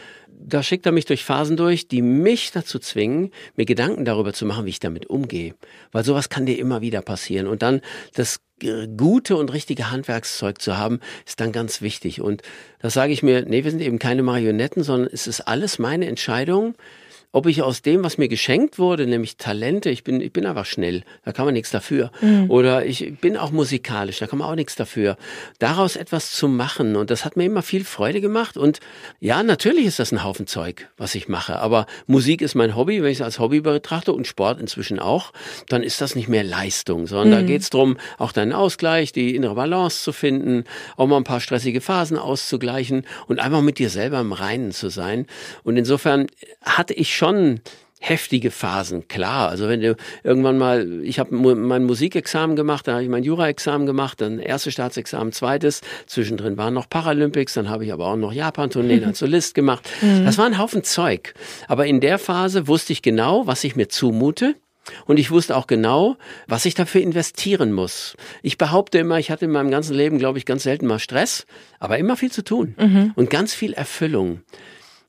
da 0.47 0.61
schickt 0.61 0.85
er 0.85 0.91
mich 0.91 1.05
durch 1.05 1.23
Phasen 1.23 1.57
durch, 1.57 1.87
die 1.87 2.01
mich 2.01 2.51
dazu 2.51 2.77
zwingen, 2.77 3.31
mir 3.55 3.65
Gedanken 3.65 4.05
darüber 4.05 4.33
zu 4.33 4.45
machen, 4.45 4.65
wie 4.65 4.69
ich 4.69 4.79
damit 4.79 5.07
umgehe. 5.07 5.55
Weil 5.91 6.03
sowas 6.03 6.29
kann 6.29 6.45
dir 6.45 6.59
immer 6.59 6.81
wieder 6.81 7.01
passieren. 7.01 7.47
Und 7.47 7.61
dann 7.61 7.81
das 8.13 8.41
gute 8.97 9.35
und 9.35 9.51
richtige 9.51 9.91
Handwerkszeug 9.91 10.61
zu 10.61 10.77
haben, 10.77 10.99
ist 11.25 11.39
dann 11.39 11.51
ganz 11.51 11.81
wichtig. 11.81 12.21
Und 12.21 12.41
da 12.79 12.89
sage 12.89 13.11
ich 13.11 13.23
mir, 13.23 13.45
nee, 13.45 13.63
wir 13.63 13.71
sind 13.71 13.81
eben 13.81 13.99
keine 13.99 14.23
Marionetten, 14.23 14.83
sondern 14.83 15.09
es 15.11 15.27
ist 15.27 15.41
alles 15.41 15.79
meine 15.79 16.05
Entscheidung 16.05 16.75
ob 17.35 17.47
ich 17.47 17.61
aus 17.61 17.81
dem, 17.81 18.01
was 18.01 18.17
mir 18.17 18.29
geschenkt 18.29 18.79
wurde, 18.79 19.05
nämlich 19.05 19.35
Talente, 19.35 19.89
ich 19.89 20.05
bin, 20.05 20.21
ich 20.21 20.31
bin 20.31 20.45
einfach 20.45 20.65
schnell, 20.65 21.03
da 21.25 21.33
kann 21.33 21.43
man 21.43 21.53
nichts 21.53 21.69
dafür. 21.69 22.09
Mhm. 22.21 22.49
Oder 22.49 22.85
ich 22.85 23.19
bin 23.19 23.35
auch 23.35 23.51
musikalisch, 23.51 24.19
da 24.19 24.27
kann 24.27 24.39
man 24.39 24.47
auch 24.47 24.55
nichts 24.55 24.75
dafür. 24.75 25.17
Daraus 25.59 25.97
etwas 25.97 26.31
zu 26.31 26.47
machen 26.47 26.95
und 26.95 27.11
das 27.11 27.25
hat 27.25 27.35
mir 27.35 27.43
immer 27.43 27.61
viel 27.61 27.83
Freude 27.83 28.21
gemacht 28.21 28.55
und 28.55 28.79
ja, 29.19 29.43
natürlich 29.43 29.85
ist 29.85 29.99
das 29.99 30.13
ein 30.13 30.23
Haufen 30.23 30.47
Zeug, 30.47 30.87
was 30.95 31.13
ich 31.13 31.27
mache, 31.27 31.59
aber 31.59 31.87
Musik 32.07 32.41
ist 32.41 32.55
mein 32.55 32.73
Hobby, 32.73 33.03
wenn 33.03 33.11
ich 33.11 33.17
es 33.17 33.21
als 33.21 33.37
Hobby 33.37 33.59
betrachte 33.59 34.13
und 34.13 34.27
Sport 34.27 34.61
inzwischen 34.61 34.99
auch, 34.99 35.33
dann 35.67 35.83
ist 35.83 35.99
das 35.99 36.15
nicht 36.15 36.29
mehr 36.29 36.45
Leistung, 36.45 37.05
sondern 37.05 37.27
mhm. 37.27 37.33
da 37.33 37.41
geht 37.41 37.63
es 37.63 37.69
darum, 37.69 37.97
auch 38.17 38.31
deinen 38.31 38.53
Ausgleich, 38.53 39.11
die 39.11 39.35
innere 39.35 39.55
Balance 39.55 40.01
zu 40.03 40.13
finden, 40.13 40.63
auch 40.95 41.07
mal 41.07 41.17
ein 41.17 41.25
paar 41.25 41.41
stressige 41.41 41.81
Phasen 41.81 42.17
auszugleichen 42.17 43.05
und 43.27 43.41
einfach 43.41 43.61
mit 43.61 43.77
dir 43.77 43.89
selber 43.89 44.21
im 44.21 44.31
Reinen 44.31 44.71
zu 44.71 44.87
sein. 44.87 45.27
Und 45.63 45.75
insofern 45.75 46.27
hatte 46.63 46.93
ich 46.93 47.13
schon 47.13 47.24
schon 47.25 47.59
heftige 47.99 48.51
Phasen, 48.51 49.07
klar. 49.07 49.49
Also 49.49 49.67
wenn 49.67 49.81
du 49.81 49.95
irgendwann 50.23 50.59
mal, 50.59 51.01
ich 51.03 51.17
habe 51.17 51.33
mein 51.35 51.85
Musikexamen 51.85 52.55
gemacht, 52.55 52.87
dann 52.87 52.95
habe 52.95 53.03
ich 53.03 53.09
mein 53.09 53.23
Juraexamen 53.23 53.87
gemacht, 53.87 54.21
dann 54.21 54.37
erste 54.37 54.69
Staatsexamen, 54.69 55.33
zweites, 55.33 55.81
zwischendrin 56.05 56.55
waren 56.55 56.75
noch 56.75 56.87
Paralympics, 56.87 57.55
dann 57.55 57.67
habe 57.67 57.83
ich 57.83 57.91
aber 57.91 58.05
auch 58.05 58.15
noch 58.15 58.31
Japan-Tourneen 58.31 59.03
als 59.05 59.19
Solist 59.19 59.55
gemacht. 59.55 59.89
Mhm. 60.01 60.23
Das 60.23 60.37
war 60.37 60.45
ein 60.45 60.59
Haufen 60.59 60.83
Zeug. 60.83 61.33
Aber 61.67 61.87
in 61.87 61.99
der 61.99 62.19
Phase 62.19 62.67
wusste 62.67 62.93
ich 62.93 63.01
genau, 63.01 63.47
was 63.47 63.63
ich 63.63 63.75
mir 63.75 63.87
zumute. 63.87 64.55
Und 65.07 65.17
ich 65.17 65.31
wusste 65.31 65.57
auch 65.57 65.65
genau, 65.65 66.15
was 66.47 66.65
ich 66.65 66.75
dafür 66.75 67.01
investieren 67.01 67.73
muss. 67.73 68.15
Ich 68.43 68.59
behaupte 68.59 68.99
immer, 68.99 69.17
ich 69.17 69.31
hatte 69.31 69.45
in 69.45 69.51
meinem 69.51 69.71
ganzen 69.71 69.95
Leben, 69.95 70.19
glaube 70.19 70.37
ich, 70.37 70.45
ganz 70.45 70.61
selten 70.61 70.85
mal 70.85 70.99
Stress, 70.99 71.47
aber 71.79 71.97
immer 71.97 72.15
viel 72.15 72.31
zu 72.31 72.43
tun 72.43 72.75
mhm. 72.77 73.11
und 73.15 73.31
ganz 73.31 73.55
viel 73.55 73.73
Erfüllung. 73.73 74.41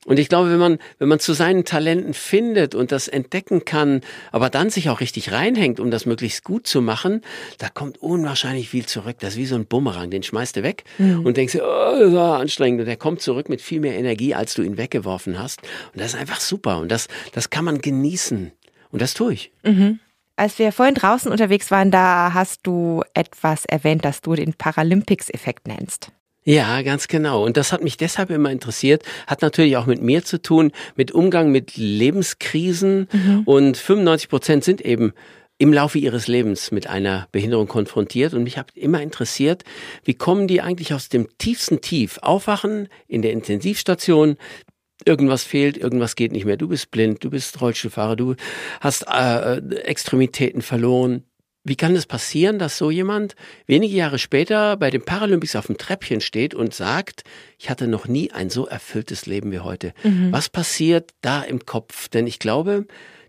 Und 0.07 0.19
ich 0.19 0.29
glaube, 0.29 0.49
wenn 0.49 0.57
man, 0.57 0.79
wenn 0.99 1.09
man 1.09 1.19
zu 1.19 1.33
seinen 1.33 1.65
Talenten 1.65 2.13
findet 2.13 2.75
und 2.75 2.93
das 2.93 3.09
entdecken 3.09 3.65
kann, 3.65 3.99
aber 4.31 4.49
dann 4.49 4.69
sich 4.69 4.89
auch 4.89 5.01
richtig 5.01 5.33
reinhängt, 5.33 5.81
um 5.81 5.91
das 5.91 6.05
möglichst 6.05 6.45
gut 6.45 6.65
zu 6.65 6.81
machen, 6.81 7.21
da 7.57 7.67
kommt 7.67 8.01
unwahrscheinlich 8.01 8.69
viel 8.69 8.85
zurück. 8.85 9.17
Das 9.19 9.33
ist 9.33 9.37
wie 9.37 9.45
so 9.45 9.55
ein 9.55 9.65
Bumerang, 9.65 10.09
den 10.09 10.23
schmeißt 10.23 10.55
du 10.55 10.63
weg 10.63 10.85
mhm. 10.97 11.25
und 11.25 11.35
denkst, 11.35 11.55
oh, 11.55 11.99
das 11.99 12.13
war 12.13 12.39
anstrengend. 12.39 12.79
Und 12.79 12.85
der 12.85 12.95
kommt 12.95 13.21
zurück 13.21 13.49
mit 13.49 13.61
viel 13.61 13.81
mehr 13.81 13.99
Energie, 13.99 14.33
als 14.33 14.53
du 14.53 14.61
ihn 14.61 14.77
weggeworfen 14.77 15.37
hast. 15.37 15.61
Und 15.93 15.99
das 15.99 16.13
ist 16.13 16.19
einfach 16.19 16.39
super. 16.39 16.79
Und 16.79 16.89
das, 16.89 17.09
das 17.33 17.49
kann 17.49 17.65
man 17.65 17.79
genießen. 17.79 18.53
Und 18.91 19.01
das 19.01 19.13
tue 19.13 19.33
ich. 19.33 19.51
Mhm. 19.63 19.99
Als 20.37 20.57
wir 20.57 20.71
vorhin 20.71 20.95
draußen 20.95 21.29
unterwegs 21.29 21.69
waren, 21.69 21.91
da 21.91 22.33
hast 22.33 22.61
du 22.63 23.03
etwas 23.13 23.65
erwähnt, 23.65 24.05
das 24.05 24.21
du 24.21 24.35
den 24.35 24.53
Paralympics-Effekt 24.53 25.67
nennst. 25.67 26.13
Ja, 26.47 26.81
ganz 26.81 27.09
genau. 27.09 27.43
Und 27.43 27.57
das 27.57 27.73
hat 27.73 27.83
mich 27.83 27.97
deshalb 27.97 28.29
immer 28.29 28.49
interessiert, 28.49 29.03
hat 29.27 29.41
natürlich 29.41 29.75
auch 29.75 29.85
mit 29.85 30.01
mir 30.01 30.23
zu 30.23 30.41
tun, 30.41 30.71
mit 30.95 31.11
Umgang 31.11 31.51
mit 31.51 31.75
Lebenskrisen. 31.75 33.09
Mhm. 33.11 33.41
Und 33.43 33.75
95 33.75 34.29
Prozent 34.29 34.63
sind 34.63 34.79
eben 34.79 35.11
im 35.57 35.73
Laufe 35.73 35.97
ihres 35.97 36.27
Lebens 36.27 36.71
mit 36.71 36.87
einer 36.87 37.27
Behinderung 37.33 37.67
konfrontiert 37.67 38.33
und 38.33 38.43
mich 38.43 38.57
hat 38.57 38.71
immer 38.75 39.01
interessiert, 39.01 39.65
wie 40.05 40.13
kommen 40.13 40.47
die 40.47 40.61
eigentlich 40.61 40.93
aus 40.93 41.09
dem 41.09 41.27
tiefsten 41.37 41.81
Tief, 41.81 42.17
aufwachen 42.21 42.87
in 43.09 43.23
der 43.23 43.33
Intensivstation, 43.33 44.37
irgendwas 45.03 45.43
fehlt, 45.43 45.75
irgendwas 45.75 46.15
geht 46.15 46.31
nicht 46.31 46.45
mehr, 46.45 46.55
du 46.55 46.69
bist 46.69 46.91
blind, 46.91 47.25
du 47.25 47.29
bist 47.29 47.59
Rollstuhlfahrer, 47.59 48.15
du 48.15 48.35
hast 48.79 49.05
äh, 49.09 49.57
Extremitäten 49.79 50.61
verloren, 50.61 51.23
wie 51.67 51.75
kann 51.75 51.95
es 51.95 52.05
passieren, 52.05 52.59
dass 52.59 52.77
so 52.77 52.89
jemand 52.89 53.35
wenige 53.65 53.95
Jahre 53.95 54.19
später 54.19 54.77
bei 54.77 54.89
den 54.89 55.03
Paralympics 55.03 55.55
auf 55.55 55.67
dem 55.67 55.77
Treppchen 55.77 56.21
steht 56.21 56.55
und 56.55 56.73
sagt, 56.73 57.23
ich 57.59 57.69
hatte 57.69 57.87
noch 57.87 58.07
nie 58.07 58.31
ein 58.31 58.49
so 58.49 58.67
erfülltes 58.67 59.25
Leben 59.25 59.51
wie 59.51 59.59
heute? 59.59 59.93
Mhm. 60.03 60.31
Was 60.31 60.49
passiert 60.49 61.11
da 61.21 61.41
im 61.41 61.65
Kopf? 61.65 62.07
Denn 62.07 62.25
ich 62.25 62.39
glaube, 62.39 62.85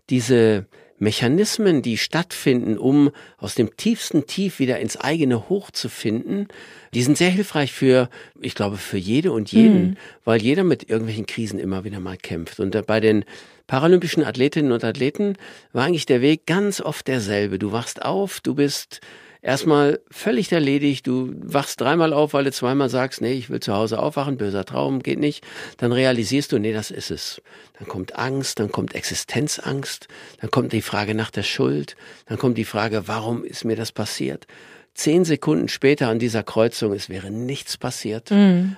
diese 0.09 0.67
Mechanismen, 0.99 1.81
die 1.81 1.97
stattfinden, 1.97 2.77
um 2.77 3.11
aus 3.37 3.55
dem 3.55 3.75
tiefsten 3.77 4.27
Tief 4.27 4.59
wieder 4.59 4.79
ins 4.79 4.97
eigene 4.97 5.49
Hoch 5.49 5.71
zu 5.71 5.89
finden, 5.89 6.47
die 6.93 7.03
sind 7.03 7.17
sehr 7.17 7.29
hilfreich 7.29 7.71
für, 7.71 8.09
ich 8.39 8.55
glaube, 8.55 8.77
für 8.77 8.97
jede 8.97 9.31
und 9.31 9.51
jeden, 9.51 9.81
mhm. 9.81 9.97
weil 10.25 10.41
jeder 10.41 10.63
mit 10.63 10.89
irgendwelchen 10.89 11.25
Krisen 11.25 11.59
immer 11.59 11.83
wieder 11.83 11.99
mal 11.99 12.17
kämpft. 12.17 12.59
Und 12.59 12.85
bei 12.85 12.99
den 12.99 13.25
paralympischen 13.67 14.23
Athletinnen 14.23 14.71
und 14.71 14.83
Athleten 14.83 15.35
war 15.73 15.85
eigentlich 15.85 16.05
der 16.05 16.21
Weg 16.21 16.45
ganz 16.45 16.81
oft 16.81 17.07
derselbe. 17.07 17.59
Du 17.59 17.71
wachst 17.71 18.01
auf, 18.01 18.39
du 18.41 18.55
bist 18.55 18.99
erstmal 19.41 19.99
völlig 20.11 20.51
erledigt, 20.51 21.07
du 21.07 21.31
wachst 21.35 21.81
dreimal 21.81 22.13
auf, 22.13 22.33
weil 22.33 22.43
du 22.43 22.51
zweimal 22.51 22.89
sagst, 22.89 23.21
nee, 23.21 23.33
ich 23.33 23.49
will 23.49 23.59
zu 23.59 23.73
Hause 23.73 23.99
aufwachen, 23.99 24.37
böser 24.37 24.65
Traum, 24.65 25.01
geht 25.01 25.19
nicht. 25.19 25.45
Dann 25.77 25.91
realisierst 25.91 26.51
du, 26.51 26.59
nee, 26.59 26.73
das 26.73 26.91
ist 26.91 27.11
es. 27.11 27.41
Dann 27.77 27.87
kommt 27.87 28.17
Angst, 28.17 28.59
dann 28.59 28.71
kommt 28.71 28.95
Existenzangst, 28.95 30.07
dann 30.41 30.51
kommt 30.51 30.73
die 30.73 30.81
Frage 30.81 31.15
nach 31.15 31.31
der 31.31 31.43
Schuld, 31.43 31.95
dann 32.25 32.37
kommt 32.37 32.57
die 32.57 32.65
Frage, 32.65 33.07
warum 33.07 33.43
ist 33.43 33.65
mir 33.65 33.75
das 33.75 33.91
passiert? 33.91 34.47
Zehn 34.93 35.23
Sekunden 35.23 35.69
später 35.69 36.09
an 36.09 36.19
dieser 36.19 36.43
Kreuzung, 36.43 36.93
es 36.93 37.09
wäre 37.09 37.31
nichts 37.31 37.77
passiert. 37.77 38.31
Mhm. 38.31 38.75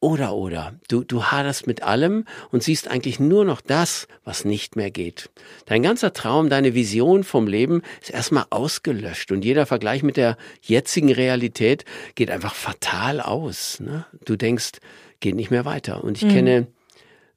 Oder, 0.00 0.34
oder. 0.34 0.74
Du, 0.86 1.02
du 1.02 1.24
haderst 1.24 1.66
mit 1.66 1.82
allem 1.82 2.24
und 2.52 2.62
siehst 2.62 2.88
eigentlich 2.88 3.18
nur 3.18 3.44
noch 3.44 3.60
das, 3.60 4.06
was 4.22 4.44
nicht 4.44 4.76
mehr 4.76 4.92
geht. 4.92 5.28
Dein 5.66 5.82
ganzer 5.82 6.12
Traum, 6.12 6.48
deine 6.48 6.74
Vision 6.74 7.24
vom 7.24 7.48
Leben 7.48 7.82
ist 8.00 8.10
erstmal 8.10 8.46
ausgelöscht 8.50 9.32
und 9.32 9.44
jeder 9.44 9.66
Vergleich 9.66 10.04
mit 10.04 10.16
der 10.16 10.36
jetzigen 10.62 11.10
Realität 11.10 11.84
geht 12.14 12.30
einfach 12.30 12.54
fatal 12.54 13.20
aus. 13.20 13.80
Ne? 13.80 14.06
Du 14.24 14.36
denkst, 14.36 14.72
geht 15.18 15.34
nicht 15.34 15.50
mehr 15.50 15.64
weiter. 15.64 16.04
Und 16.04 16.16
ich 16.16 16.24
mhm. 16.24 16.32
kenne 16.32 16.66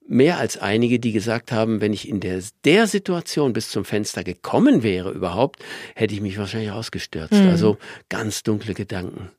mehr 0.08 0.38
als 0.38 0.58
einige, 0.58 1.00
die 1.00 1.13
gesagt 1.13 1.52
haben, 1.52 1.82
wenn 1.82 1.93
ich 1.93 2.08
in 2.08 2.19
der, 2.19 2.43
der 2.63 2.86
Situation 2.86 3.54
bis 3.54 3.69
zum 3.69 3.86
Fenster 3.86 4.24
gekommen 4.24 4.84
wäre 4.84 5.12
überhaupt, 5.12 5.63
hätte 5.95 6.13
ich 6.13 6.21
mich 6.21 6.38
wahrscheinlich 6.38 6.71
ausgestürzt. 6.71 7.34
Mhm. 7.34 7.50
Also 7.50 7.78
ganz 8.10 8.43
dunkle 8.43 8.76
Gedanken. 8.76 9.32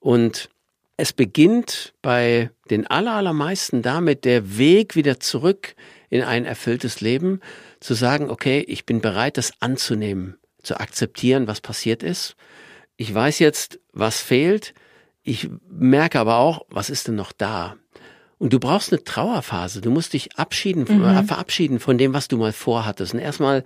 Und 0.00 0.50
es 1.02 1.12
beginnt 1.12 1.94
bei 2.00 2.50
den 2.70 2.86
allermeisten 2.86 3.82
damit, 3.82 4.24
der 4.24 4.56
Weg 4.56 4.94
wieder 4.94 5.18
zurück 5.18 5.74
in 6.10 6.22
ein 6.22 6.44
erfülltes 6.44 7.00
Leben, 7.00 7.40
zu 7.80 7.94
sagen, 7.94 8.30
okay, 8.30 8.60
ich 8.68 8.86
bin 8.86 9.00
bereit, 9.00 9.36
das 9.36 9.52
anzunehmen, 9.58 10.36
zu 10.62 10.78
akzeptieren, 10.78 11.48
was 11.48 11.60
passiert 11.60 12.04
ist. 12.04 12.36
Ich 12.96 13.12
weiß 13.12 13.40
jetzt, 13.40 13.80
was 13.92 14.20
fehlt. 14.20 14.74
Ich 15.24 15.50
merke 15.68 16.20
aber 16.20 16.36
auch, 16.36 16.66
was 16.68 16.88
ist 16.88 17.08
denn 17.08 17.16
noch 17.16 17.32
da? 17.32 17.74
Und 18.38 18.52
du 18.52 18.60
brauchst 18.60 18.92
eine 18.92 19.02
Trauerphase. 19.02 19.80
Du 19.80 19.90
musst 19.90 20.12
dich 20.12 20.38
abschieden, 20.38 20.84
mhm. 20.88 21.04
äh, 21.04 21.24
verabschieden 21.24 21.80
von 21.80 21.98
dem, 21.98 22.14
was 22.14 22.28
du 22.28 22.38
mal 22.38 22.52
vorhattest. 22.52 23.12
Und 23.14 23.18
erstmal 23.18 23.64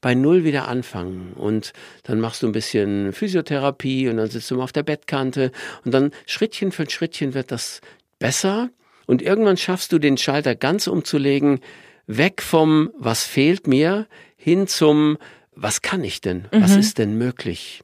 bei 0.00 0.14
Null 0.14 0.44
wieder 0.44 0.68
anfangen. 0.68 1.32
Und 1.34 1.72
dann 2.04 2.20
machst 2.20 2.42
du 2.42 2.46
ein 2.46 2.52
bisschen 2.52 3.12
Physiotherapie 3.12 4.08
und 4.08 4.16
dann 4.16 4.30
sitzt 4.30 4.50
du 4.50 4.56
mal 4.56 4.64
auf 4.64 4.72
der 4.72 4.82
Bettkante 4.82 5.52
und 5.84 5.92
dann 5.92 6.12
Schrittchen 6.26 6.72
für 6.72 6.88
Schrittchen 6.88 7.34
wird 7.34 7.50
das 7.50 7.80
besser. 8.18 8.70
Und 9.06 9.22
irgendwann 9.22 9.56
schaffst 9.56 9.92
du 9.92 9.98
den 9.98 10.18
Schalter 10.18 10.54
ganz 10.54 10.86
umzulegen, 10.86 11.60
weg 12.06 12.42
vom, 12.42 12.90
was 12.98 13.24
fehlt 13.24 13.66
mir, 13.66 14.06
hin 14.36 14.66
zum, 14.66 15.18
was 15.54 15.82
kann 15.82 16.04
ich 16.04 16.20
denn? 16.20 16.46
Was 16.52 16.74
mhm. 16.74 16.80
ist 16.80 16.98
denn 16.98 17.18
möglich? 17.18 17.82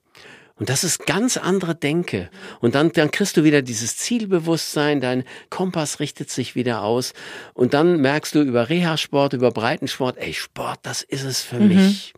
Und 0.57 0.69
das 0.69 0.85
ist 0.85 1.05
ganz 1.05 1.37
andere 1.37 1.75
Denke. 1.75 2.31
Und 2.61 2.77
dann, 2.77 2.93
dann 2.93 3.11
kriegst 3.11 3.37
du 3.37 3.43
wieder 3.43 3.61
dieses 3.61 3.97
Zielbewusstsein, 3.97 5.01
dein 5.01 5.25
Kompass 5.51 5.99
richtet 5.99 6.31
sich 6.31 6.55
wieder 6.55 6.83
aus. 6.83 7.13
Und 7.55 7.75
dann 7.75 8.01
merkst 8.01 8.37
du 8.37 8.41
über 8.41 8.69
Reha-Sport, 8.69 9.33
über 9.33 9.51
Breitensport, 9.51 10.17
ey, 10.17 10.33
Sport, 10.33 10.79
das 10.83 11.03
ist 11.03 11.25
es 11.25 11.43
für 11.43 11.59
mhm. 11.59 11.69
mich. 11.69 12.15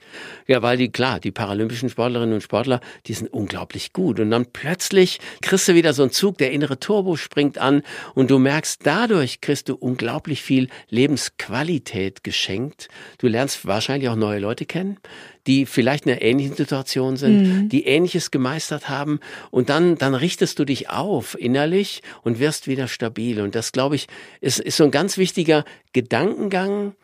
Ja, 0.47 0.61
weil 0.61 0.77
die, 0.77 0.91
klar, 0.91 1.19
die 1.19 1.31
paralympischen 1.31 1.89
Sportlerinnen 1.89 2.35
und 2.35 2.43
Sportler, 2.43 2.81
die 3.07 3.15
sind 3.15 3.33
unglaublich 3.33 3.95
gut. 3.95 4.21
Und 4.21 4.31
dann 4.31 4.45
plötzlich 4.45 5.19
kriegst 5.41 5.67
du 5.69 5.75
wieder 5.75 5.95
so 5.95 6.03
einen 6.03 6.13
Zug, 6.13 6.37
der 6.37 6.53
innere 6.53 6.79
Turbo 6.79 7.17
springt 7.17 7.57
an 7.57 7.83
und 8.15 8.31
du 8.31 8.39
merkst, 8.39 8.83
dadurch 8.85 9.41
kriegst 9.41 9.71
du 9.71 9.77
unglaublich 9.77 10.43
viel 10.43 10.69
Lebensqualität 10.91 12.23
geschenkt. 12.23 12.89
Du 13.17 13.29
lernst 13.29 13.65
wahrscheinlich 13.65 14.11
auch 14.11 14.17
neue 14.17 14.41
Leute 14.41 14.67
kennen 14.67 14.99
die 15.47 15.67
vielleicht 15.67 16.07
in 16.07 16.13
einer 16.13 16.23
ähnlichen 16.23 16.55
Situation 16.55 17.17
sind, 17.17 17.43
mhm. 17.43 17.69
die 17.69 17.87
Ähnliches 17.87 18.31
gemeistert 18.31 18.89
haben. 18.89 19.21
Und 19.51 19.69
dann, 19.69 19.97
dann 19.97 20.15
richtest 20.15 20.59
du 20.59 20.65
dich 20.65 20.91
auf 20.91 21.39
innerlich 21.39 22.03
und 22.23 22.39
wirst 22.39 22.67
wieder 22.67 22.89
stabil. 22.89 23.41
Und 23.41 23.55
das, 23.55 23.73
glaube 23.73 23.97
ich, 23.97 24.09
ist, 24.41 24.59
ist 24.59 24.77
so 24.77 24.85
ein 24.85 24.91
ganz 24.91 25.19
wichtiger 25.19 25.65
Gedankengang, 25.93 26.95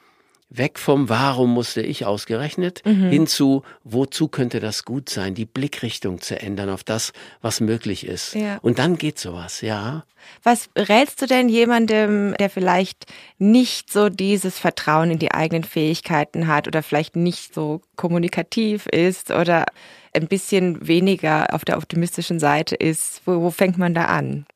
weg 0.57 0.79
vom 0.79 1.09
Warum 1.09 1.53
musste 1.53 1.81
ich 1.81 2.05
ausgerechnet 2.05 2.83
mhm. 2.85 3.09
hin 3.09 3.27
zu 3.27 3.63
wozu 3.85 4.29
könnte 4.29 4.61
das 4.61 4.85
gut 4.85 5.09
sein, 5.09 5.35
die 5.35 5.47
Blickrichtung 5.47 6.21
zu 6.21 6.41
ändern 6.41 6.71
auf 6.71 6.85
das, 6.85 7.13
was 7.41 7.61
möglich 7.61 8.07
ist. 8.07 8.35
Ja. 8.35 8.59
Und 8.63 8.79
dann 8.79 8.97
geht 8.99 9.19
sowas, 9.19 9.61
ja. 9.61 10.05
Was 10.43 10.69
rätst 10.77 11.21
du 11.23 11.27
denn 11.27 11.49
jemandem, 11.49 12.35
der 12.39 12.51
vielleicht 12.51 13.07
nicht 13.39 13.93
so 13.93 14.09
dieses 14.09 14.59
Vertrauen 14.59 15.11
in 15.11 15.19
die 15.19 15.33
eigenen 15.33 15.65
Fähigkeiten 15.65 16.47
hat 16.47 16.69
oder 16.69 16.83
vielleicht 16.83 17.17
nicht 17.17 17.55
so 17.55 17.81
kommunikativ 17.97 18.87
ist 18.87 19.31
oder 19.31 19.67
ein 20.15 20.29
bisschen 20.29 20.87
weniger 20.87 21.55
auf 21.55 21.65
der 21.65 21.79
optimistischen 21.79 22.39
Seite 22.39 22.77
ist? 22.77 23.23
Wo, 23.25 23.43
wo 23.43 23.51
fängt 23.51 23.79
man 23.79 23.95
da 23.95 24.05
an? 24.05 24.47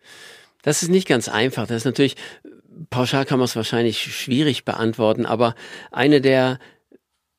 Das 0.62 0.82
ist 0.82 0.88
nicht 0.88 1.08
ganz 1.08 1.28
einfach. 1.28 1.66
Das 1.66 1.78
ist 1.78 1.84
natürlich 1.84 2.16
pauschal 2.90 3.24
kann 3.24 3.38
man 3.38 3.46
es 3.46 3.56
wahrscheinlich 3.56 4.02
schwierig 4.02 4.64
beantworten, 4.64 5.26
aber 5.26 5.54
eine 5.90 6.20
der 6.20 6.58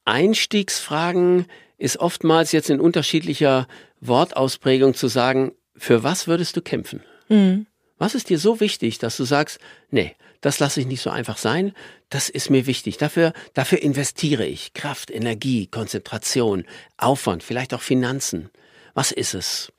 Einstiegsfragen 0.06 1.46
ist 1.78 1.98
oftmals 1.98 2.52
jetzt 2.52 2.70
in 2.70 2.80
unterschiedlicher 2.80 3.68
Wortausprägung 4.00 4.94
zu 4.94 5.08
sagen, 5.08 5.52
für 5.76 6.04
was 6.04 6.28
würdest 6.28 6.56
du 6.56 6.62
kämpfen? 6.62 7.04
Mhm. 7.30 7.68
Was 7.98 8.16
ist 8.16 8.30
dir 8.30 8.40
so 8.40 8.60
wichtig, 8.60 9.00
dass 9.00 9.18
du 9.18 9.24
sagst, 9.24 9.60
nee, 9.90 10.16
das 10.42 10.60
lasse 10.60 10.80
ich 10.80 10.86
nicht 10.86 11.02
so 11.02 11.10
einfach 11.10 11.38
sein, 11.38 11.74
das 12.10 12.30
ist 12.30 12.50
mir 12.50 12.68
wichtig. 12.68 12.98
Dafür, 12.98 13.34
dafür 13.54 13.82
investiere 13.82 14.46
ich 14.46 14.74
Kraft, 14.74 15.10
Energie, 15.12 15.68
Konzentration, 15.68 16.66
Aufwand, 16.98 17.44
vielleicht 17.44 17.74
auch 17.74 17.82
Finanzen. 17.82 18.50
Was 18.94 19.12
ist 19.12 19.34
es? 19.34 19.74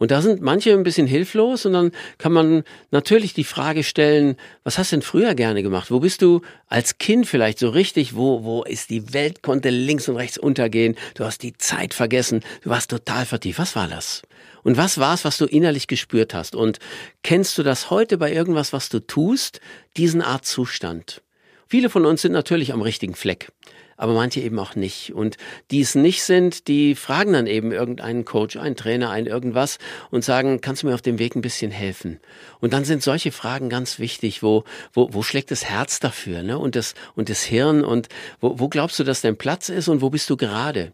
Und 0.00 0.10
da 0.10 0.22
sind 0.22 0.40
manche 0.40 0.72
ein 0.72 0.82
bisschen 0.82 1.06
hilflos 1.06 1.66
und 1.66 1.74
dann 1.74 1.92
kann 2.16 2.32
man 2.32 2.64
natürlich 2.90 3.34
die 3.34 3.44
Frage 3.44 3.84
stellen, 3.84 4.36
was 4.64 4.78
hast 4.78 4.92
du 4.92 4.96
denn 4.96 5.02
früher 5.02 5.34
gerne 5.34 5.62
gemacht? 5.62 5.90
Wo 5.90 6.00
bist 6.00 6.22
du 6.22 6.40
als 6.68 6.96
Kind 6.96 7.26
vielleicht 7.26 7.58
so 7.58 7.68
richtig? 7.68 8.16
Wo, 8.16 8.42
wo 8.42 8.62
ist 8.62 8.88
die 8.88 9.12
Welt 9.12 9.42
konnte 9.42 9.68
links 9.68 10.08
und 10.08 10.16
rechts 10.16 10.38
untergehen? 10.38 10.96
Du 11.16 11.26
hast 11.26 11.42
die 11.42 11.52
Zeit 11.52 11.92
vergessen. 11.92 12.40
Du 12.62 12.70
warst 12.70 12.90
total 12.90 13.26
vertieft. 13.26 13.58
Was 13.58 13.76
war 13.76 13.88
das? 13.88 14.22
Und 14.62 14.78
was 14.78 14.96
war 14.96 15.12
es, 15.12 15.26
was 15.26 15.36
du 15.36 15.44
innerlich 15.44 15.86
gespürt 15.86 16.32
hast? 16.32 16.54
Und 16.54 16.78
kennst 17.22 17.58
du 17.58 17.62
das 17.62 17.90
heute 17.90 18.16
bei 18.16 18.32
irgendwas, 18.32 18.72
was 18.72 18.88
du 18.88 19.00
tust? 19.00 19.60
Diesen 19.98 20.22
Art 20.22 20.46
Zustand. 20.46 21.20
Viele 21.68 21.90
von 21.90 22.06
uns 22.06 22.22
sind 22.22 22.32
natürlich 22.32 22.72
am 22.72 22.80
richtigen 22.80 23.14
Fleck. 23.14 23.52
Aber 24.00 24.14
manche 24.14 24.40
eben 24.40 24.58
auch 24.58 24.76
nicht. 24.76 25.14
Und 25.14 25.36
die 25.70 25.82
es 25.82 25.94
nicht 25.94 26.22
sind, 26.22 26.68
die 26.68 26.94
fragen 26.94 27.34
dann 27.34 27.46
eben 27.46 27.70
irgendeinen 27.70 28.24
Coach, 28.24 28.56
einen 28.56 28.74
Trainer, 28.74 29.10
einen 29.10 29.26
irgendwas 29.26 29.78
und 30.10 30.24
sagen, 30.24 30.62
kannst 30.62 30.82
du 30.82 30.86
mir 30.86 30.94
auf 30.94 31.02
dem 31.02 31.18
Weg 31.18 31.36
ein 31.36 31.42
bisschen 31.42 31.70
helfen? 31.70 32.18
Und 32.60 32.72
dann 32.72 32.86
sind 32.86 33.02
solche 33.02 33.30
Fragen 33.30 33.68
ganz 33.68 33.98
wichtig, 33.98 34.42
wo, 34.42 34.64
wo, 34.94 35.12
wo 35.12 35.22
schlägt 35.22 35.50
das 35.50 35.66
Herz 35.66 36.00
dafür, 36.00 36.42
ne? 36.42 36.58
Und 36.58 36.76
das, 36.76 36.94
und 37.14 37.28
das 37.28 37.42
Hirn 37.42 37.84
und 37.84 38.08
wo, 38.40 38.58
wo 38.58 38.70
glaubst 38.70 38.98
du, 38.98 39.04
dass 39.04 39.20
dein 39.20 39.36
Platz 39.36 39.68
ist 39.68 39.88
und 39.88 40.00
wo 40.00 40.08
bist 40.08 40.30
du 40.30 40.38
gerade? 40.38 40.92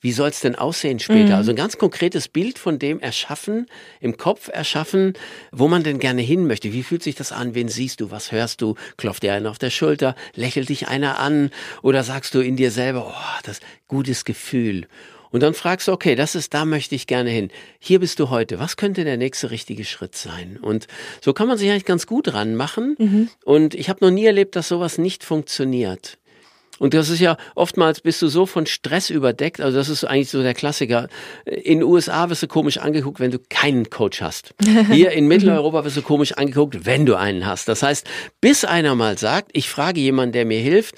Wie 0.00 0.12
soll 0.12 0.28
es 0.28 0.40
denn 0.40 0.54
aussehen 0.54 0.98
später? 0.98 1.30
Mhm. 1.30 1.34
Also 1.34 1.50
ein 1.50 1.56
ganz 1.56 1.78
konkretes 1.78 2.28
Bild 2.28 2.58
von 2.58 2.78
dem 2.78 3.00
erschaffen, 3.00 3.66
im 4.00 4.16
Kopf 4.16 4.48
erschaffen, 4.52 5.14
wo 5.50 5.68
man 5.68 5.82
denn 5.82 5.98
gerne 5.98 6.22
hin 6.22 6.46
möchte. 6.46 6.72
Wie 6.72 6.82
fühlt 6.82 7.02
sich 7.02 7.16
das 7.16 7.32
an? 7.32 7.54
Wen 7.54 7.68
siehst 7.68 8.00
du? 8.00 8.10
Was 8.10 8.30
hörst 8.30 8.60
du? 8.60 8.76
Klopft 8.96 9.22
dir 9.22 9.34
einer 9.34 9.50
auf 9.50 9.58
der 9.58 9.70
Schulter? 9.70 10.14
Lächelt 10.34 10.68
dich 10.68 10.88
einer 10.88 11.18
an? 11.18 11.50
Oder 11.82 12.04
sagst 12.04 12.34
du 12.34 12.40
in 12.40 12.56
dir 12.56 12.70
selber, 12.70 13.08
oh, 13.08 13.40
das 13.44 13.60
gutes 13.88 14.24
Gefühl? 14.24 14.86
Und 15.30 15.42
dann 15.42 15.54
fragst 15.54 15.88
du, 15.88 15.92
okay, 15.92 16.14
das 16.14 16.34
ist, 16.34 16.54
da 16.54 16.64
möchte 16.64 16.94
ich 16.94 17.06
gerne 17.06 17.30
hin. 17.30 17.50
Hier 17.78 18.00
bist 18.00 18.18
du 18.18 18.30
heute. 18.30 18.58
Was 18.58 18.76
könnte 18.76 19.04
der 19.04 19.16
nächste 19.16 19.50
richtige 19.50 19.84
Schritt 19.84 20.16
sein? 20.16 20.58
Und 20.60 20.86
so 21.20 21.32
kann 21.32 21.48
man 21.48 21.58
sich 21.58 21.70
eigentlich 21.70 21.84
ganz 21.84 22.06
gut 22.06 22.32
ranmachen. 22.32 22.96
Mhm. 22.98 23.28
Und 23.44 23.74
ich 23.74 23.88
habe 23.88 24.04
noch 24.04 24.10
nie 24.10 24.24
erlebt, 24.24 24.56
dass 24.56 24.68
sowas 24.68 24.96
nicht 24.98 25.24
funktioniert. 25.24 26.18
Und 26.78 26.94
das 26.94 27.08
ist 27.08 27.20
ja 27.20 27.36
oftmals 27.54 28.00
bist 28.00 28.22
du 28.22 28.28
so 28.28 28.46
von 28.46 28.66
Stress 28.66 29.10
überdeckt. 29.10 29.60
Also 29.60 29.78
das 29.78 29.88
ist 29.88 30.04
eigentlich 30.04 30.30
so 30.30 30.42
der 30.42 30.54
Klassiker. 30.54 31.08
In 31.44 31.80
den 31.80 31.82
USA 31.82 32.30
wirst 32.30 32.42
du 32.42 32.48
komisch 32.48 32.78
angeguckt, 32.78 33.20
wenn 33.20 33.30
du 33.30 33.38
keinen 33.48 33.90
Coach 33.90 34.20
hast. 34.20 34.54
Hier 34.90 35.12
in 35.12 35.26
Mitteleuropa 35.28 35.84
wirst 35.84 35.96
du 35.96 36.02
komisch 36.02 36.32
angeguckt, 36.32 36.86
wenn 36.86 37.06
du 37.06 37.16
einen 37.16 37.46
hast. 37.46 37.68
Das 37.68 37.82
heißt, 37.82 38.06
bis 38.40 38.64
einer 38.64 38.94
mal 38.94 39.18
sagt, 39.18 39.50
ich 39.52 39.68
frage 39.68 40.00
jemanden, 40.00 40.32
der 40.32 40.44
mir 40.44 40.60
hilft, 40.60 40.94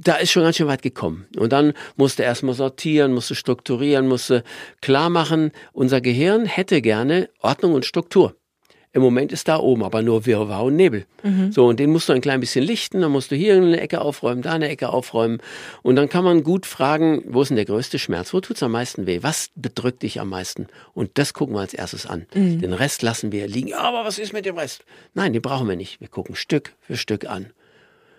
da 0.00 0.14
ist 0.14 0.30
schon 0.30 0.44
ganz 0.44 0.56
schön 0.56 0.66
weit 0.68 0.82
gekommen. 0.82 1.26
Und 1.36 1.52
dann 1.52 1.72
musste 1.96 2.22
erstmal 2.22 2.54
sortieren, 2.54 3.12
musste 3.12 3.34
strukturieren, 3.34 4.06
musste 4.06 4.44
klar 4.80 5.10
machen, 5.10 5.50
unser 5.72 6.00
Gehirn 6.00 6.46
hätte 6.46 6.80
gerne 6.82 7.28
Ordnung 7.40 7.74
und 7.74 7.84
Struktur. 7.84 8.34
Im 8.98 9.04
Moment 9.04 9.30
ist 9.30 9.46
da 9.46 9.58
oben 9.58 9.84
aber 9.84 10.02
nur 10.02 10.26
Wirrwarr 10.26 10.64
und 10.64 10.74
Nebel. 10.74 11.06
Mhm. 11.22 11.52
So, 11.52 11.66
und 11.66 11.78
den 11.78 11.90
musst 11.90 12.08
du 12.08 12.14
ein 12.14 12.20
klein 12.20 12.40
bisschen 12.40 12.64
lichten, 12.64 13.00
dann 13.00 13.12
musst 13.12 13.30
du 13.30 13.36
hier 13.36 13.54
eine 13.54 13.80
Ecke 13.80 14.00
aufräumen, 14.00 14.42
da 14.42 14.54
eine 14.54 14.68
Ecke 14.68 14.88
aufräumen. 14.88 15.38
Und 15.82 15.94
dann 15.94 16.08
kann 16.08 16.24
man 16.24 16.42
gut 16.42 16.66
fragen, 16.66 17.22
wo 17.28 17.42
ist 17.42 17.50
denn 17.50 17.56
der 17.56 17.64
größte 17.64 18.00
Schmerz? 18.00 18.34
Wo 18.34 18.40
tut's 18.40 18.60
am 18.60 18.72
meisten 18.72 19.06
weh? 19.06 19.20
Was 19.22 19.50
bedrückt 19.54 20.02
dich 20.02 20.20
am 20.20 20.30
meisten? 20.30 20.66
Und 20.94 21.12
das 21.14 21.32
gucken 21.32 21.54
wir 21.54 21.60
als 21.60 21.74
erstes 21.74 22.06
an. 22.06 22.26
Mhm. 22.34 22.60
Den 22.60 22.72
Rest 22.72 23.02
lassen 23.02 23.30
wir 23.30 23.46
liegen. 23.46 23.68
Ja, 23.68 23.82
aber 23.82 24.04
was 24.04 24.18
ist 24.18 24.32
mit 24.32 24.44
dem 24.46 24.58
Rest? 24.58 24.84
Nein, 25.14 25.32
den 25.32 25.42
brauchen 25.42 25.68
wir 25.68 25.76
nicht. 25.76 26.00
Wir 26.00 26.08
gucken 26.08 26.34
Stück 26.34 26.74
für 26.80 26.96
Stück 26.96 27.30
an. 27.30 27.52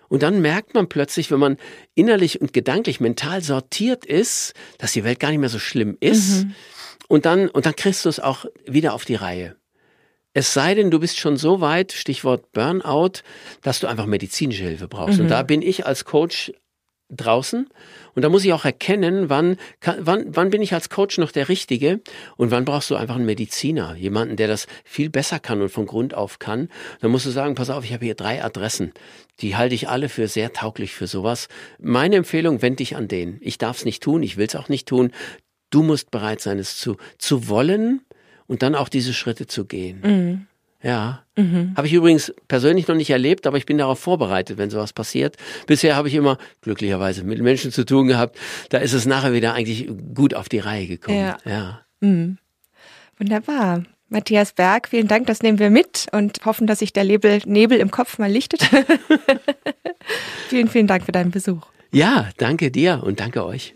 Und 0.08 0.22
dann 0.22 0.40
merkt 0.40 0.72
man 0.72 0.88
plötzlich, 0.88 1.30
wenn 1.30 1.40
man 1.40 1.58
innerlich 1.94 2.40
und 2.40 2.54
gedanklich 2.54 3.00
mental 3.00 3.42
sortiert 3.42 4.06
ist, 4.06 4.54
dass 4.78 4.92
die 4.92 5.04
Welt 5.04 5.20
gar 5.20 5.28
nicht 5.28 5.40
mehr 5.40 5.50
so 5.50 5.58
schlimm 5.58 5.98
ist. 6.00 6.44
Mhm. 6.44 6.54
Und 7.06 7.26
dann, 7.26 7.50
und 7.50 7.66
dann 7.66 7.76
kriegst 7.76 8.06
du 8.06 8.08
es 8.08 8.18
auch 8.18 8.46
wieder 8.64 8.94
auf 8.94 9.04
die 9.04 9.16
Reihe. 9.16 9.56
Es 10.32 10.54
sei 10.54 10.74
denn, 10.74 10.90
du 10.90 11.00
bist 11.00 11.18
schon 11.18 11.36
so 11.36 11.60
weit, 11.60 11.92
Stichwort 11.92 12.52
Burnout, 12.52 13.22
dass 13.62 13.80
du 13.80 13.88
einfach 13.88 14.06
medizinische 14.06 14.64
Hilfe 14.64 14.86
brauchst. 14.86 15.18
Mhm. 15.18 15.24
Und 15.24 15.30
da 15.30 15.42
bin 15.42 15.60
ich 15.60 15.86
als 15.86 16.04
Coach 16.04 16.52
draußen 17.10 17.68
und 18.14 18.22
da 18.22 18.28
muss 18.28 18.44
ich 18.44 18.52
auch 18.52 18.64
erkennen, 18.64 19.28
wann, 19.28 19.56
kann, 19.80 19.98
wann, 20.00 20.24
wann 20.28 20.50
bin 20.50 20.62
ich 20.62 20.72
als 20.72 20.88
Coach 20.88 21.18
noch 21.18 21.32
der 21.32 21.48
Richtige 21.48 22.00
und 22.36 22.50
wann 22.50 22.64
brauchst 22.64 22.90
du 22.90 22.96
einfach 22.96 23.16
einen 23.16 23.26
Mediziner, 23.26 23.96
jemanden, 23.96 24.36
der 24.36 24.48
das 24.48 24.66
viel 24.84 25.10
besser 25.10 25.38
kann 25.38 25.60
und 25.60 25.70
von 25.70 25.86
Grund 25.86 26.14
auf 26.14 26.38
kann. 26.38 26.68
Dann 27.00 27.10
musst 27.10 27.26
du 27.26 27.30
sagen, 27.30 27.54
pass 27.54 27.70
auf, 27.70 27.84
ich 27.84 27.92
habe 27.92 28.04
hier 28.04 28.14
drei 28.14 28.42
Adressen, 28.42 28.92
die 29.40 29.56
halte 29.56 29.74
ich 29.74 29.88
alle 29.88 30.08
für 30.08 30.28
sehr 30.28 30.52
tauglich 30.52 30.92
für 30.92 31.06
sowas. 31.06 31.48
Meine 31.78 32.16
Empfehlung, 32.16 32.62
wend 32.62 32.80
dich 32.80 32.96
an 32.96 33.08
den. 33.08 33.38
Ich 33.40 33.58
darf 33.58 33.78
es 33.78 33.84
nicht 33.84 34.02
tun, 34.02 34.22
ich 34.22 34.36
will 34.36 34.46
es 34.46 34.56
auch 34.56 34.68
nicht 34.68 34.88
tun. 34.88 35.12
Du 35.70 35.82
musst 35.82 36.10
bereit 36.10 36.40
sein, 36.40 36.58
es 36.58 36.78
zu, 36.78 36.96
zu 37.18 37.48
wollen 37.48 38.02
und 38.50 38.62
dann 38.62 38.74
auch 38.74 38.88
diese 38.88 39.14
Schritte 39.14 39.46
zu 39.46 39.64
gehen. 39.64 40.00
Mhm. 40.02 40.46
Ja. 40.82 41.22
Mhm. 41.36 41.72
Habe 41.76 41.86
ich 41.86 41.92
übrigens 41.92 42.34
persönlich 42.48 42.88
noch 42.88 42.96
nicht 42.96 43.10
erlebt, 43.10 43.46
aber 43.46 43.58
ich 43.58 43.64
bin 43.64 43.78
darauf 43.78 44.00
vorbereitet, 44.00 44.58
wenn 44.58 44.70
sowas 44.70 44.92
passiert. 44.92 45.36
Bisher 45.68 45.94
habe 45.94 46.08
ich 46.08 46.14
immer 46.14 46.36
glücklicherweise 46.60 47.22
mit 47.22 47.40
Menschen 47.40 47.70
zu 47.70 47.84
tun 47.84 48.08
gehabt. 48.08 48.36
Da 48.70 48.78
ist 48.78 48.92
es 48.92 49.06
nachher 49.06 49.32
wieder 49.32 49.54
eigentlich 49.54 49.88
gut 50.16 50.34
auf 50.34 50.48
die 50.48 50.58
Reihe 50.58 50.88
gekommen. 50.88 51.18
Ja. 51.18 51.38
ja. 51.44 51.80
Mhm. 52.00 52.38
Wunderbar. 53.18 53.84
Matthias 54.08 54.52
Berg, 54.52 54.88
vielen 54.88 55.06
Dank, 55.06 55.28
das 55.28 55.42
nehmen 55.42 55.60
wir 55.60 55.70
mit 55.70 56.08
und 56.10 56.44
hoffen, 56.44 56.66
dass 56.66 56.80
sich 56.80 56.92
der 56.92 57.04
Nebel, 57.04 57.40
Nebel 57.44 57.78
im 57.78 57.92
Kopf 57.92 58.18
mal 58.18 58.28
lichtet. 58.28 58.68
vielen, 60.48 60.66
vielen 60.66 60.88
Dank 60.88 61.04
für 61.04 61.12
deinen 61.12 61.30
Besuch. 61.30 61.68
Ja, 61.92 62.30
danke 62.36 62.72
dir 62.72 63.04
und 63.04 63.20
danke 63.20 63.44
euch. 63.44 63.74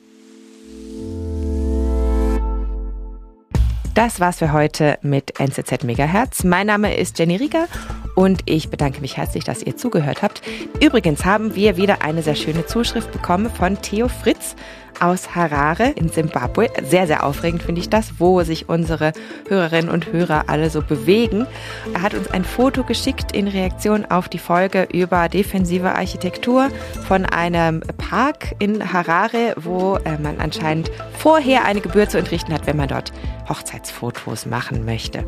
Das 3.94 4.18
war's 4.18 4.38
für 4.38 4.52
heute 4.52 4.98
mit 5.02 5.38
NZZ 5.38 5.84
Megahertz. 5.84 6.42
Mein 6.42 6.66
Name 6.66 6.96
ist 6.96 7.16
Jenny 7.16 7.36
Rieger 7.36 7.68
und 8.16 8.42
ich 8.44 8.68
bedanke 8.68 9.00
mich 9.00 9.16
herzlich, 9.16 9.44
dass 9.44 9.62
ihr 9.62 9.76
zugehört 9.76 10.20
habt. 10.20 10.42
Übrigens 10.80 11.24
haben 11.24 11.54
wir 11.54 11.76
wieder 11.76 12.02
eine 12.02 12.20
sehr 12.24 12.34
schöne 12.34 12.66
Zuschrift 12.66 13.12
bekommen 13.12 13.48
von 13.50 13.80
Theo 13.82 14.08
Fritz 14.08 14.56
aus 15.00 15.34
Harare 15.34 15.90
in 15.96 16.08
Simbabwe. 16.08 16.68
Sehr, 16.82 17.06
sehr 17.06 17.24
aufregend 17.24 17.62
finde 17.62 17.80
ich 17.80 17.88
das, 17.88 18.14
wo 18.18 18.42
sich 18.42 18.68
unsere 18.68 19.12
Hörerinnen 19.48 19.90
und 19.90 20.12
Hörer 20.12 20.44
alle 20.48 20.70
so 20.70 20.82
bewegen. 20.82 21.46
Er 21.94 22.02
hat 22.02 22.14
uns 22.14 22.28
ein 22.28 22.44
Foto 22.44 22.84
geschickt 22.84 23.32
in 23.32 23.48
Reaktion 23.48 24.04
auf 24.04 24.28
die 24.28 24.38
Folge 24.38 24.88
über 24.92 25.28
defensive 25.28 25.94
Architektur 25.94 26.68
von 27.06 27.24
einem 27.26 27.80
Park 27.98 28.54
in 28.58 28.92
Harare, 28.92 29.54
wo 29.56 29.96
äh, 29.96 30.18
man 30.18 30.38
anscheinend 30.38 30.90
vorher 31.18 31.64
eine 31.64 31.80
Gebühr 31.80 32.08
zu 32.08 32.18
entrichten 32.18 32.52
hat, 32.52 32.66
wenn 32.66 32.76
man 32.76 32.88
dort 32.88 33.12
Hochzeitsfotos 33.48 34.46
machen 34.46 34.84
möchte. 34.84 35.24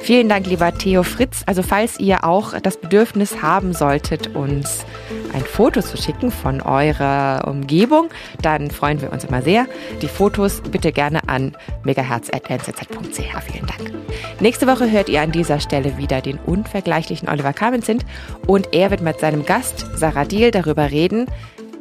Vielen 0.00 0.30
Dank, 0.30 0.46
lieber 0.46 0.72
Theo 0.72 1.02
Fritz. 1.02 1.42
Also 1.46 1.62
falls 1.62 2.00
ihr 2.00 2.24
auch 2.24 2.58
das 2.58 2.78
Bedürfnis 2.78 3.42
haben 3.42 3.74
solltet, 3.74 4.34
uns 4.34 4.86
ein 5.32 5.42
Foto 5.42 5.82
zu 5.82 5.96
schicken 5.96 6.30
von 6.30 6.60
eurer 6.60 7.46
Umgebung, 7.46 8.08
dann 8.42 8.70
freuen 8.70 9.00
wir 9.00 9.12
uns 9.12 9.24
immer 9.24 9.42
sehr. 9.42 9.66
Die 10.02 10.08
Fotos 10.08 10.60
bitte 10.60 10.92
gerne 10.92 11.28
an 11.28 11.56
megaherz.nzz.ch. 11.84 13.18
Vielen 13.18 13.66
Dank. 13.66 13.92
Nächste 14.40 14.66
Woche 14.66 14.90
hört 14.90 15.08
ihr 15.08 15.22
an 15.22 15.32
dieser 15.32 15.60
Stelle 15.60 15.98
wieder 15.98 16.20
den 16.20 16.38
unvergleichlichen 16.38 17.28
Oliver 17.28 17.52
Kamenzind 17.52 18.04
und 18.46 18.68
er 18.72 18.90
wird 18.90 19.02
mit 19.02 19.20
seinem 19.20 19.44
Gast 19.44 19.86
Sarah 19.94 20.24
Diel 20.24 20.50
darüber 20.50 20.90
reden, 20.90 21.26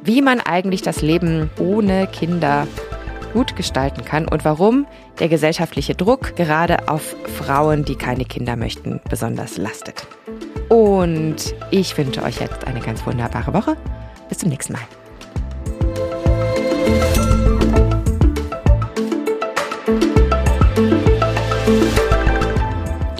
wie 0.03 0.21
man 0.21 0.39
eigentlich 0.39 0.81
das 0.81 1.01
Leben 1.01 1.49
ohne 1.59 2.07
Kinder 2.07 2.67
gut 3.33 3.55
gestalten 3.55 4.05
kann 4.05 4.27
und 4.27 4.45
warum 4.45 4.87
der 5.19 5.29
gesellschaftliche 5.29 5.95
Druck 5.95 6.35
gerade 6.35 6.89
auf 6.89 7.15
Frauen, 7.37 7.85
die 7.85 7.95
keine 7.95 8.25
Kinder 8.25 8.55
möchten, 8.55 8.99
besonders 9.09 9.57
lastet. 9.57 10.07
Und 10.69 11.55
ich 11.71 11.97
wünsche 11.97 12.23
euch 12.23 12.39
jetzt 12.39 12.65
eine 12.67 12.79
ganz 12.79 13.05
wunderbare 13.05 13.53
Woche. 13.53 13.75
Bis 14.29 14.37
zum 14.37 14.49
nächsten 14.49 14.73
Mal. 14.73 14.81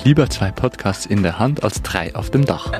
Lieber 0.04 0.30
zwei 0.30 0.52
Podcasts 0.52 1.06
in 1.06 1.24
der 1.24 1.40
Hand 1.40 1.64
als 1.64 1.82
drei 1.82 2.16
auf 2.16 2.30
dem 2.30 2.46
Dach. 2.46 2.72